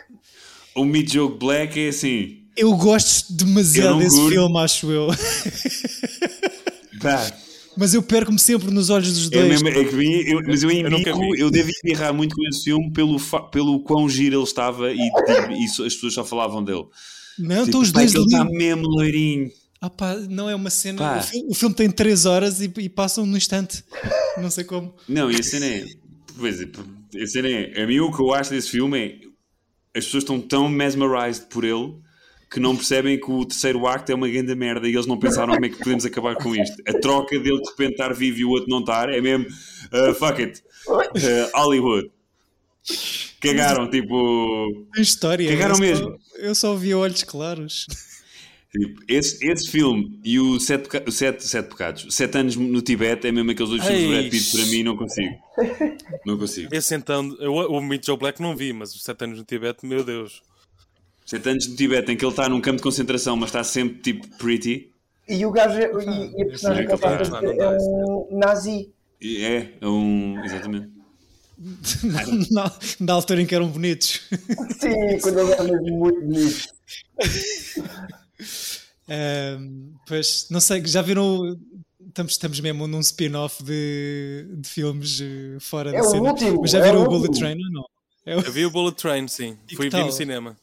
O 0.75 0.85
Meet 0.85 1.11
Joke 1.13 1.37
Black 1.39 1.79
é 1.79 1.89
assim, 1.89 2.43
Eu 2.55 2.75
gosto 2.75 3.31
demasiado 3.33 3.99
desse 3.99 4.15
curto. 4.17 4.31
filme, 4.31 4.57
acho 4.59 4.91
eu. 4.91 5.07
pá, 7.01 7.31
Mas 7.77 7.93
eu 7.93 8.01
perco-me 8.01 8.39
sempre 8.39 8.71
nos 8.71 8.89
olhos 8.89 9.13
dos 9.13 9.27
É 9.31 9.37
dois. 9.37 9.47
mesmo, 9.61 9.67
é 9.67 9.83
que 9.85 9.95
vi- 9.95 10.29
eu- 10.31 10.41
mas 10.45 10.63
eu 10.63 10.69
vi. 10.69 10.81
eu 11.39 11.51
devo 11.51 11.69
embirrar 11.83 12.13
muito 12.13 12.35
com 12.35 12.43
esse 12.47 12.63
filme 12.63 12.91
pelo, 12.91 13.19
pelo 13.51 13.79
quão 13.81 14.09
giro 14.09 14.35
ele 14.37 14.43
estava 14.43 14.91
e, 14.91 14.97
e 15.63 15.67
so- 15.69 15.83
as 15.83 15.93
pessoas 15.93 16.13
só 16.15 16.25
falavam 16.25 16.63
dele. 16.63 16.85
Não, 17.37 17.57
Tipo, 17.57 17.65
estão 17.65 17.81
os 17.81 17.91
dois 17.91 18.11
que 18.11 18.17
ele 18.17 18.25
está 18.25 18.41
ali. 18.41 18.57
mesmo 18.57 18.87
loirinho. 18.87 19.51
Ah 19.79 19.91
pá, 19.91 20.15
não 20.15 20.49
é 20.49 20.55
uma 20.55 20.71
cena. 20.71 20.97
Pá. 20.97 21.19
O 21.19 21.21
filme, 21.23 21.47
o 21.51 21.53
filme 21.53 21.75
tem 21.75 21.89
3 21.91 22.25
horas 22.25 22.59
e, 22.61 22.71
e 22.79 22.89
passam 22.89 23.25
num 23.27 23.37
instante. 23.37 23.83
Não 24.41 24.49
sei 24.49 24.63
como. 24.63 24.95
Não, 25.07 25.29
e 25.31 25.35
a 25.39 25.43
cena 25.43 25.65
é. 25.67 25.85
Pois 26.37 26.59
é, 26.59 26.67
a 27.21 27.27
cena 27.27 27.47
é. 27.47 27.83
A 27.83 27.85
mim 27.87 27.99
o 27.99 28.11
que 28.11 28.19
eu 28.21 28.33
acho 28.33 28.49
desse 28.49 28.69
filme 28.71 28.99
é. 28.99 29.15
As 29.97 30.05
pessoas 30.05 30.23
estão 30.23 30.39
tão 30.39 30.67
mesmerized 30.67 31.45
por 31.49 31.63
ele 31.63 31.93
que 32.49 32.59
não 32.59 32.75
percebem 32.75 33.19
que 33.19 33.29
o 33.29 33.45
terceiro 33.45 33.85
acto 33.87 34.11
é 34.11 34.15
uma 34.15 34.27
grande 34.29 34.55
merda 34.55 34.87
e 34.87 34.93
eles 34.93 35.05
não 35.05 35.17
pensaram 35.19 35.53
como 35.53 35.65
é 35.65 35.69
que 35.69 35.77
podemos 35.77 36.05
acabar 36.05 36.35
com 36.35 36.55
isto. 36.55 36.81
A 36.87 36.93
troca 36.93 37.37
dele 37.37 37.61
de 37.61 37.69
repente 37.69 37.91
estar 37.91 38.13
vivo 38.13 38.39
e 38.39 38.45
o 38.45 38.49
outro 38.49 38.69
não 38.69 38.79
estar 38.79 39.09
é 39.09 39.19
mesmo. 39.19 39.45
uh, 39.91 40.13
fuck 40.15 40.41
it. 40.41 40.61
Uh, 40.87 41.03
Hollywood. 41.53 42.09
Cagaram, 43.41 43.89
tipo. 43.89 44.85
Tem 44.93 45.03
história. 45.03 45.49
Cagaram 45.49 45.71
eu 45.71 45.75
só- 45.75 45.81
mesmo. 45.81 46.19
eu 46.35 46.55
só 46.55 46.75
vi 46.75 46.93
olhos 46.93 47.23
claros. 47.23 47.85
Tipo, 48.71 49.01
esse, 49.07 49.45
esse 49.47 49.71
filme 49.71 50.19
e 50.23 50.39
o 50.39 50.59
Sete, 50.59 50.89
sete, 51.11 51.45
sete 51.47 51.69
Pecados, 51.69 52.05
Sete 52.13 52.37
Anos 52.37 52.55
no 52.57 52.81
Tibete, 52.81 53.25
é 53.27 53.31
mesmo 53.31 53.49
aqueles 53.51 53.69
dois 53.69 53.83
filmes 53.83 54.01
de 54.03 54.07
Brad 54.09 54.29
Pitt, 54.29 54.51
para 54.51 54.65
mim 54.65 54.83
não 54.83 54.97
consigo. 54.97 55.35
Não 56.25 56.37
consigo. 56.37 56.75
Esse 56.75 56.93
então, 56.93 57.35
eu, 57.39 57.53
o 57.53 57.81
Meet 57.81 58.05
Joe 58.05 58.17
Black 58.17 58.41
não 58.41 58.55
vi, 58.55 58.73
mas 58.73 58.93
os 58.93 59.03
7 59.03 59.23
anos 59.23 59.39
no 59.39 59.45
Tibete, 59.45 59.85
meu 59.85 60.03
Deus. 60.03 60.41
Sete 61.27 61.49
Anos 61.49 61.67
no 61.67 61.75
Tibete, 61.75 62.11
em 62.11 62.15
que 62.17 62.23
ele 62.25 62.31
está 62.31 62.47
num 62.49 62.59
campo 62.61 62.77
de 62.77 62.83
concentração, 62.83 63.35
mas 63.35 63.49
está 63.49 63.63
sempre 63.63 63.99
tipo 64.01 64.27
pretty. 64.37 64.91
E 65.27 65.45
o 65.45 65.51
gajo, 65.51 65.77
é- 65.77 65.91
e, 65.91 66.39
e 66.39 66.41
a 66.41 66.45
personagem 66.45 66.85
que 66.85 66.91
ele 66.91 66.95
está 66.95 67.15
a 67.15 67.25
fazer 67.25 67.59
é 67.59 67.77
um 67.77 68.27
nazi. 68.39 68.89
E 69.21 69.43
É, 69.43 69.73
é 69.81 69.87
um. 69.87 70.41
Exatamente. 70.43 70.89
na, 72.51 72.71
na 73.01 73.13
altura 73.13 73.41
em 73.41 73.45
que 73.45 73.53
eram 73.55 73.67
bonitos. 73.67 74.21
Sim, 74.79 75.19
quando 75.21 75.39
ele 75.39 75.51
era 75.51 75.63
mesmo 75.63 75.97
muito 75.99 76.21
bonito. 76.21 76.67
Ahm, 79.09 79.93
pois, 80.07 80.47
não 80.49 80.59
sei, 80.59 80.85
já 80.85 81.01
viram. 81.01 81.57
Estamos, 82.07 82.31
estamos 82.33 82.59
mesmo 82.59 82.87
num 82.87 82.99
spin-off 82.99 83.63
de, 83.63 84.47
de 84.57 84.67
filmes 84.69 85.19
eh, 85.21 85.57
fora 85.59 85.91
É 85.91 86.01
da 86.01 86.07
o 86.07 86.11
cena. 86.11 86.29
último, 86.31 86.61
Mas 86.61 86.71
já 86.71 86.79
é 86.79 86.83
viram 86.83 87.01
o 87.01 87.05
o 87.05 87.09
Bullet. 87.09 87.37
Train 87.37 87.57
ou 87.63 87.71
não? 87.71 87.85
É 88.25 88.35
o- 88.35 88.39
Eu 88.41 88.51
vi 88.51 88.65
o 88.65 88.71
Bullet 88.71 88.97
Train, 88.97 89.27
sim. 89.27 89.57
E 89.69 89.75
Fui 89.75 89.89
tal? 89.89 90.05
no 90.05 90.11
cinema. 90.11 90.57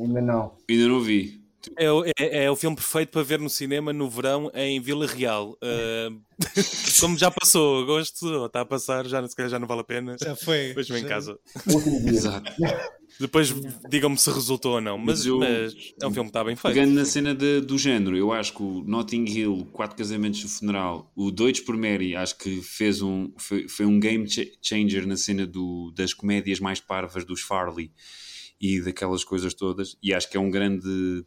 Ainda 0.00 0.20
não. 0.20 0.52
Ainda 0.68 0.88
não 0.88 1.00
vi. 1.00 1.40
É, 1.76 1.92
o- 1.92 2.04
é- 2.06 2.44
é 2.44 2.50
o 2.50 2.56
filme 2.56 2.74
perfeito 2.74 3.10
para 3.10 3.22
ver 3.22 3.38
no 3.38 3.50
cinema 3.50 3.92
no 3.92 4.08
verão 4.08 4.50
em 4.54 4.80
Vila 4.80 5.06
Real. 5.06 5.50
Uh, 5.62 6.18
como 7.00 7.18
já 7.18 7.30
passou 7.30 7.82
agosto, 7.82 8.26
ou 8.26 8.46
está 8.46 8.62
a 8.62 8.64
passar, 8.64 9.06
já, 9.06 9.26
se 9.28 9.36
calhar 9.36 9.50
já 9.50 9.58
não 9.58 9.66
vale 9.68 9.82
a 9.82 9.84
pena. 9.84 10.16
Já 10.18 10.34
foi. 10.34 10.72
Vejo 10.72 10.96
em 10.96 11.02
Já- 11.02 11.08
casa. 11.08 11.38
Exato. 12.06 12.50
Depois 13.20 13.54
digam-me 13.90 14.16
se 14.16 14.30
resultou 14.30 14.74
ou 14.76 14.80
não. 14.80 14.96
Mas, 14.96 15.18
Mas 15.18 15.26
eu- 15.26 15.38
mas 15.38 15.74
é 16.00 16.06
um 16.06 16.10
filme 16.12 16.28
que 16.28 16.30
está 16.30 16.42
bem 16.42 16.56
feito. 16.56 16.74
Pegando 16.74 16.94
na 16.94 17.04
cena 17.04 17.34
de- 17.34 17.60
do 17.60 17.76
género, 17.76 18.16
eu 18.16 18.32
acho 18.32 18.54
que 18.54 18.62
o 18.62 18.82
Notting 18.82 19.24
Hill, 19.26 19.68
Quatro 19.72 19.96
Casamentos 19.96 20.40
e 20.40 20.46
o 20.46 20.48
Funeral, 20.48 21.12
o 21.14 21.30
Deutsch 21.30 21.60
por 21.64 21.76
Mary, 21.76 22.16
acho 22.16 22.38
que 22.38 22.62
fez 22.62 23.02
um, 23.02 23.30
foi, 23.36 23.68
foi 23.68 23.84
um 23.84 24.00
game 24.00 24.28
cha- 24.28 24.46
changer 24.62 25.06
na 25.06 25.16
cena 25.16 25.46
do, 25.46 25.92
das 25.94 26.14
comédias 26.14 26.58
mais 26.60 26.80
parvas 26.80 27.24
dos 27.24 27.42
Farley 27.42 27.92
e 28.60 28.80
daquelas 28.80 29.22
coisas 29.22 29.52
todas. 29.54 29.96
E 30.02 30.14
acho 30.14 30.30
que 30.30 30.36
é 30.36 30.40
um 30.40 30.50
grande. 30.50 31.24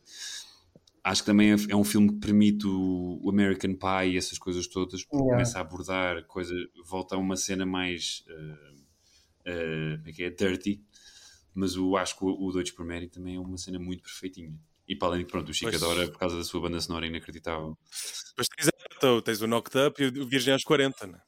Acho 1.03 1.21
que 1.21 1.25
também 1.27 1.51
é, 1.51 1.55
é 1.69 1.75
um 1.75 1.83
filme 1.83 2.07
que 2.13 2.15
permite 2.19 2.65
o, 2.65 3.19
o 3.21 3.29
American 3.29 3.73
Pie 3.75 4.13
e 4.13 4.17
essas 4.17 4.37
coisas 4.39 4.65
todas, 4.67 5.03
porque 5.03 5.17
Yeah. 5.17 5.33
começa 5.33 5.57
a 5.57 5.61
abordar 5.61 6.23
coisa, 6.27 6.55
volta 6.85 7.15
a 7.15 7.17
uma 7.19 7.35
cena 7.35 7.65
mais. 7.65 8.23
eh, 9.45 9.97
como 9.97 10.09
é 10.09 10.11
que 10.13 10.23
é? 10.23 10.29
Dirty. 10.29 10.81
Mas 11.53 11.75
eu 11.75 11.95
acho 11.97 12.17
que 12.17 12.25
o, 12.25 12.29
o 12.29 12.51
Deutsch 12.51 12.73
por 12.73 12.85
Mary 12.85 13.07
também 13.07 13.35
é 13.35 13.39
uma 13.39 13.57
cena 13.57 13.77
muito 13.79 14.03
perfeitinha. 14.03 14.53
E 14.87 14.95
para 14.95 15.09
além 15.09 15.19
de 15.19 15.25
que, 15.25 15.31
pronto, 15.31 15.49
o 15.49 15.53
Chico 15.53 15.71
Pois. 15.71 15.81
adora 15.81 16.07
por 16.07 16.17
causa 16.19 16.37
da 16.37 16.43
sua 16.43 16.59
banda 16.61 16.79
sonora 16.81 17.05
inacreditável. 17.07 17.77
Depois 18.29 18.47
tens, 18.49 18.69
então, 18.97 19.21
tens 19.21 19.41
o 19.41 19.47
Knocked 19.47 19.77
Up 19.77 20.03
e 20.03 20.07
o 20.19 20.27
Virgem 20.27 20.53
aos 20.53 20.63
40. 20.63 21.07
Né? 21.07 21.19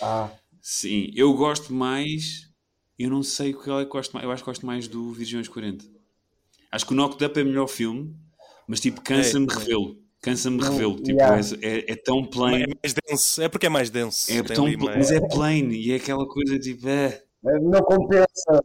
Ah, 0.00 0.30
Sim, 0.60 1.10
eu 1.14 1.32
gosto 1.34 1.72
mais. 1.72 2.48
Eu 2.98 3.10
não 3.10 3.22
sei 3.22 3.54
o 3.54 3.62
que 3.62 3.70
é 3.70 3.84
que 3.84 3.90
gosto 3.90 4.12
mais. 4.12 4.24
Eu 4.24 4.32
acho 4.32 4.42
que 4.42 4.50
gosto 4.50 4.66
mais 4.66 4.88
do 4.88 5.12
Virgem 5.12 5.38
aos 5.38 5.48
40. 5.48 5.84
Acho 6.72 6.86
que 6.86 6.92
o 6.92 6.96
Knocked 6.96 7.24
Up 7.24 7.38
é 7.38 7.42
o 7.42 7.46
melhor 7.46 7.66
filme, 7.68 8.14
mas 8.66 8.80
tipo, 8.80 9.00
cansa-me 9.00 9.46
É, 9.48 9.54
é. 9.54 9.58
revê-lo. 9.58 10.02
Cansa-me 10.20 10.60
revê-lo. 10.60 10.96
Tipo, 10.96 11.10
yeah. 11.20 11.40
é, 11.62 11.68
é, 11.68 11.92
é 11.92 11.96
tão 11.96 12.18
É 12.20 12.26
plain. 12.26 12.64
mais 12.82 12.94
denso. 12.94 13.40
É 13.42 13.48
porque 13.48 13.66
é 13.66 13.68
mais 13.68 13.88
denso. 13.90 14.32
É 14.32 14.42
tão, 14.42 14.66
mas 14.78 15.12
é 15.12 15.20
plain 15.28 15.70
e 15.70 15.92
é 15.92 15.96
aquela 15.96 16.26
coisa 16.26 16.58
tipo. 16.58 16.88
É, 16.88 17.22
não 17.62 17.80
compensa. 17.82 18.60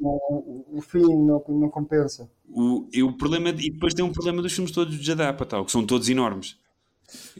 O, 0.00 0.78
o, 0.78 0.80
fim 0.80 1.00
não, 1.00 1.42
não 1.48 1.68
compensa. 1.68 2.30
o, 2.48 2.88
e 2.92 3.02
o 3.02 3.12
problema, 3.16 3.48
e 3.50 3.70
depois 3.70 3.92
tem 3.94 4.04
um 4.04 4.12
problema 4.12 4.40
dos 4.40 4.52
filmes 4.52 4.70
todos 4.72 4.96
de 4.96 5.04
Jadapa, 5.04 5.44
tal, 5.44 5.64
que 5.64 5.72
são 5.72 5.84
todos 5.84 6.08
enormes. 6.08 6.56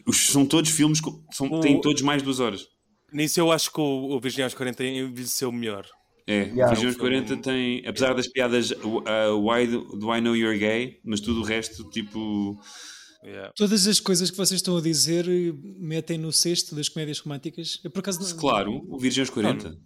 Os, 0.07 0.29
são 0.31 0.45
todos 0.45 0.71
filmes 0.71 1.01
que 1.01 1.09
são, 1.33 1.47
O- 1.53 1.61
têm 1.61 1.81
todos 1.81 2.03
mais 2.03 2.21
de 2.21 2.25
duas 2.25 2.41
horas. 2.41 2.67
Nisso 3.13 3.39
eu 3.41 3.53
acho 3.53 3.73
que 3.73 3.81
o, 3.81 4.17
o 4.17 4.21
Virgem 4.21 4.45
aos 4.45 4.55
40 4.55 4.85
envelheceu 4.85 5.53
melhor. 5.53 5.87
É, 6.27 6.43
Yeah. 6.47 6.67
o 6.67 6.69
Virgem 6.71 6.89
aos 6.89 6.97
40 6.97 7.37
tem, 7.39 7.87
apesar 7.87 8.13
das 8.15 8.27
piadas 8.29 8.71
uh, 8.73 9.39
Why 9.41 9.67
do, 9.67 9.81
do 9.97 10.15
I 10.15 10.21
Know 10.21 10.37
You're 10.37 10.59
Gay, 10.59 11.01
mas 11.05 11.21
tudo 11.21 11.41
o 11.41 11.45
resto, 11.45 11.89
tipo. 11.91 12.59
Yeah. 13.25 13.53
Todas 13.57 13.87
as 13.87 13.99
coisas 14.01 14.31
que 14.31 14.37
vocês 14.37 14.59
estão 14.59 14.77
a 14.77 14.81
dizer 14.81 15.27
eh, 15.29 15.53
metem 15.79 16.19
no 16.19 16.33
cesto 16.33 16.75
das 16.75 16.89
comédias 16.89 17.19
românticas. 17.19 17.81
Eu 17.83 17.91
por 17.91 18.01
acaso 18.01 18.21
não. 18.21 18.37
Claro, 18.41 18.85
o 18.89 18.99
Virgem 18.99 19.23
aos 19.23 19.31
40. 19.31 19.77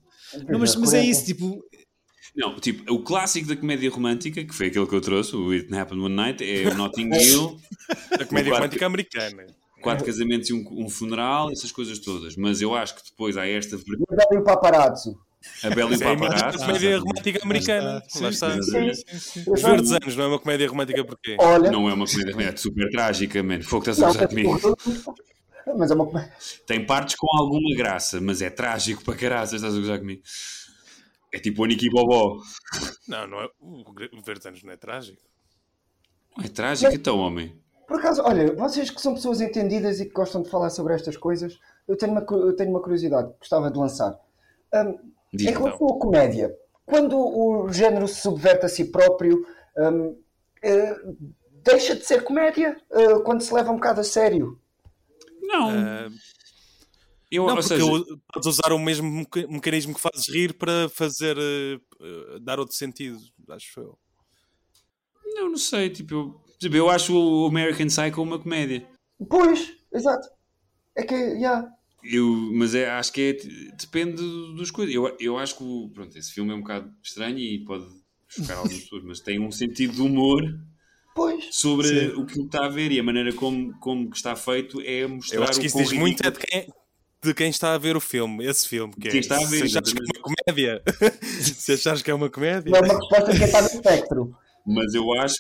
Não, 0.48 0.58
mas, 0.58 0.74
mas 0.76 0.92
é 0.94 1.04
isso, 1.04 1.24
tipo, 1.26 1.62
Não, 2.34 2.58
tipo, 2.58 2.92
o 2.92 3.02
clássico 3.02 3.46
da 3.48 3.56
comédia 3.56 3.90
romântica, 3.90 4.42
que 4.44 4.54
foi 4.54 4.68
aquele 4.68 4.86
que 4.86 4.94
eu 4.94 5.00
trouxe, 5.00 5.36
o 5.36 5.50
It 5.50 5.72
Happened 5.74 6.02
One 6.02 6.14
Night, 6.14 6.42
é 6.42 6.68
o 6.68 6.74
Notting 6.74 7.10
Hill, 7.14 7.60
A 8.12 8.24
comédia 8.24 8.50
quatro- 8.52 8.54
romântica 8.54 8.86
americana. 8.86 9.46
quatro 9.82 10.04
casamentos 10.06 10.48
e 10.48 10.54
um, 10.54 10.64
um 10.84 10.88
funeral, 10.88 11.50
essas 11.52 11.70
coisas 11.70 11.98
todas. 11.98 12.34
Mas 12.36 12.62
eu 12.62 12.74
acho 12.74 12.94
que 12.96 13.10
depois 13.10 13.36
há 13.36 13.46
esta 13.46 13.76
ver- 13.76 13.84
E 13.98 14.02
o 14.02 14.16
Belo 14.30 14.44
Paparazzo. 14.44 15.18
a 15.62 15.70
Bela 15.70 15.92
e 15.92 15.98
o 15.98 16.02
é 16.02 16.06
a 16.06 16.12
imagem 16.12 16.18
da 16.18 16.30
Paparazzi. 16.36 16.58
comédia 16.64 16.98
romântica 17.00 17.40
americana. 17.44 17.92
Lá 17.94 18.02
sim, 18.08 18.26
está. 18.28 18.48
Os 19.52 19.60
Verdes 19.62 19.92
Anos 19.92 20.16
não 20.16 20.24
é 20.24 20.28
uma 20.28 20.38
comédia 20.38 20.68
romântica 20.68 21.04
porquê? 21.04 21.36
Olha, 21.38 21.70
Não 21.70 21.88
é 21.90 21.92
uma 21.92 22.06
comédia 22.06 22.32
romântica, 22.32 22.54
é 22.54 22.56
super 22.56 22.90
trágica, 22.90 23.42
mano. 23.42 23.62
Fogo, 23.62 23.90
estás 23.90 24.02
a 24.02 24.06
gozar 24.06 24.28
comigo. 24.28 24.58
mas 25.76 25.90
é 25.90 25.94
uma 25.94 26.30
Tem 26.66 26.84
partes 26.86 27.14
com 27.16 27.26
alguma 27.36 27.74
graça, 27.76 28.20
mas 28.20 28.40
é 28.40 28.48
trágico 28.50 29.04
para 29.04 29.14
caraças, 29.16 29.54
estás 29.54 29.74
a 29.74 29.78
gozar 29.78 29.98
comigo. 29.98 30.22
É 31.32 31.38
tipo 31.38 31.62
o 31.62 31.66
Niki 31.66 31.88
Bobó. 31.90 32.40
Não, 33.08 33.26
não 33.26 33.40
é. 33.40 33.48
O 33.58 34.18
o 34.18 34.22
Verdes 34.22 34.46
Anos 34.46 34.62
não 34.62 34.72
é 34.72 34.76
trágico. 34.76 35.22
É 36.42 36.48
trágico, 36.48 36.92
então, 36.92 37.18
homem. 37.18 37.58
Por 37.86 37.98
acaso, 37.98 38.22
olha, 38.22 38.54
vocês 38.54 38.90
que 38.90 39.00
são 39.00 39.14
pessoas 39.14 39.40
entendidas 39.40 40.00
e 40.00 40.06
que 40.06 40.12
gostam 40.12 40.42
de 40.42 40.48
falar 40.48 40.70
sobre 40.70 40.94
estas 40.94 41.16
coisas, 41.16 41.58
eu 41.86 41.96
tenho 41.96 42.12
uma, 42.12 42.24
eu 42.30 42.56
tenho 42.56 42.70
uma 42.70 42.80
curiosidade 42.80 43.32
que 43.32 43.38
gostava 43.40 43.70
de 43.70 43.78
lançar. 43.78 44.18
Hum, 44.74 44.98
Diz, 45.32 45.48
em 45.48 45.52
relação 45.52 45.88
à 45.88 45.98
comédia, 45.98 46.56
quando 46.86 47.18
o 47.18 47.72
género 47.72 48.06
se 48.08 48.20
subverte 48.20 48.66
a 48.66 48.68
si 48.68 48.86
próprio, 48.86 49.46
hum, 49.76 50.16
eh, 50.62 50.96
deixa 51.64 51.94
de 51.94 52.04
ser 52.04 52.22
comédia 52.22 52.76
eh, 52.92 53.18
quando 53.24 53.42
se 53.42 53.52
leva 53.52 53.72
um 53.72 53.76
bocado 53.76 54.00
a 54.00 54.04
sério. 54.04 54.58
Não. 55.42 55.70
Ah, 55.70 56.08
eu, 57.32 57.42
não, 57.46 57.50
ou 57.50 57.56
porque 57.56 57.68
seja, 57.68 57.84
o- 57.84 58.18
podes 58.32 58.46
usar 58.48 58.72
o 58.72 58.78
mesmo 58.78 59.10
meca- 59.10 59.46
mecanismo 59.48 59.94
que 59.94 60.00
fazes 60.00 60.28
rir 60.28 60.54
para 60.54 60.88
fazer. 60.90 61.36
eh, 61.38 62.38
dar 62.40 62.58
outro 62.60 62.74
sentido, 62.76 63.18
acho 63.50 63.80
eu. 63.80 63.98
não, 65.34 65.50
não 65.50 65.56
sei. 65.58 65.90
Tipo, 65.90 66.40
eu, 66.62 66.72
eu 66.72 66.90
acho 66.90 67.16
o 67.16 67.46
American 67.46 67.86
Psycho 67.86 68.22
uma 68.22 68.38
comédia. 68.38 68.86
Pois, 69.28 69.72
exato. 69.92 70.28
É 70.96 71.02
que, 71.04 71.40
já. 71.40 71.68
Eu, 72.04 72.26
mas 72.54 72.74
é, 72.74 72.90
acho 72.90 73.12
que 73.12 73.20
é, 73.20 73.32
depende 73.76 74.16
dos 74.56 74.70
coisas. 74.70 74.92
Eu, 74.94 75.16
eu 75.20 75.38
acho 75.38 75.56
que 75.56 75.62
o- 75.62 75.88
pronto, 75.94 76.16
esse 76.18 76.32
filme 76.32 76.50
é 76.52 76.54
um 76.54 76.60
bocado 76.60 76.92
estranho 77.02 77.38
e 77.38 77.64
pode 77.64 77.86
chocar 78.28 78.58
algumas 78.58 78.80
pessoas, 78.82 79.04
mas 79.04 79.20
tem 79.20 79.40
um 79.40 79.50
sentido 79.52 79.94
de 79.94 80.02
humor 80.02 80.42
Pois. 81.14 81.48
sobre 81.52 82.08
o 82.08 82.26
que 82.26 82.40
está 82.40 82.66
a 82.66 82.68
ver 82.68 82.90
e 82.90 82.98
a 82.98 83.02
maneira 83.04 83.32
como, 83.32 83.72
como 83.78 84.10
que 84.10 84.16
está 84.16 84.34
feito 84.34 84.80
é 84.80 85.06
mostrar 85.06 85.36
Eu 85.38 85.44
acho 85.44 85.60
que 85.60 85.66
o 85.66 85.68
isso 85.68 85.78
diz 85.78 85.92
muito 85.92 86.26
é 86.26 86.30
de 86.30 86.38
quem, 86.40 86.66
de 87.22 87.32
quem 87.34 87.50
está 87.50 87.74
a 87.74 87.78
ver 87.78 87.96
o 87.96 88.00
filme, 88.00 88.44
esse 88.46 88.66
filme. 88.68 88.92
Que 88.94 89.08
Quem 89.08 89.16
é, 89.18 89.20
está 89.20 89.36
a 89.36 89.44
ver, 89.46 89.68
se 89.68 89.76
achares 89.78 89.92
que 89.92 90.00
é 90.00 90.04
uma 90.04 90.22
comédia, 90.22 90.82
se 91.40 91.72
achares 91.72 92.02
que 92.02 92.10
é 92.10 92.14
uma 92.14 92.30
comédia, 92.30 92.70
Não 92.70 92.78
é 92.78 92.82
uma 92.82 92.98
resposta 92.98 93.32
de 93.32 93.38
quem 93.38 93.46
está 93.46 93.62
no 93.62 93.68
espectro. 93.68 94.36
Mas 94.66 94.94
eu 94.94 95.12
acho. 95.20 95.36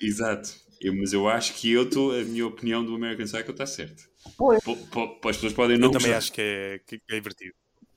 Exato. 0.00 0.50
Eu- 0.80 0.94
mas 0.96 1.12
eu 1.12 1.28
acho 1.28 1.54
que 1.54 1.70
eu 1.72 1.84
estou. 1.84 2.12
A 2.12 2.22
minha 2.24 2.46
opinião 2.46 2.84
do 2.84 2.94
American 2.94 3.24
Psycho 3.24 3.50
está 3.52 3.66
certa. 3.66 4.02
Pois. 4.36 4.62
Po- 4.62 4.76
po- 4.76 5.08
po- 5.20 5.28
as 5.28 5.36
pessoas 5.36 5.52
podem 5.52 5.78
não 5.78 5.88
eu 5.88 5.92
também 5.92 6.08
gostar. 6.08 6.18
acho 6.18 6.32
que 6.32 6.40
é, 6.40 6.80
que 6.86 7.00
é 7.10 7.14
divertido. 7.14 7.54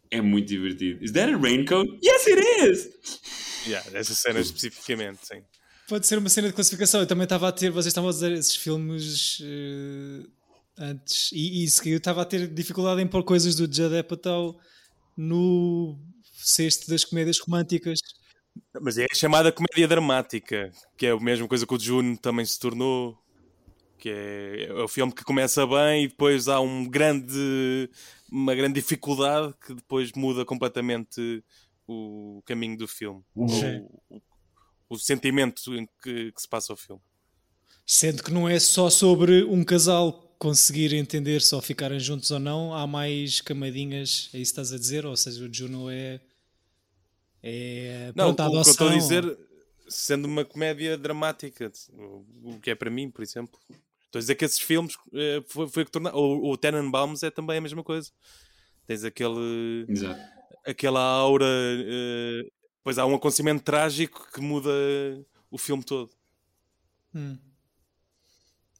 É 0.10 0.22
muito 0.22 0.48
divertido. 0.48 1.04
Is 1.04 1.12
that 1.12 1.34
a 1.34 1.38
raincoat? 1.38 1.90
Yes, 2.04 2.28
it 2.28 2.42
is! 2.72 2.90
Yeah, 3.68 3.86
essa 3.94 4.14
cena 4.16 4.40
especificamente, 4.40 5.20
sim. 5.28 5.42
pode 5.90 6.08
ser 6.08 6.18
uma 6.18 6.30
cena 6.30 6.48
de 6.48 6.54
classificação. 6.54 7.02
Eu 7.02 7.08
também 7.08 7.26
estava 7.26 7.50
a 7.50 7.52
ter, 7.52 7.70
vocês 7.72 7.88
estavam 7.88 8.10
a 8.10 8.14
dizer 8.14 8.32
esses 8.32 8.56
filmes 8.56 9.40
eh, 9.44 10.26
antes, 10.78 11.32
e, 11.32 11.62
e 11.62 11.64
isso 11.64 11.82
que 11.82 11.90
eu 11.90 11.98
estava 11.98 12.22
a 12.22 12.26
ter 12.26 12.48
dificuldade 12.48 13.02
em 13.02 13.08
pôr 13.08 13.24
coisas 13.24 13.56
do 13.56 13.64
Judd 13.64 13.98
Apatow 13.98 14.60
no 15.16 15.98
cesto 16.34 16.90
das 16.90 17.04
comédias 17.04 17.40
românticas. 17.40 18.00
Mas 18.80 18.98
é 18.98 19.06
a 19.12 19.16
chamada 19.16 19.52
comédia 19.52 19.88
dramática, 19.88 20.72
que 20.98 21.06
é 21.06 21.12
a 21.12 21.20
mesma 21.20 21.48
coisa 21.48 21.66
que 21.66 21.74
o 21.74 21.80
Juno 21.80 22.18
também 22.18 22.46
se 22.46 22.60
tornou. 22.60 23.18
Que 24.00 24.10
é, 24.10 24.66
é 24.66 24.84
o 24.84 24.88
filme 24.88 25.12
que 25.12 25.24
começa 25.24 25.66
bem 25.66 26.04
e 26.04 26.08
depois 26.08 26.48
há 26.48 26.60
um 26.60 26.88
grande, 26.88 27.90
uma 28.32 28.54
grande 28.54 28.76
dificuldade 28.76 29.56
que 29.66 29.74
depois 29.74 30.12
muda 30.14 30.46
completamente 30.46 31.44
o 31.88 32.44
caminho 32.46 32.78
do 32.78 32.88
filme. 32.88 33.24
Sim. 33.50 33.88
O, 34.08 34.18
o, 34.18 34.22
o 34.90 34.98
sentimento 35.00 35.74
em 35.76 35.88
que, 36.04 36.32
que 36.32 36.42
se 36.42 36.48
passa 36.48 36.74
o 36.74 36.78
filme. 36.78 37.02
Sendo 37.88 38.22
que 38.22 38.32
não 38.32 38.48
é 38.48 38.60
só 38.60 38.90
sobre 38.90 39.44
um 39.46 39.64
casal 39.64 40.27
conseguir 40.38 40.94
entender 40.94 41.42
se 41.42 41.54
ou 41.56 41.62
ficarem 41.62 42.00
juntos 42.00 42.32
ou 42.32 42.40
não, 42.40 42.74
há 42.74 42.86
mais 42.86 43.42
camadinhas, 43.42 44.30
é 44.34 44.38
isso 44.40 44.54
que 44.54 44.62
estás 44.62 44.74
a 44.74 44.78
dizer? 44.78 45.06
Ou 45.06 45.16
seja, 45.16 45.46
o 45.46 45.54
Juno 45.54 45.90
é. 45.90 46.20
É. 47.42 48.12
Não, 48.16 48.34
pronto, 48.34 48.58
o 48.58 48.64
que 48.64 48.68
eu 48.68 48.72
estou 48.72 48.90
a 48.90 48.96
dizer, 48.96 49.38
sendo 49.88 50.26
uma 50.26 50.44
comédia 50.44 50.98
dramática, 50.98 51.72
o, 52.44 52.60
que 52.60 52.72
é 52.72 52.76
para 52.76 52.90
mim, 52.90 53.10
por 53.10 53.22
exemplo. 53.22 53.60
Estou 54.06 54.20
a 54.20 54.22
dizer 54.22 54.36
que 54.36 54.46
esses 54.46 54.60
filmes 54.60 54.98
eh, 55.14 55.44
foi, 55.48 55.68
foi 55.68 55.86
que 55.86 55.92
tornaram. 55.92 56.18
O, 56.18 56.52
o 56.52 56.58
Tenenbaums 56.58 57.24
é 57.24 57.30
também 57.30 57.58
a 57.58 57.62
mesma 57.62 57.84
coisa. 57.84 58.10
Tens 58.86 59.04
aquele, 59.04 59.86
Exato. 59.88 60.20
aquela 60.66 61.02
aura. 61.02 61.46
eh, 61.46 62.50
depois 62.88 62.98
há 62.98 63.06
um 63.06 63.16
acontecimento 63.16 63.64
trágico 63.64 64.30
que 64.32 64.40
muda 64.40 64.70
o 65.52 65.58
filme 65.58 65.84
todo. 65.84 66.10
Hum. 67.14 67.38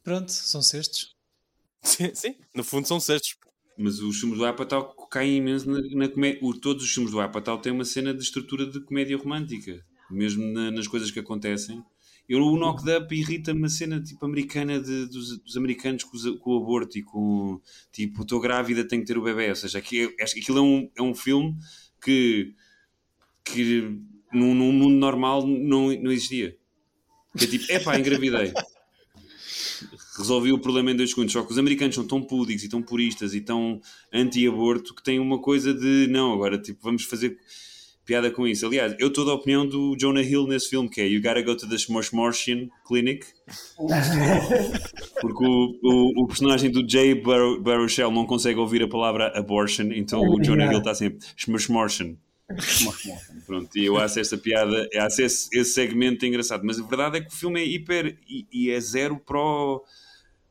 Pronto, 0.02 0.32
são 0.32 0.62
cestos. 0.62 1.17
Sim, 1.82 2.14
sim, 2.14 2.36
no 2.54 2.64
fundo 2.64 2.88
são 2.88 3.00
cestos. 3.00 3.36
Mas 3.78 4.00
os 4.00 4.20
filmes 4.20 4.38
do 4.40 4.46
Apatow 4.46 4.94
caem 5.10 5.38
imenso 5.38 5.70
na, 5.70 5.80
na 5.96 6.10
comédia. 6.10 6.42
Todos 6.62 6.84
os 6.84 6.92
filmes 6.92 7.12
do 7.12 7.20
Apatow 7.22 7.60
têm 7.60 7.72
uma 7.72 7.86
cena 7.86 8.14
de 8.14 8.24
estrutura 8.24 8.66
de 8.66 8.82
comédia 8.84 9.18
romântica. 9.18 9.86
Mesmo 10.10 10.44
na- 10.52 10.72
nas 10.72 10.88
coisas 10.88 11.12
que 11.12 11.20
acontecem. 11.20 11.84
Eu, 12.28 12.40
o 12.42 12.58
Knocked 12.58 12.90
Up 12.92 13.16
irrita-me 13.16 13.66
a 13.66 13.70
cena 13.70 14.02
tipo 14.02 14.26
americana 14.26 14.82
de- 14.82 15.06
dos, 15.08 15.38
dos 15.40 15.56
americanos 15.58 16.04
com, 16.04 16.18
os- 16.18 16.40
com 16.40 16.52
o 16.52 16.58
aborto 16.64 16.98
e 16.98 17.04
com 17.04 17.62
tipo, 17.92 18.24
estou 18.24 18.40
grávida, 18.40 18.86
tenho 18.88 19.02
que 19.04 19.08
ter 19.08 19.18
o 19.18 19.24
bebê. 19.24 19.50
Ou 19.50 19.56
seja, 19.56 19.78
aqui, 19.78 20.14
acho 20.22 20.34
que 20.34 20.42
aquilo 20.42 20.58
é 20.58 20.62
um, 20.62 20.92
é 20.98 21.02
um 21.02 21.14
filme 21.16 21.56
que, 22.02 22.54
que 23.44 23.82
num, 24.34 24.54
num 24.56 24.72
mundo 24.72 24.96
normal 24.96 25.46
não, 25.46 25.92
não 26.02 26.12
existia. 26.12 26.58
Que 27.38 27.46
é 27.46 27.48
tipo, 27.48 27.72
epá, 27.72 27.98
engravidei. 28.00 28.54
Resolvi 30.18 30.52
o 30.52 30.60
problema 30.60 30.92
em 30.92 30.96
dois 30.96 31.12
segundos. 31.12 31.34
Só 31.34 31.44
que 31.44 31.52
os 31.52 31.58
americanos 31.58 31.96
são 31.96 32.06
tão 32.06 32.22
púdicos 32.22 32.64
e 32.64 32.70
tão 32.70 32.82
puristas 32.82 33.34
e 33.34 33.42
tão 33.42 33.80
anti-aborto 34.12 34.96
que 34.96 35.04
têm 35.04 35.20
uma 35.20 35.40
coisa 35.40 35.74
de 35.74 36.08
não, 36.08 36.34
agora 36.34 36.58
tipo, 36.58 36.80
vamos 36.82 37.04
fazer 37.04 37.38
piada 38.08 38.32
com 38.32 38.48
isso. 38.48 38.66
Aliás, 38.66 38.96
eu 38.98 39.10
estou 39.10 39.26
da 39.26 39.34
opinião 39.34 39.68
do 39.68 39.96
Jonah 40.00 40.24
Hill 40.24 40.48
nesse 40.48 40.70
filme, 40.70 40.90
que 40.90 41.02
é 41.02 41.08
You 41.08 41.22
Gotta 41.22 41.42
Go 41.42 41.56
to 41.58 41.68
the 41.68 41.76
Smoshmortian 41.76 42.70
Clinic. 42.88 43.26
Porque 45.22 45.46
o, 45.46 45.78
o, 45.84 46.24
o 46.24 46.28
personagem 46.28 46.72
do 46.72 46.90
Jay 46.90 47.14
Bar 47.14 47.60
Baruchel 47.60 48.10
não 48.10 48.26
consegue 48.26 48.58
ouvir 48.60 48.82
a 48.82 48.88
palavra 48.88 49.38
abortion, 49.38 49.92
então 49.92 50.22
o 50.22 50.42
Jonah 50.42 50.72
Hill 50.72 50.80
está 50.80 50.96
sempre 50.96 51.28
Smoshmortian. 51.36 52.16
Pronto, 53.46 53.78
e 53.78 53.86
eu 53.86 53.98
acho 53.98 54.22
esta 54.22 54.38
piada, 54.38 54.88
acho 54.96 55.22
esse, 55.22 55.50
esse 55.52 55.74
segmento 55.74 56.26
engraçado, 56.26 56.64
mas 56.64 56.80
a 56.80 56.84
verdade 56.84 57.18
é 57.18 57.22
que 57.22 57.28
o 57.28 57.36
filme 57.36 57.60
é 57.60 57.66
hiper 57.66 58.18
e, 58.26 58.48
e 58.52 58.70
é 58.70 58.80
zero 58.80 59.18
pro 59.18 59.84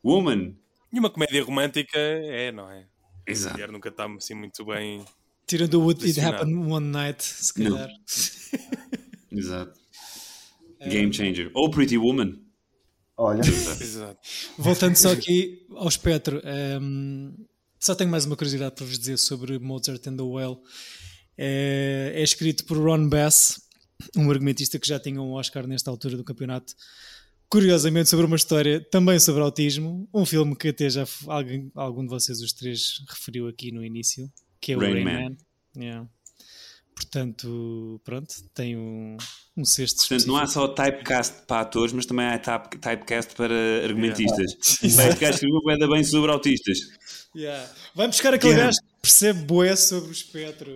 woman. 0.06 0.54
E 0.92 0.98
uma 0.98 1.10
comédia 1.10 1.42
romântica 1.42 1.98
é, 1.98 2.52
não 2.52 2.70
é? 2.70 2.86
Exato. 3.26 3.50
A 3.50 3.52
mulher 3.54 3.72
nunca 3.72 3.88
está 3.88 4.06
assim 4.06 4.34
muito 4.34 4.64
bem. 4.64 5.04
Tirando 5.46 5.82
o 5.82 5.88
It 5.88 6.00
Posicionado. 6.00 6.42
Happen 6.42 6.56
One 6.56 6.86
Night, 6.86 7.22
se 7.22 7.52
calhar. 7.52 7.88
Exato. 9.30 9.78
Game 10.88 11.12
changer. 11.12 11.50
Ou 11.54 11.70
Pretty 11.70 11.98
Woman. 11.98 12.38
Olha, 13.16 13.40
Exato. 13.40 14.18
Voltando 14.58 14.94
só 14.96 15.12
aqui 15.12 15.66
ao 15.70 15.88
espectro, 15.88 16.40
ehm, 16.44 17.32
só 17.80 17.94
tenho 17.94 18.10
mais 18.10 18.26
uma 18.26 18.36
curiosidade 18.36 18.74
para 18.74 18.84
vos 18.84 18.98
dizer 18.98 19.16
sobre 19.16 19.58
Mozart 19.58 20.06
and 20.06 20.16
the 20.16 20.22
Whale. 20.22 20.58
É, 21.36 22.12
é 22.14 22.22
escrito 22.22 22.64
por 22.64 22.78
Ron 22.78 23.08
Bass, 23.08 23.60
um 24.16 24.30
argumentista 24.30 24.78
que 24.78 24.86
já 24.86 25.00
tinha 25.00 25.20
um 25.20 25.32
Oscar 25.32 25.66
nesta 25.66 25.90
altura 25.90 26.16
do 26.16 26.24
campeonato. 26.24 26.74
Curiosamente, 27.48 28.08
sobre 28.08 28.26
uma 28.26 28.36
história 28.36 28.80
também 28.80 29.18
sobre 29.18 29.42
autismo, 29.42 30.08
um 30.12 30.26
filme 30.26 30.56
que 30.56 30.68
até 30.68 30.90
já 30.90 31.04
alguém, 31.28 31.70
algum 31.74 32.02
de 32.02 32.08
vocês, 32.08 32.40
os 32.40 32.52
três, 32.52 33.04
referiu 33.08 33.46
aqui 33.46 33.70
no 33.70 33.84
início, 33.84 34.30
que 34.60 34.72
é 34.72 34.76
o 34.76 34.80
Rain 34.80 34.94
Rain, 34.94 35.04
Man. 35.04 35.12
Man. 35.12 35.36
Yeah. 35.76 36.08
Portanto, 36.96 38.00
pronto, 38.02 38.34
tem 38.54 38.74
um, 38.76 39.18
um 39.54 39.64
cesto 39.66 39.98
Portanto, 40.08 40.26
não 40.26 40.36
há 40.38 40.44
específico. 40.44 40.66
só 40.76 40.82
typecast 40.82 41.34
para 41.46 41.60
atores, 41.60 41.92
mas 41.92 42.06
também 42.06 42.26
há 42.26 42.38
type- 42.38 42.78
typecast 42.78 43.34
para 43.36 43.54
argumentistas. 43.84 44.56
Este 44.82 44.96
gajo 44.96 45.34
escreveu 45.34 45.60
bué 45.62 45.76
bem 45.76 46.02
sobre 46.02 46.30
autistas. 46.32 46.78
Yeah. 47.36 47.70
Vai 47.94 48.06
buscar 48.06 48.32
aquele 48.32 48.54
Yeah. 48.54 48.66
gajo 48.68 48.80
que 48.80 49.02
percebe 49.02 49.42
bué 49.44 49.76
sobre 49.76 50.08
o 50.08 50.12
espectro. 50.12 50.70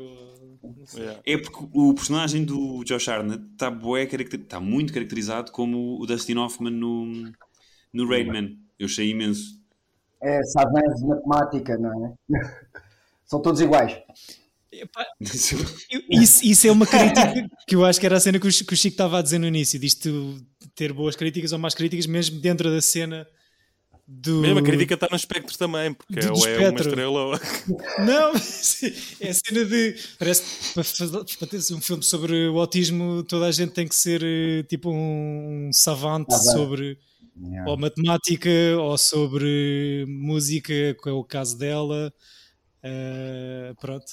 Não. 0.62 0.74
Yeah. 0.94 1.20
É 1.24 1.38
porque 1.38 1.66
o 1.72 1.94
personagem 1.94 2.44
do 2.44 2.84
Josh 2.84 3.08
Hartnett 3.08 3.42
está 3.52 3.70
bué 3.70 4.02
está 4.04 4.60
muito 4.60 4.92
caracterizado 4.92 5.50
como 5.52 5.98
o 5.98 6.06
Dustin 6.06 6.36
Hoffman 6.36 6.72
no, 6.74 7.32
no 7.94 8.06
Rain 8.06 8.26
Man. 8.26 8.50
Eu 8.78 8.86
achei 8.86 9.08
imenso. 9.10 9.58
é, 10.22 10.42
sabe 10.44 10.70
mais 10.72 11.00
de 11.00 11.06
matemática, 11.06 11.78
não 11.78 12.06
é? 12.06 12.12
São 13.24 13.40
todos 13.40 13.60
iguais. 13.62 13.96
Epá, 14.72 15.04
Isso, 16.10 16.44
isso 16.44 16.66
é 16.66 16.70
uma 16.72 16.86
crítica 16.86 17.48
que 17.66 17.74
eu 17.74 17.84
acho 17.84 17.98
que 17.98 18.06
era 18.06 18.16
a 18.16 18.20
cena 18.20 18.38
que 18.38 18.46
o, 18.46 18.52
Chi- 18.52 18.64
que 18.64 18.72
o 18.74 18.76
Chico 18.76 18.94
estava 18.94 19.18
a 19.18 19.22
dizer 19.22 19.38
no 19.38 19.46
início, 19.48 19.78
disto 19.80 20.40
ter 20.76 20.92
boas 20.92 21.16
críticas 21.16 21.52
ou 21.52 21.58
más 21.58 21.74
críticas, 21.74 22.06
mesmo 22.06 22.40
dentro 22.40 22.70
da 22.70 22.80
cena 22.80 23.26
do. 24.06 24.40
Mesmo 24.40 24.60
a 24.60 24.62
crítica 24.62 24.94
está 24.94 25.08
no 25.10 25.16
espectro 25.16 25.56
também, 25.58 25.92
porque 25.92 26.14
Do- 26.20 26.28
do 26.28 26.38
ou 26.38 26.46
é 26.46 26.50
uma 26.58 26.62
espectro. 26.68 26.88
estrela 26.88 27.20
ou. 27.24 27.32
Não, 28.06 28.32
é 29.20 29.28
a 29.28 29.34
cena 29.34 29.64
de. 29.64 29.96
Parece 30.18 30.42
que 30.42 31.36
para, 31.38 31.48
ter 31.48 31.74
um 31.74 31.80
filme 31.80 32.02
sobre 32.04 32.48
o 32.48 32.58
autismo, 32.60 33.22
toda 33.24 33.46
a 33.46 33.52
gente 33.52 33.72
tem 33.72 33.88
que 33.88 33.94
ser 33.96 34.22
eh, 34.22 34.62
tipo 34.64 34.90
um 34.92 35.70
savante 35.72 36.32
Savant. 36.34 36.52
sobre 36.56 36.98
Yeah. 37.42 37.70
ou 37.70 37.78
matemática 37.78 38.50
ou 38.78 38.98
sobre 38.98 40.04
música, 40.06 40.72
que 41.02 41.08
é 41.08 41.12
o 41.12 41.24
caso 41.24 41.56
dela. 41.56 42.12
Eh, 42.82 43.72
pronto. 43.80 44.04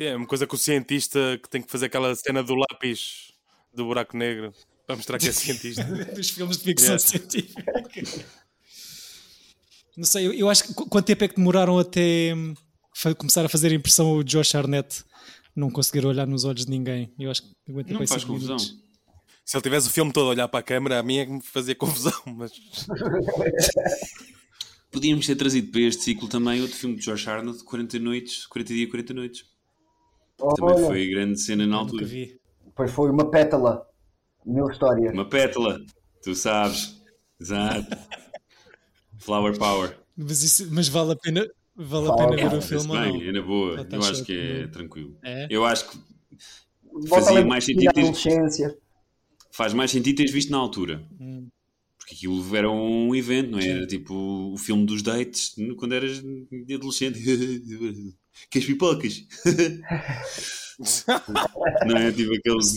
Sim, 0.00 0.06
é 0.06 0.16
uma 0.16 0.26
coisa 0.26 0.46
que 0.46 0.54
o 0.54 0.58
cientista 0.58 1.38
que 1.42 1.48
tem 1.50 1.60
que 1.60 1.70
fazer 1.70 1.86
aquela 1.86 2.14
cena 2.14 2.42
do 2.42 2.54
lápis 2.54 3.32
do 3.74 3.84
buraco 3.84 4.16
negro 4.16 4.50
para 4.86 4.96
mostrar 4.96 5.18
que 5.18 5.28
é 5.28 5.32
cientista. 5.32 5.84
dos 6.16 6.30
filmes 6.30 6.56
de 6.56 6.64
ficção 6.64 6.96
Yeah. 6.96 7.06
científica. 7.06 8.26
Não 9.94 10.04
sei, 10.04 10.26
eu, 10.26 10.32
eu 10.32 10.48
acho 10.48 10.64
que 10.64 10.72
qu- 10.74 10.88
quanto 10.88 11.04
tempo 11.04 11.22
é 11.24 11.28
que 11.28 11.36
demoraram 11.36 11.78
até 11.78 12.32
hum, 12.34 12.54
começar 13.18 13.44
a 13.44 13.48
fazer 13.50 13.72
impressão 13.72 14.12
o 14.12 14.24
Josh 14.24 14.54
Arnett 14.54 15.04
não 15.54 15.70
conseguir 15.70 16.06
olhar 16.06 16.26
nos 16.26 16.44
olhos 16.44 16.64
de 16.64 16.70
ninguém. 16.70 17.12
Eu 17.18 17.30
acho 17.30 17.42
que 17.42 17.50
aguenta 17.68 17.90
Não 17.92 17.98
para 17.98 18.06
faz 18.06 18.24
confusão. 18.24 18.56
minutos. 18.56 18.80
Se 19.44 19.54
ele 19.56 19.62
tivesse 19.62 19.88
o 19.88 19.90
filme 19.90 20.12
todo 20.14 20.28
a 20.28 20.30
olhar 20.30 20.48
para 20.48 20.60
a 20.60 20.62
câmera, 20.62 20.98
a 20.98 21.02
mim 21.02 21.18
é 21.18 21.26
que 21.26 21.32
me 21.32 21.42
fazia 21.42 21.74
confusão, 21.74 22.14
mas 22.26 22.52
Podíamos 24.90 25.26
ter 25.26 25.36
trazido 25.36 25.70
para 25.70 25.82
este 25.82 26.02
ciclo 26.04 26.26
também 26.26 26.62
outro 26.62 26.76
filme 26.76 26.96
de 26.96 27.02
Josh 27.02 27.28
Hartnett, 27.28 27.62
40 27.64 27.98
noites, 27.98 28.46
40 28.46 28.72
dias, 28.74 28.90
40 28.90 29.12
noites. 29.14 29.44
Também 30.56 30.74
Olha, 30.74 30.86
foi 30.86 31.08
grande 31.10 31.40
cena 31.40 31.66
na 31.66 31.76
altura. 31.76 32.04
vi. 32.04 32.38
Pois 32.74 32.90
foi 32.90 33.10
uma 33.10 33.30
pétala. 33.30 33.86
Mil 34.46 34.66
histórias. 34.70 35.12
Uma 35.12 35.28
pétala, 35.28 35.78
tu 36.22 36.34
sabes. 36.34 36.98
Exato. 37.38 37.86
Flower 39.18 39.56
Power. 39.58 39.98
Mas, 40.16 40.42
isso- 40.42 40.68
mas 40.70 40.88
vale 40.88 41.12
a 41.12 41.16
pena, 41.16 41.46
vale 41.76 42.08
a 42.08 42.14
pena 42.14 42.36
ver 42.36 42.56
o 42.58 42.62
filme 42.62 42.88
ou 42.90 42.98
bem, 43.00 43.12
não? 43.12 43.28
é 43.28 43.32
na 43.32 43.42
boa. 43.42 43.78
Ou 43.78 43.84
tá 43.84 43.96
Eu 43.96 44.02
acho 44.02 44.24
que 44.24 44.32
é 44.38 44.66
tranquilo. 44.68 45.16
É? 45.22 45.46
Eu 45.50 45.64
acho 45.64 45.90
que 45.90 45.98
Volta 46.92 47.08
fazia 47.26 47.44
mais 47.44 47.64
sentido 47.64 47.88
adolescência. 47.90 48.76
faz 49.52 49.72
mais 49.74 49.90
sentido 49.90 50.16
teres 50.16 50.32
visto 50.32 50.50
na 50.50 50.58
altura. 50.58 51.02
Hum. 51.20 51.48
Porque 52.10 52.26
aquilo 52.26 52.56
era 52.56 52.68
um 52.68 53.14
evento, 53.14 53.52
não 53.52 53.60
é? 53.60 53.68
Era 53.68 53.86
tipo 53.86 54.52
o 54.52 54.56
filme 54.56 54.84
dos 54.84 55.00
dates 55.00 55.54
quando 55.76 55.94
eras 55.94 56.20
adolescente. 56.74 57.20
Queres 58.50 58.66
pipocas? 58.66 59.24
não 61.86 61.96
é 61.96 62.10
tipo 62.10 62.34
aqueles 62.34 62.74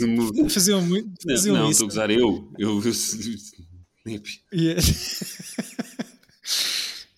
Faziam 0.53 0.83
muito. 0.83 1.09
Não, 1.25 1.35
Faziam 1.35 1.55
não, 1.55 1.71
estou 1.71 1.85
a 1.85 1.89
gozar 1.89 2.11
eu. 2.11 2.51
eu. 2.59 2.79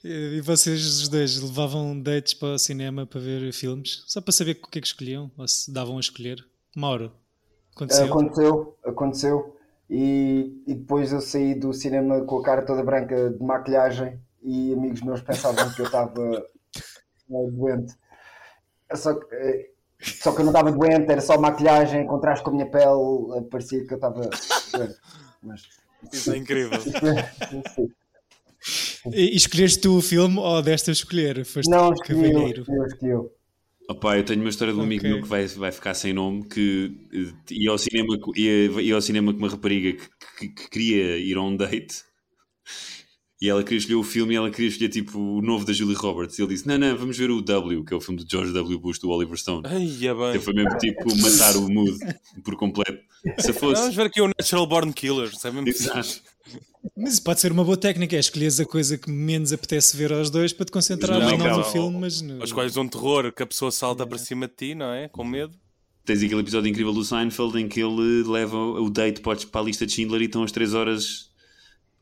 E, 0.07 0.37
e 0.37 0.41
vocês 0.41 0.85
os 0.85 1.09
dois 1.09 1.41
levavam 1.41 1.99
dates 1.99 2.35
para 2.35 2.49
o 2.49 2.59
cinema 2.59 3.07
para 3.07 3.19
ver 3.19 3.51
filmes? 3.51 4.03
Só 4.05 4.21
para 4.21 4.31
saber 4.31 4.59
o 4.63 4.67
que 4.67 4.77
é 4.77 4.81
que 4.81 4.85
escolhiam? 4.85 5.31
Ou 5.35 5.47
se 5.47 5.71
davam 5.71 5.97
a 5.97 5.99
escolher? 5.99 6.45
Mauro, 6.75 7.11
aconteceu? 7.73 8.05
Aconteceu, 8.05 8.77
aconteceu. 8.85 9.54
E, 9.89 10.63
e 10.65 10.73
depois 10.73 11.11
eu 11.11 11.21
saí 11.21 11.53
do 11.53 11.73
cinema 11.73 12.21
com 12.25 12.39
a 12.39 12.43
cara 12.43 12.65
toda 12.65 12.83
branca 12.83 13.29
de 13.29 13.43
maquilhagem 13.43 14.19
e 14.41 14.73
amigos 14.73 15.01
meus 15.01 15.21
pensavam 15.21 15.71
que 15.73 15.81
eu 15.81 15.85
estava 15.85 16.45
doente. 17.29 17.93
Só 18.93 19.13
que, 19.13 19.35
eh, 19.35 19.69
só 19.99 20.31
que 20.31 20.41
eu 20.41 20.45
não 20.45 20.51
estava 20.51 20.71
doente, 20.71 21.11
era 21.11 21.21
só 21.21 21.39
maquilhagem, 21.39 22.01
em 22.01 22.07
contraste 22.07 22.43
com 22.43 22.51
a 22.51 22.53
minha 22.53 22.69
pele, 22.69 23.37
eh, 23.37 23.41
parecia 23.49 23.85
que 23.85 23.93
eu 23.93 23.97
estava 23.97 24.21
doente. 24.21 24.95
Mas, 25.41 25.61
isso 26.11 26.31
é 26.31 26.37
incrível. 26.37 26.79
E, 29.13 29.35
escolheste 29.35 29.79
tu 29.79 29.97
o 29.97 30.01
filme 30.01 30.39
ou 30.39 30.59
deste 30.59 30.89
a 30.89 30.93
escolher? 30.93 31.45
Foste 31.45 31.69
Não, 31.69 31.93
escolhi 31.93 32.31
eu, 32.31 32.47
escolhi 32.87 33.11
eu. 33.11 33.31
Opa, 33.87 34.17
eu 34.17 34.25
tenho 34.25 34.41
uma 34.41 34.49
história 34.49 34.73
de 34.73 34.79
um 34.79 34.83
amigo 34.83 35.03
Ok. 35.03 35.09
meu 35.09 35.21
que 35.21 35.27
vai, 35.27 35.45
vai 35.47 35.71
ficar 35.71 35.93
sem 35.93 36.11
nome 36.13 36.47
que 36.47 36.91
eh, 37.13 37.53
ia 37.53 37.69
ao 37.69 37.77
cinema, 37.77 38.17
ia, 38.35 38.81
ia 38.81 38.95
ao 38.95 39.01
cinema 39.01 39.31
com 39.31 39.37
uma 39.39 39.49
rapariga 39.49 39.93
que, 39.93 40.09
que- 40.39 40.49
que 40.55 40.69
queria 40.69 41.17
ir 41.17 41.37
a 41.37 41.41
um 41.41 41.55
date 41.55 42.03
e 43.41 43.49
ela 43.49 43.63
queria 43.63 43.77
escolher 43.79 43.95
o 43.95 44.03
filme 44.03 44.33
e 44.33 44.37
ela 44.37 44.49
queria 44.49 44.69
escolher 44.69 44.89
tipo 44.89 45.19
o 45.19 45.41
novo 45.41 45.65
da 45.65 45.73
Julie 45.73 45.95
Roberts. 45.95 46.37
E 46.37 46.41
ele 46.41 46.53
disse: 46.53 46.67
Não, 46.67 46.77
não, 46.77 46.95
vamos 46.97 47.17
ver 47.17 47.29
o 47.31 47.41
W, 47.41 47.83
que 47.83 47.93
é 47.93 47.97
o 47.97 48.01
filme 48.01 48.23
de 48.23 48.29
George 48.31 48.53
W. 48.53 48.79
Bush 48.79 48.99
do 48.99 49.09
Oliver 49.09 49.37
Stone. 49.37 49.63
Ai, 49.65 49.83
é 49.83 50.11
Então 50.11 50.31
bem. 50.31 50.39
foi 50.41 50.53
mesmo 50.53 50.77
tipo 50.77 51.17
matar 51.17 51.55
o 51.57 51.69
mood 51.69 51.97
por 52.43 52.55
completo. 52.55 52.99
Se 53.39 53.51
fosse. 53.53 53.81
Vamos 53.81 53.95
ver 53.95 54.05
aqui 54.05 54.21
o 54.21 54.27
Natural 54.27 54.67
Born 54.67 54.93
Killer, 54.93 55.35
sabe 55.37 55.61
mesmo? 55.61 55.69
Exato. 55.69 56.21
Mas 56.95 57.13
isso 57.13 57.23
pode 57.23 57.39
ser 57.41 57.51
uma 57.51 57.63
boa 57.63 57.75
técnica, 57.75 58.15
é 58.15 58.19
escolheres 58.19 58.59
a 58.59 58.65
coisa 58.65 58.97
que 58.97 59.09
menos 59.09 59.51
apetece 59.51 59.97
ver 59.97 60.13
aos 60.13 60.29
dois 60.29 60.53
para 60.53 60.65
te 60.65 60.71
concentrar 60.71 61.19
Não, 61.19 61.27
não, 61.29 61.35
aquela- 61.35 61.57
no 61.57 61.63
filme, 61.63 61.97
mas 61.99 62.21
no... 62.21 62.43
As 62.43 62.51
coisas 62.51 62.73
de 62.73 62.79
um 62.79 62.87
terror 62.87 63.31
que 63.33 63.41
a 63.41 63.45
pessoa 63.47 63.71
salta 63.71 64.05
para 64.05 64.19
cima 64.19 64.47
de 64.47 64.53
ti, 64.53 64.75
não 64.75 64.91
é? 64.93 65.07
Com 65.09 65.23
medo. 65.23 65.53
Tens 66.05 66.21
aquele 66.21 66.41
episódio 66.41 66.69
incrível 66.69 66.93
do 66.93 67.03
Seinfeld 67.03 67.59
em 67.59 67.67
que 67.67 67.79
ele 67.81 68.23
leva 68.23 68.55
o 68.55 68.87
date 68.91 69.19
para 69.21 69.35
para 69.47 69.61
a 69.61 69.63
lista 69.63 69.87
de 69.87 69.93
Schindler 69.93 70.21
e 70.21 70.25
estão 70.25 70.43
às 70.43 70.51
3 70.51 70.75
horas 70.75 71.31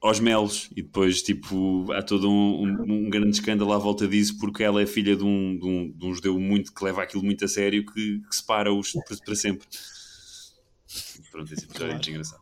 aos 0.04 0.20
melos 0.20 0.70
e 0.76 0.82
depois 0.82 1.22
tipo 1.24 1.90
há 1.94 2.04
todo 2.04 2.30
um, 2.30 2.64
um- 2.64 3.06
um 3.06 3.10
grande 3.10 3.32
escândalo 3.38 3.72
à 3.72 3.78
volta 3.78 4.06
disso 4.08 4.38
porque 4.38 4.62
ela 4.62 4.82
é 4.82 4.86
filha 4.86 5.16
de 5.16 5.24
um, 5.24 5.58
de 5.58 5.66
um, 5.66 5.92
de 5.92 6.06
um 6.06 6.14
judeu 6.14 6.38
muito 6.40 6.74
que 6.74 6.84
leva 6.84 7.02
aquilo 7.02 7.24
muito 7.24 7.46
a 7.46 7.48
sério 7.48 7.86
que, 7.86 8.20
que 8.20 8.36
separa-os 8.36 8.92
para, 8.92 9.18
para 9.26 9.36
sempre. 9.36 9.66
Pronto, 11.32 11.54
esse 11.54 11.64
episódio 11.64 11.88
é 11.88 11.94
muito 11.94 12.10
engraçado. 12.10 12.42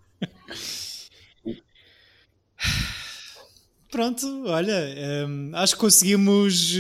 Pronto, 3.92 4.26
olha, 4.46 5.28
hum, 5.28 5.52
acho 5.54 5.74
que 5.76 5.80
conseguimos, 5.82 6.74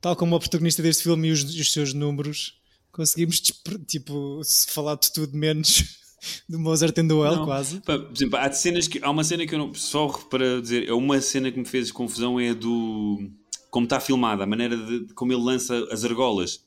tal 0.00 0.14
como 0.14 0.36
o 0.36 0.40
protagonista 0.40 0.82
deste 0.82 1.02
filme 1.02 1.28
e 1.28 1.32
os, 1.32 1.42
os 1.42 1.72
seus 1.72 1.94
números, 1.94 2.60
conseguimos 2.92 3.40
tipo, 3.86 4.42
falar 4.68 4.96
de 4.96 5.10
tudo 5.12 5.36
menos 5.36 5.99
do 6.48 6.58
Mozart 6.58 6.96
and 6.98 7.08
the 7.08 7.14
Well, 7.14 7.36
Não. 7.36 7.44
quase. 7.44 7.80
Por 7.80 8.10
exemplo, 8.14 8.38
há 8.38 8.50
cenas 8.52 8.86
que. 8.88 9.02
Há 9.02 9.10
uma 9.10 9.24
cena 9.24 9.46
que 9.46 9.54
eu 9.54 9.58
não. 9.58 9.74
Só 9.74 10.08
para 10.08 10.60
dizer, 10.60 10.88
é 10.88 10.92
uma 10.92 11.20
cena 11.20 11.50
que 11.50 11.58
me 11.58 11.64
fez 11.64 11.90
confusão 11.90 12.38
é 12.38 12.54
do. 12.54 13.30
Como 13.70 13.84
está 13.84 14.00
filmada, 14.00 14.42
a 14.44 14.46
maneira 14.46 14.76
de, 14.76 15.06
de 15.06 15.14
como 15.14 15.32
ele 15.32 15.42
lança 15.42 15.86
as 15.90 16.04
argolas. 16.04 16.64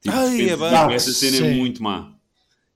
Tipo, 0.00 0.14
Ai, 0.16 0.36
repente, 0.36 0.50
é 0.50 0.54
tipo, 0.54 0.92
essa 0.92 1.12
cena 1.12 1.36
é 1.36 1.40
Sim. 1.40 1.58
muito 1.58 1.82
má. 1.82 2.14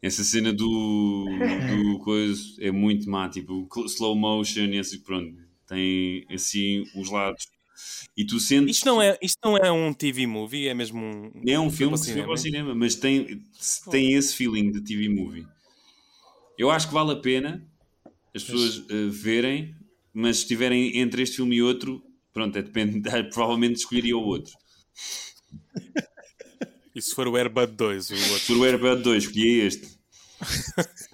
Essa 0.03 0.25
cena 0.25 0.53
do. 0.53 1.27
do 1.27 1.99
coisa 2.05 2.43
é 2.61 2.71
muito 2.71 3.09
má. 3.09 3.29
Tipo, 3.29 3.69
slow 3.87 4.17
motion 4.17 4.65
e 4.65 4.79
assim, 4.79 4.99
pronto. 5.01 5.35
Tem 5.67 6.25
assim 6.31 6.85
os 6.95 7.11
lados. 7.11 7.47
E 8.17 8.25
tu 8.25 8.41
sentes. 8.41 8.77
Isto 8.77 8.87
não, 8.87 9.01
é, 9.01 9.17
isto 9.23 9.39
não 9.45 9.57
é 9.57 9.71
um 9.71 9.93
TV 9.93 10.27
movie, 10.27 10.67
é 10.67 10.75
mesmo 10.75 10.99
um. 10.99 11.31
É 11.47 11.59
um 11.59 11.71
filme 11.71 11.93
para 11.93 12.01
que 12.01 12.07
se 12.07 12.15
vê 12.15 12.23
para 12.23 12.33
o 12.33 12.37
cinema. 12.37 12.65
cinema, 12.65 12.79
mas 12.79 12.97
tem, 12.97 13.41
tem 13.91 14.15
esse 14.15 14.35
feeling 14.35 14.73
de 14.73 14.81
TV 14.81 15.09
movie. 15.09 15.47
Eu 16.59 16.71
acho 16.71 16.89
que 16.89 16.95
vale 16.95 17.13
a 17.13 17.17
pena 17.17 17.67
as 18.35 18.43
pessoas 18.45 18.83
eh, 18.91 19.09
verem, 19.11 19.75
mas 20.13 20.37
se 20.39 20.43
estiverem 20.43 20.99
entre 20.99 21.23
este 21.23 21.37
filme 21.37 21.57
e 21.57 21.63
outro, 21.63 22.03
pronto, 22.33 22.57
é 22.59 22.63
depende, 22.63 23.01
provavelmente 23.33 23.77
escolheria 23.77 24.17
o 24.17 24.23
outro. 24.25 24.53
E 26.95 27.01
se 27.01 27.15
for 27.15 27.29
o 27.29 27.37
Airbud 27.37 27.77
2, 27.77 28.11
o 28.11 28.17
Se 28.17 28.31
outro. 28.33 28.47
for 28.47 28.57
o 28.57 28.65
Airbud 28.65 29.03
2, 29.05 29.23
escolhi 29.25 29.61
este. 29.61 29.87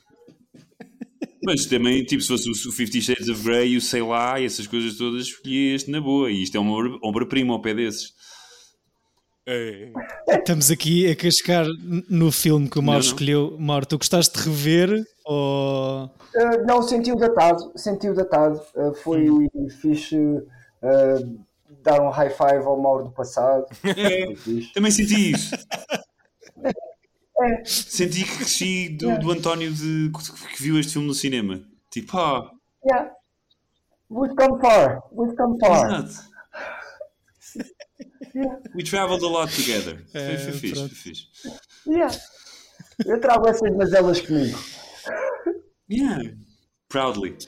mas 1.44 1.66
também, 1.66 2.02
tipo, 2.04 2.22
se 2.22 2.28
fosse 2.28 2.48
o 2.68 2.72
Fifty 2.72 3.02
Shades 3.02 3.28
of 3.28 3.42
Grey 3.42 3.72
e 3.72 3.76
o 3.76 3.80
Sei 3.82 4.00
Lá 4.00 4.40
e 4.40 4.46
essas 4.46 4.66
coisas 4.66 4.96
todas, 4.96 5.26
escolhi 5.26 5.74
este 5.74 5.90
na 5.90 6.00
boa. 6.00 6.30
E 6.30 6.42
isto 6.42 6.56
é 6.56 6.60
uma 6.60 6.72
obra- 6.72 6.98
obra-prima 7.02 7.52
ao 7.52 7.60
pé 7.60 7.74
desses. 7.74 8.14
É. 9.46 9.92
Estamos 10.28 10.70
aqui 10.70 11.10
a 11.10 11.14
cascar 11.14 11.66
no 12.08 12.32
filme 12.32 12.68
que 12.68 12.78
o 12.78 12.82
Mauro 12.82 13.00
Não, 13.00 13.06
não. 13.06 13.12
escolheu. 13.12 13.56
Mauro, 13.58 13.86
tu 13.86 13.98
gostaste 13.98 14.38
de 14.38 14.44
rever 14.44 15.04
ou. 15.24 16.06
Uh, 16.06 16.66
não, 16.66 16.82
senti-o 16.82 17.16
datado, 17.16 17.72
senti-o 17.76 18.14
datado. 18.14 18.60
Uh, 18.74 18.94
foi 18.94 19.28
fixe 19.82 20.16
uh, 20.16 21.38
dar 21.82 22.00
um 22.00 22.08
high 22.08 22.30
five 22.30 22.64
ao 22.64 22.80
Mauro 22.80 23.04
do 23.04 23.10
passado. 23.10 23.66
É, 23.84 24.32
também 24.72 24.90
senti 24.90 25.32
isso. 25.32 25.54
Senti 27.64 28.24
que 28.24 28.36
cresci 28.36 28.88
do, 28.90 29.18
do 29.18 29.30
António 29.32 29.70
de, 29.72 30.10
que 30.56 30.62
viu 30.62 30.78
este 30.78 30.92
filme 30.92 31.08
no 31.08 31.12
cinema. 31.14 31.60
Tipo, 31.90 32.16
ah, 32.16 32.50
Yeah. 32.86 33.10
We've 34.10 34.34
come 34.36 34.60
far. 34.60 35.02
We've 35.10 35.34
come 35.36 35.58
far. 35.58 36.04
exato. 36.04 36.33
We 38.74 38.82
traveled 38.82 39.22
a 39.24 39.28
lot 39.28 39.54
together. 39.54 40.04
Foi, 40.10 40.20
É, 40.20 40.38
foi 40.38 40.52
fixe, 40.52 40.74
pronto. 40.74 40.94
foi 40.94 41.14
fixe. 41.14 41.26
Yeah. 41.86 42.16
Eu 43.06 43.20
trago 43.20 43.48
essas 43.48 43.74
mazelas 43.76 44.20
comigo. 44.20 44.58
Yeah. 45.90 46.34
Proudly. 46.88 47.36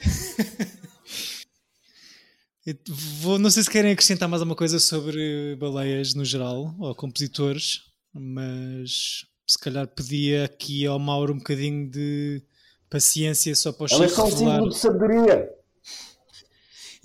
Vou, 3.21 3.39
não 3.39 3.49
sei 3.49 3.63
se 3.63 3.69
querem 3.69 3.91
acrescentar 3.93 4.27
mais 4.27 4.41
alguma 4.41 4.55
coisa 4.55 4.77
sobre 4.77 5.55
baleias 5.55 6.13
no 6.13 6.25
geral, 6.25 6.75
ou 6.79 6.93
compositores, 6.93 7.81
mas 8.13 9.25
se 9.47 9.57
calhar 9.57 9.87
pedia 9.87 10.43
aqui 10.43 10.85
ao 10.85 10.99
Mauro 10.99 11.33
um 11.33 11.37
bocadinho 11.37 11.89
de 11.89 12.43
paciência 12.89 13.55
só 13.55 13.71
para 13.71 13.85
o 13.85 13.93
Elas 13.93 14.11
são 14.11 14.25
revelar. 14.29 14.53
símbolo 14.55 14.69
de 14.69 14.77
sabedoria. 14.77 15.49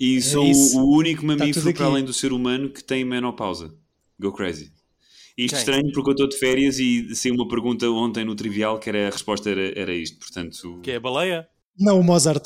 E 0.05 0.21
sou 0.21 0.43
É 0.45 0.49
isso. 0.49 0.79
o 0.79 0.97
único 0.97 1.21
tudo 1.21 1.37
mamífero, 1.37 1.73
para 1.73 1.85
além 1.85 2.03
do 2.03 2.11
ser 2.13 2.33
humano, 2.33 2.69
que 2.69 2.83
tem 2.83 3.05
menopausa. 3.05 3.73
Go 4.19 4.33
crazy. 4.33 4.71
Isto 5.37 5.51
Quem? 5.55 5.59
estranho 5.59 5.91
porque 5.93 6.09
eu 6.09 6.13
estou 6.13 6.27
de 6.27 6.37
férias 6.37 6.77
e 6.77 7.15
saiu 7.15 7.35
uma 7.35 7.47
pergunta 7.47 7.89
ontem 7.89 8.23
no 8.25 8.35
Trivial 8.35 8.79
que 8.79 8.89
era, 8.89 9.07
a 9.07 9.11
resposta 9.11 9.49
era, 9.49 9.79
era 9.79 9.93
isto. 9.93 10.19
Portanto, 10.19 10.79
Que 10.83 10.91
é 10.91 10.95
a 10.97 10.99
baleia? 10.99 11.47
Não, 11.79 11.99
o 11.99 12.03
Mozart. 12.03 12.43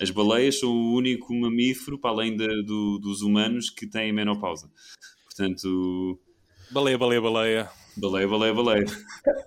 as 0.00 0.10
baleias 0.10 0.58
são 0.60 0.70
o 0.70 0.94
único 0.94 1.32
mamífero, 1.34 1.98
para 1.98 2.10
além 2.10 2.36
da- 2.36 2.46
do- 2.46 2.98
dos 2.98 3.22
humanos, 3.22 3.70
que 3.70 3.86
tem 3.86 4.12
menopausa. 4.12 4.70
Portanto, 5.24 6.20
Baleia, 6.70 6.98
baleia, 6.98 7.20
baleia. 7.20 7.70
baleia, 7.96 8.28
baleia, 8.28 8.54
baleia. 8.54 8.84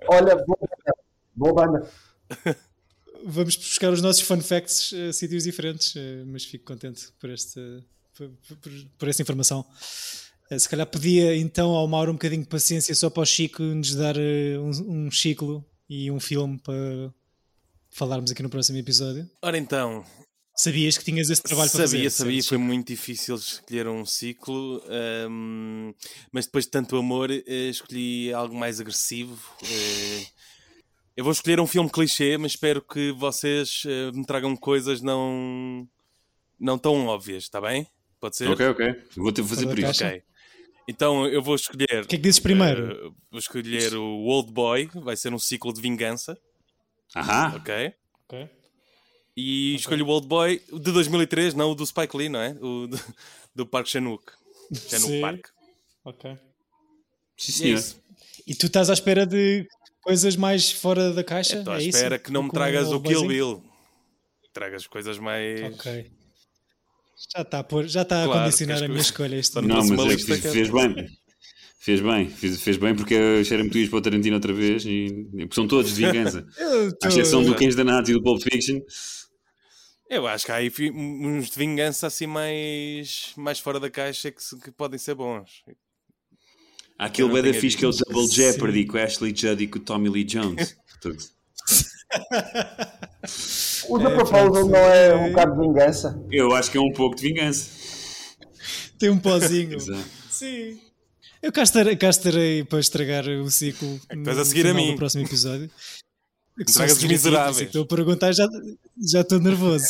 Olha, 0.10 0.36
boa 0.36 0.58
banda. 0.60 0.94
Boa 1.36 1.54
banda. 1.54 1.92
Vamos 3.30 3.56
buscar 3.58 3.92
os 3.92 4.02
nossos 4.02 4.22
fun 4.22 4.40
facts 4.42 4.94
a 4.94 5.12
sítios 5.12 5.44
diferentes, 5.44 5.94
eh, 5.96 6.24
mas 6.26 6.46
fico 6.46 6.64
contente 6.66 7.08
por, 7.20 7.30
esta, 7.30 7.60
por, 8.16 8.30
por- 8.62 8.72
por 8.98 9.08
essa 9.10 9.22
informação. 9.22 9.66
Eh, 10.50 10.58
Se 10.58 10.70
calhar 10.70 10.88
pedia 10.88 11.36
então 11.36 11.72
ao 11.72 11.88
Mauro 11.88 12.12
um 12.12 12.16
bocadinho 12.16 12.44
de 12.44 12.48
paciência 12.48 12.96
só 12.96 13.10
para 13.10 13.24
o 13.24 13.26
Chico 13.26 13.62
nos 13.62 13.94
dar 13.96 14.16
eh, 14.18 14.58
um, 14.60 15.06
um 15.08 15.12
ciclo 15.12 15.66
e 15.90 16.10
um 16.10 16.20
filme 16.20 16.58
para 16.60 17.14
falarmos 17.90 18.32
aqui 18.32 18.42
no 18.44 18.50
próximo 18.50 18.78
episódio. 18.78 19.30
Ora 19.42 19.58
então, 19.58 20.06
Sabias 20.56 20.98
que 20.98 21.04
tinhas 21.06 21.30
esse 21.30 21.44
trabalho 21.44 21.70
para 21.70 21.86
sabia, 21.88 22.06
fazer? 22.06 22.10
sabia, 22.10 22.42
certo, 22.42 22.50
foi 22.50 22.58
muito 22.58 22.88
difícil 22.88 23.36
escolher 23.36 23.88
um 23.88 24.04
ciclo, 24.06 24.82
hum, 25.30 25.94
mas 26.32 26.46
depois 26.48 26.66
de 26.66 26.72
tanto 26.72 26.96
amor, 26.98 27.30
eh, 27.30 27.44
escolhi 27.70 28.34
algo 28.34 28.56
mais 28.56 28.80
agressivo. 28.80 29.40
eh. 29.64 30.26
Eu 31.18 31.24
vou 31.24 31.34
escolher 31.34 31.60
um 31.60 31.68
filme 31.68 31.90
clichê, 31.90 32.38
mas 32.38 32.52
espero 32.52 32.82
que 32.82 33.12
vocês 33.12 33.82
eh, 33.88 34.12
me 34.14 34.24
tragam 34.26 34.56
coisas 34.56 35.02
não, 35.02 35.88
não 36.60 36.78
tão 36.78 37.08
óbvias, 37.08 37.44
está 37.44 37.60
bem? 37.60 37.88
Pode 38.20 38.38
ser? 38.38 38.48
Ok, 38.50 38.66
ok. 38.68 39.04
Vou 39.18 39.32
ter 39.32 39.42
que 39.42 39.48
fazer 39.50 39.66
por 39.68 39.78
isso. 39.80 39.88
caixa. 39.88 40.08
Ok. 40.08 40.24
Então 40.88 41.28
eu 41.28 41.42
vou 41.42 41.56
escolher. 41.56 42.04
O 42.04 42.08
que 42.08 42.16
é 42.16 42.18
que 42.18 42.24
dizes 42.24 42.40
primeiro? 42.40 42.92
eh, 42.92 43.12
vou 43.32 43.40
escolher 43.40 43.96
o 43.96 44.26
Old 44.26 44.52
Boy, 44.52 44.90
vai 44.94 45.18
ser 45.18 45.34
um 45.34 45.40
ciclo 45.40 45.74
de 45.74 45.82
vingança, 45.82 46.38
Ahá. 47.16 47.56
ok? 47.58 47.94
Ok. 48.26 48.50
E 49.36 49.76
escolho 49.76 50.06
o 50.06 50.10
Old 50.10 50.28
Boy 50.28 50.62
de 50.72 50.92
2003, 50.92 51.54
não 51.56 51.72
o 51.72 51.76
do 51.76 51.86
Spike 51.86 52.16
Lee, 52.16 52.30
não 52.30 52.40
é? 52.40 52.52
O 52.62 52.88
do, 52.88 52.98
do 53.66 53.70
Chan-wook. 53.86 54.24
Chan-wook 54.74 55.12
Sim. 55.14 55.22
Park. 55.22 55.48
Ok. 56.06 56.38
Sim, 57.38 57.52
é 57.52 57.56
senhor. 57.56 57.80
isso. 57.80 58.02
E 58.48 58.56
tu 58.56 58.68
estás 58.68 58.90
à 58.90 58.94
espera 58.94 59.26
de 59.28 59.68
coisas 60.08 60.36
mais 60.38 60.72
fora 60.72 61.12
da 61.12 61.22
caixa? 61.24 61.58
Estou 61.60 61.74
à 61.74 61.78
é 61.78 61.84
isso? 61.84 61.98
espera 61.98 62.18
que 62.18 62.32
não 62.32 62.44
me 62.44 62.50
tragas 62.52 62.88
o 62.92 63.02
Kill? 63.02 63.28
Bill. 63.28 63.64
Tragas 64.54 64.88
coisas 64.88 65.20
mais. 65.20 65.62
Ok. 65.74 66.10
Já 67.36 67.42
está 67.42 67.60
a, 67.60 67.64
pôr- 67.64 67.88
já 67.88 68.04
está 68.04 68.24
a 68.24 68.26
Claro, 68.26 68.44
condicionar 68.44 68.78
queres 68.78 68.82
a 68.84 68.86
que- 68.86 68.92
minha 68.92 69.02
escolha. 69.02 69.36
Este 69.36 69.56
momento. 69.56 69.74
Não, 69.74 70.06
mas 70.06 70.14
é, 70.14 70.16
que- 70.40 70.50
fez 70.50 70.70
bem. 70.70 71.10
Fez 71.80 72.02
bem, 72.02 72.30
fez, 72.30 72.62
fez 72.62 72.78
bem 72.78 72.96
porque 72.96 73.44
cheira-me 73.46 73.70
tu 73.70 73.78
ires 73.78 73.90
para 73.90 74.00
o 74.00 74.02
Tarantino 74.02 74.36
outra 74.36 74.52
vez 74.54 74.84
e 74.86 75.28
porque 75.40 75.56
são 75.56 75.68
todos 75.68 75.94
de 75.96 76.06
vingança. 76.06 76.46
Eu 76.58 76.90
À 77.04 77.08
exceção 77.08 77.44
do 77.44 77.56
Cães 77.56 77.76
da 77.76 77.84
Nath 77.84 78.10
e 78.10 78.14
do 78.14 78.22
Pulp 78.24 78.42
Fiction. 78.42 78.80
Eu 80.10 80.26
acho 80.28 80.46
que 80.46 80.52
há 80.52 80.56
aí 80.56 80.72
uns 80.94 81.50
de 81.50 81.58
vingança 81.58 82.08
assim 82.08 82.28
mais, 82.28 83.32
mais 83.36 83.60
fora 83.60 83.80
da 83.80 83.90
caixa 83.90 84.32
que, 84.32 84.42
se- 84.44 84.58
que 84.60 84.72
podem 84.72 84.98
ser 84.98 85.16
bons. 85.16 85.64
Há 87.00 87.06
aquele 87.06 87.26
Eu 87.26 87.28
não 87.28 87.34
bem 87.36 87.44
da 87.44 87.50
tenho 87.52 87.62
fixe 87.62 87.78
que 87.78 87.86
é 87.86 87.88
o. 87.88 87.92
Double. 87.92 88.28
Jeopardy 88.28 88.86
com 88.86 88.98
a 88.98 89.04
Ashley 89.04 89.34
Judd 89.36 89.64
e 89.64 89.68
com 89.68 89.78
o 89.80 89.82
Tommy 89.82 90.10
Lee 90.10 90.24
Jones. 90.24 90.76
O 93.90 94.00
The 94.00 94.06
É, 94.06 94.16
Proposal 94.16 94.68
não 94.70 94.78
é 94.78 95.16
um 95.16 95.30
bocado 95.30 95.54
de 95.62 95.68
vingança. 95.68 96.26
eu 96.32 96.54
acho 96.56 96.72
que 96.72 96.78
é 96.78 96.82
um 96.82 96.92
pouco 96.94 97.16
de 97.16 97.24
vingança. 97.24 97.70
Tem 98.98 99.10
um 99.10 99.20
pozinho. 99.20 99.78
Sim. 100.30 100.80
Eu 101.42 101.52
cá 101.52 101.64
estarei, 101.64 101.96
cá 101.96 102.10
estarei 102.10 102.64
para 102.64 102.80
estragar 102.80 103.28
o 103.28 103.50
ciclo 103.52 104.00
É 104.10 104.16
estás 104.16 104.38
a 104.38 104.40
no 104.42 104.46
seguir 104.46 104.68
a 104.68 104.74
mim. 104.74 104.92
do 104.92 104.98
próximo 104.98 105.24
episódio. 105.26 105.70
Que 106.58 106.72
sou 106.72 106.80
tragas 106.80 106.94
os 106.96 107.02
seguir 107.02 107.14
a 107.14 107.18
ti, 107.20 107.24
miseráveis. 107.24 107.62
é 107.62 107.64
Estou 107.66 107.84
a 107.84 107.86
perguntar, 107.88 108.32
já, 108.34 108.48
já 109.12 109.22
estou 109.22 109.40
nervoso. 109.40 109.86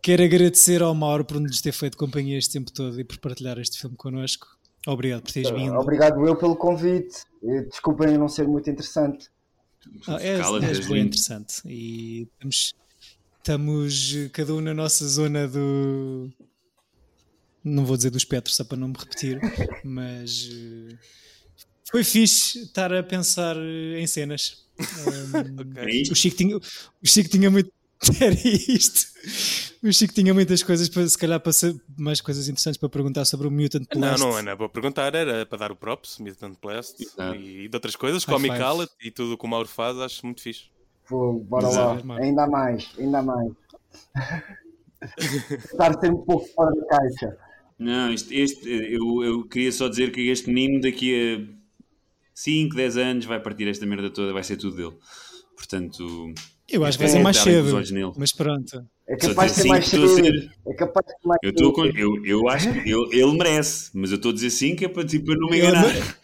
Quero 0.00 0.22
agradecer 0.22 0.82
ao 0.82 0.94
Mauro 0.94 1.24
por 1.24 1.40
nos 1.40 1.60
ter 1.60 1.72
feito 1.72 1.96
companhia 1.96 2.38
este 2.38 2.52
tempo 2.52 2.70
todo 2.70 3.00
e 3.00 3.02
por 3.02 3.18
partilhar 3.18 3.58
este 3.58 3.76
filme 3.80 3.96
connosco. 3.96 4.46
Obrigado 4.86 5.22
por 5.22 5.32
teres 5.32 5.50
vindo. 5.50 5.74
Obrigado 5.74 6.26
eu 6.26 6.36
pelo 6.36 6.56
convite. 6.56 7.22
Eh, 7.42 7.62
Desculpem 7.62 8.12
eu 8.12 8.18
não 8.18 8.28
ser 8.28 8.46
muito 8.46 8.68
interessante. 8.68 9.28
Ah, 10.06 10.20
és, 10.20 10.40
Cala-te, 10.40 10.66
és 10.66 10.86
bem 10.86 11.02
interessante. 11.02 11.62
E 11.66 12.22
estamos, 12.22 12.74
estamos 13.38 14.14
eh, 14.16 14.28
cada 14.30 14.54
um 14.54 14.60
na 14.60 14.74
nossa 14.74 15.06
zona 15.06 15.48
do. 15.48 16.30
Não 17.62 17.84
vou 17.84 17.96
dizer 17.96 18.10
do 18.10 18.18
espectro, 18.18 18.52
só 18.52 18.62
para 18.64 18.76
não 18.76 18.88
me 18.88 18.94
repetir, 18.98 19.40
mas 19.84 20.50
eh, 20.52 20.98
foi 21.90 22.04
fixe 22.04 22.62
estar 22.62 22.92
a 22.92 23.02
pensar 23.02 23.56
eh, 23.56 24.00
em 24.00 24.06
cenas. 24.06 24.64
Um, 24.78 25.78
É 25.78 25.90
isto? 25.90 26.12
o, 26.12 26.16
Chico 26.16 26.36
tinha, 26.36 26.56
o 26.56 26.62
Chico 27.04 27.30
tinha 27.30 27.50
muito. 27.50 27.72
Era 28.20 28.34
isto. 28.34 29.12
O 29.82 29.92
Chico 29.92 30.12
tinha 30.14 30.32
muitas 30.34 30.62
coisas 30.62 30.88
para, 30.88 31.06
se 31.06 31.16
calhar, 31.16 31.40
para 31.40 31.52
ser 31.52 31.74
mais 31.96 32.20
coisas 32.20 32.48
interessantes 32.48 32.78
para 32.78 32.88
perguntar 32.88 33.24
sobre 33.24 33.46
o 33.46 33.50
Mutant 33.50 33.86
Não, 33.94 34.00
Blast. 34.00 34.20
não 34.20 34.38
era 34.38 34.56
para 34.56 34.68
perguntar, 34.68 35.14
era 35.14 35.46
para 35.46 35.58
dar 35.58 35.72
o 35.72 35.76
props, 35.76 36.18
Mutant 36.18 36.56
Blast 36.60 37.02
Exato. 37.02 37.36
e 37.36 37.68
de 37.68 37.76
outras 37.76 37.96
coisas, 37.96 38.24
Comic. 38.24 38.60
Outlet 38.60 38.90
e 39.02 39.10
tudo 39.10 39.34
o 39.34 39.38
que 39.38 39.44
o 39.44 39.48
Mauro 39.48 39.68
faz, 39.68 39.98
acho 39.98 40.24
muito 40.24 40.42
fixe. 40.42 40.64
Vou, 41.08 41.38
bora 41.40 41.68
Exato. 41.68 42.06
lá. 42.06 42.18
Ainda 42.18 42.46
mais, 42.46 42.90
ainda 42.98 43.22
mais. 43.22 43.52
Estar 45.64 45.92
sempre 45.92 46.10
um 46.10 46.24
pouco 46.24 46.46
fora 46.54 46.74
da 46.74 46.86
caixa. 46.86 47.36
Não, 47.78 48.12
este, 48.12 48.34
este, 48.38 48.68
eu, 48.68 49.22
eu 49.22 49.44
queria 49.48 49.70
só 49.72 49.88
dizer 49.88 50.12
que 50.12 50.28
este 50.28 50.50
menino 50.50 50.80
daqui 50.80 51.36
a 51.50 51.54
5, 52.34 52.74
10 52.74 52.96
anos 52.96 53.24
vai 53.26 53.40
partir 53.40 53.68
esta 53.68 53.84
merda 53.84 54.10
toda, 54.10 54.32
vai 54.32 54.42
ser 54.42 54.56
tudo 54.56 54.76
dele. 54.76 54.96
Portanto, 55.56 56.32
Eu 56.68 56.84
acho 56.84 56.96
que 56.98 57.04
É, 57.04 57.06
vai 57.06 57.16
ser 57.16 57.22
mais 57.22 57.36
cedo. 57.36 58.14
Mas 58.16 58.32
pronto. 58.32 58.84
É 59.06 59.18
Só 59.20 59.28
capaz 59.28 59.54
de 59.54 59.62
ser 59.62 59.68
mais 59.68 59.86
cedo. 59.86 60.08
ser- 60.08 60.50
É 60.66 60.74
capaz 60.74 61.06
de 61.06 61.12
ser 61.12 61.28
mais 61.28 61.38
eu, 61.42 61.50
cedo. 61.74 61.98
eu, 61.98 62.24
eu 62.26 62.48
acho 62.48 62.72
que 62.72 62.90
eu- 62.90 63.12
ele 63.12 63.32
merece, 63.36 63.90
mas 63.92 64.10
eu 64.10 64.16
estou 64.16 64.30
a 64.30 64.34
dizer 64.34 64.50
sim 64.50 64.74
que 64.74 64.84
é 64.86 64.88
para, 64.88 65.04
tipo, 65.04 65.26
para 65.26 65.36
não 65.36 65.48
me 65.50 65.58
Eu 65.58 65.66
enganar. 65.68 66.16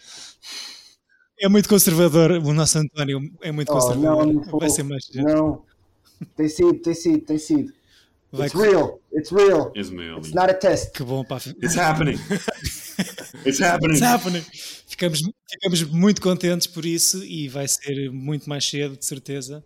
É 1.43 1.49
muito 1.49 1.69
conservador, 1.69 2.33
o 2.33 2.53
nosso 2.53 2.79
António 2.79 3.19
é 3.43 3.51
muito 3.53 3.71
Oh, 3.71 3.75
conservador. 3.75 4.27
não, 4.27 4.33
não, 4.33 4.59
vai 4.59 4.69
ser 4.71 4.83
mais 4.83 5.05
cedo. 5.07 5.25
Não. 5.25 5.63
Tem 6.37 6.49
sido, 6.49 6.75
tem 6.75 6.95
sido, 6.95 7.21
tem 7.21 7.39
sido. 7.39 7.73
Vai 8.33 8.47
It's 8.47 8.55
real. 8.55 9.01
It's 9.13 9.33
real. 9.33 9.73
És 9.75 9.91
meu 9.91 10.19
It's 10.19 10.33
not 10.33 10.51
a 10.51 10.55
test. 10.55 10.93
Que 10.93 11.03
bom, 11.03 11.25
pá. 11.25 11.39
It's 11.63 11.77
happening. 11.77 12.17
It's 13.45 13.61
happening. 13.61 13.97
It's 13.97 14.03
happening. 14.03 14.45
Ficamos, 14.87 15.21
ficamos 15.49 15.83
muito 15.85 16.21
contentes 16.21 16.67
por 16.67 16.85
isso 16.85 17.25
e 17.25 17.49
vai 17.49 17.67
ser 17.67 18.11
muito 18.11 18.49
mais 18.49 18.65
cedo, 18.69 18.97
de 18.97 19.05
certeza. 19.05 19.65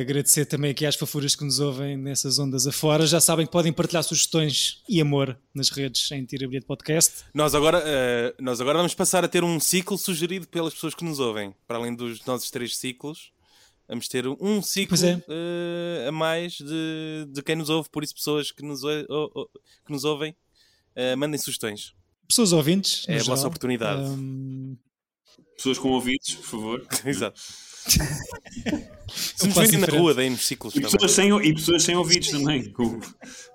Agradecer 0.00 0.46
também 0.46 0.70
aqui 0.70 0.86
às 0.86 0.96
fafuras 0.96 1.36
que 1.36 1.44
nos 1.44 1.60
ouvem 1.60 1.94
nessas 1.94 2.38
ondas 2.38 2.66
afora. 2.66 3.06
Já 3.06 3.20
sabem 3.20 3.44
que 3.44 3.52
podem 3.52 3.70
partilhar 3.70 4.02
sugestões 4.02 4.82
e 4.88 4.98
amor 4.98 5.38
nas 5.54 5.68
redes 5.68 6.10
em 6.10 6.24
Tira 6.24 6.48
Bilhete 6.48 6.66
Podcast. 6.66 7.24
Nós 7.34 7.54
agora, 7.54 7.82
eh, 7.84 8.34
nós 8.40 8.62
agora 8.62 8.78
vamos 8.78 8.94
passar 8.94 9.24
a 9.24 9.28
ter 9.28 9.44
um 9.44 9.60
ciclo 9.60 9.98
sugerido 9.98 10.48
pelas 10.48 10.72
pessoas 10.72 10.94
que 10.94 11.04
nos 11.04 11.18
ouvem. 11.18 11.54
Para 11.66 11.76
além 11.76 11.94
dos 11.94 12.24
nossos 12.24 12.50
três 12.50 12.78
ciclos, 12.78 13.30
vamos 13.88 14.08
ter 14.08 14.26
um 14.26 14.62
ciclo 14.62 14.96
é. 15.04 15.22
eh, 15.28 16.06
a 16.08 16.12
mais 16.12 16.54
de, 16.54 17.26
de 17.30 17.42
quem 17.42 17.56
nos 17.56 17.68
ouve. 17.68 17.88
Por 17.90 18.02
isso, 18.04 18.14
pessoas 18.14 18.50
que 18.52 18.62
nos, 18.64 18.82
ou- 18.84 19.06
ou- 19.34 19.50
que 19.86 19.92
nos 19.92 20.04
ouvem, 20.04 20.34
eh, 20.94 21.14
mandem 21.16 21.38
sugestões. 21.38 21.94
Pessoas 22.28 22.52
ouvintes. 22.52 23.04
É 23.08 23.14
a 23.14 23.18
vossa 23.18 23.34
geral. 23.36 23.46
oportunidade. 23.46 24.02
Ahm, 24.02 24.76
Pessoas 25.56 25.78
com 25.78 25.90
ouvidos, 25.90 26.34
por 26.34 26.44
favor. 26.44 26.86
Exato. 27.06 27.40
Se 29.14 29.44
Um 29.44 29.48
nos 29.48 29.58
virem 29.58 29.78
na 29.78 29.86
rua, 29.86 30.14
deem-nos 30.14 30.44
ciclos 30.46 30.74
E 30.74 30.80
também. 30.80 30.90
pessoas, 30.92 31.12
sem, 31.12 31.30
e 31.46 31.54
pessoas 31.54 31.82
sem 31.82 31.94
ouvidos 31.96 32.28
também. 32.30 32.72
Com 32.72 32.98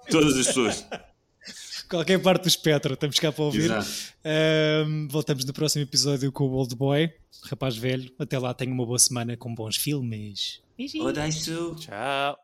todas 0.10 0.38
as 0.38 0.48
pessoas. 0.48 0.86
Qualquer 1.90 2.22
parte 2.22 2.44
do 2.44 2.48
espectro, 2.48 2.94
estamos 2.94 3.20
cá 3.20 3.32
para 3.32 3.44
ouvir. 3.44 3.72
Ahm, 3.72 5.08
voltamos 5.10 5.44
no 5.44 5.54
próximo 5.54 5.84
episódio 5.84 6.32
com 6.32 6.46
o 6.46 6.52
Old 6.52 6.76
Boy, 6.76 7.12
rapaz 7.44 7.76
velho. 7.76 8.12
Até 8.20 8.38
lá, 8.38 8.54
tenha 8.54 8.72
uma 8.72 8.86
boa 8.86 9.00
semana 9.00 9.36
com 9.36 9.54
bons 9.54 9.76
filmes. 9.76 10.62
Odaisu. 11.02 11.76
Tchau. 11.76 12.38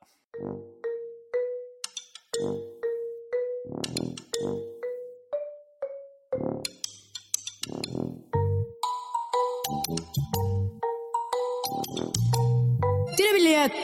Tira 13.16 13.34
bilhete. 13.34 13.78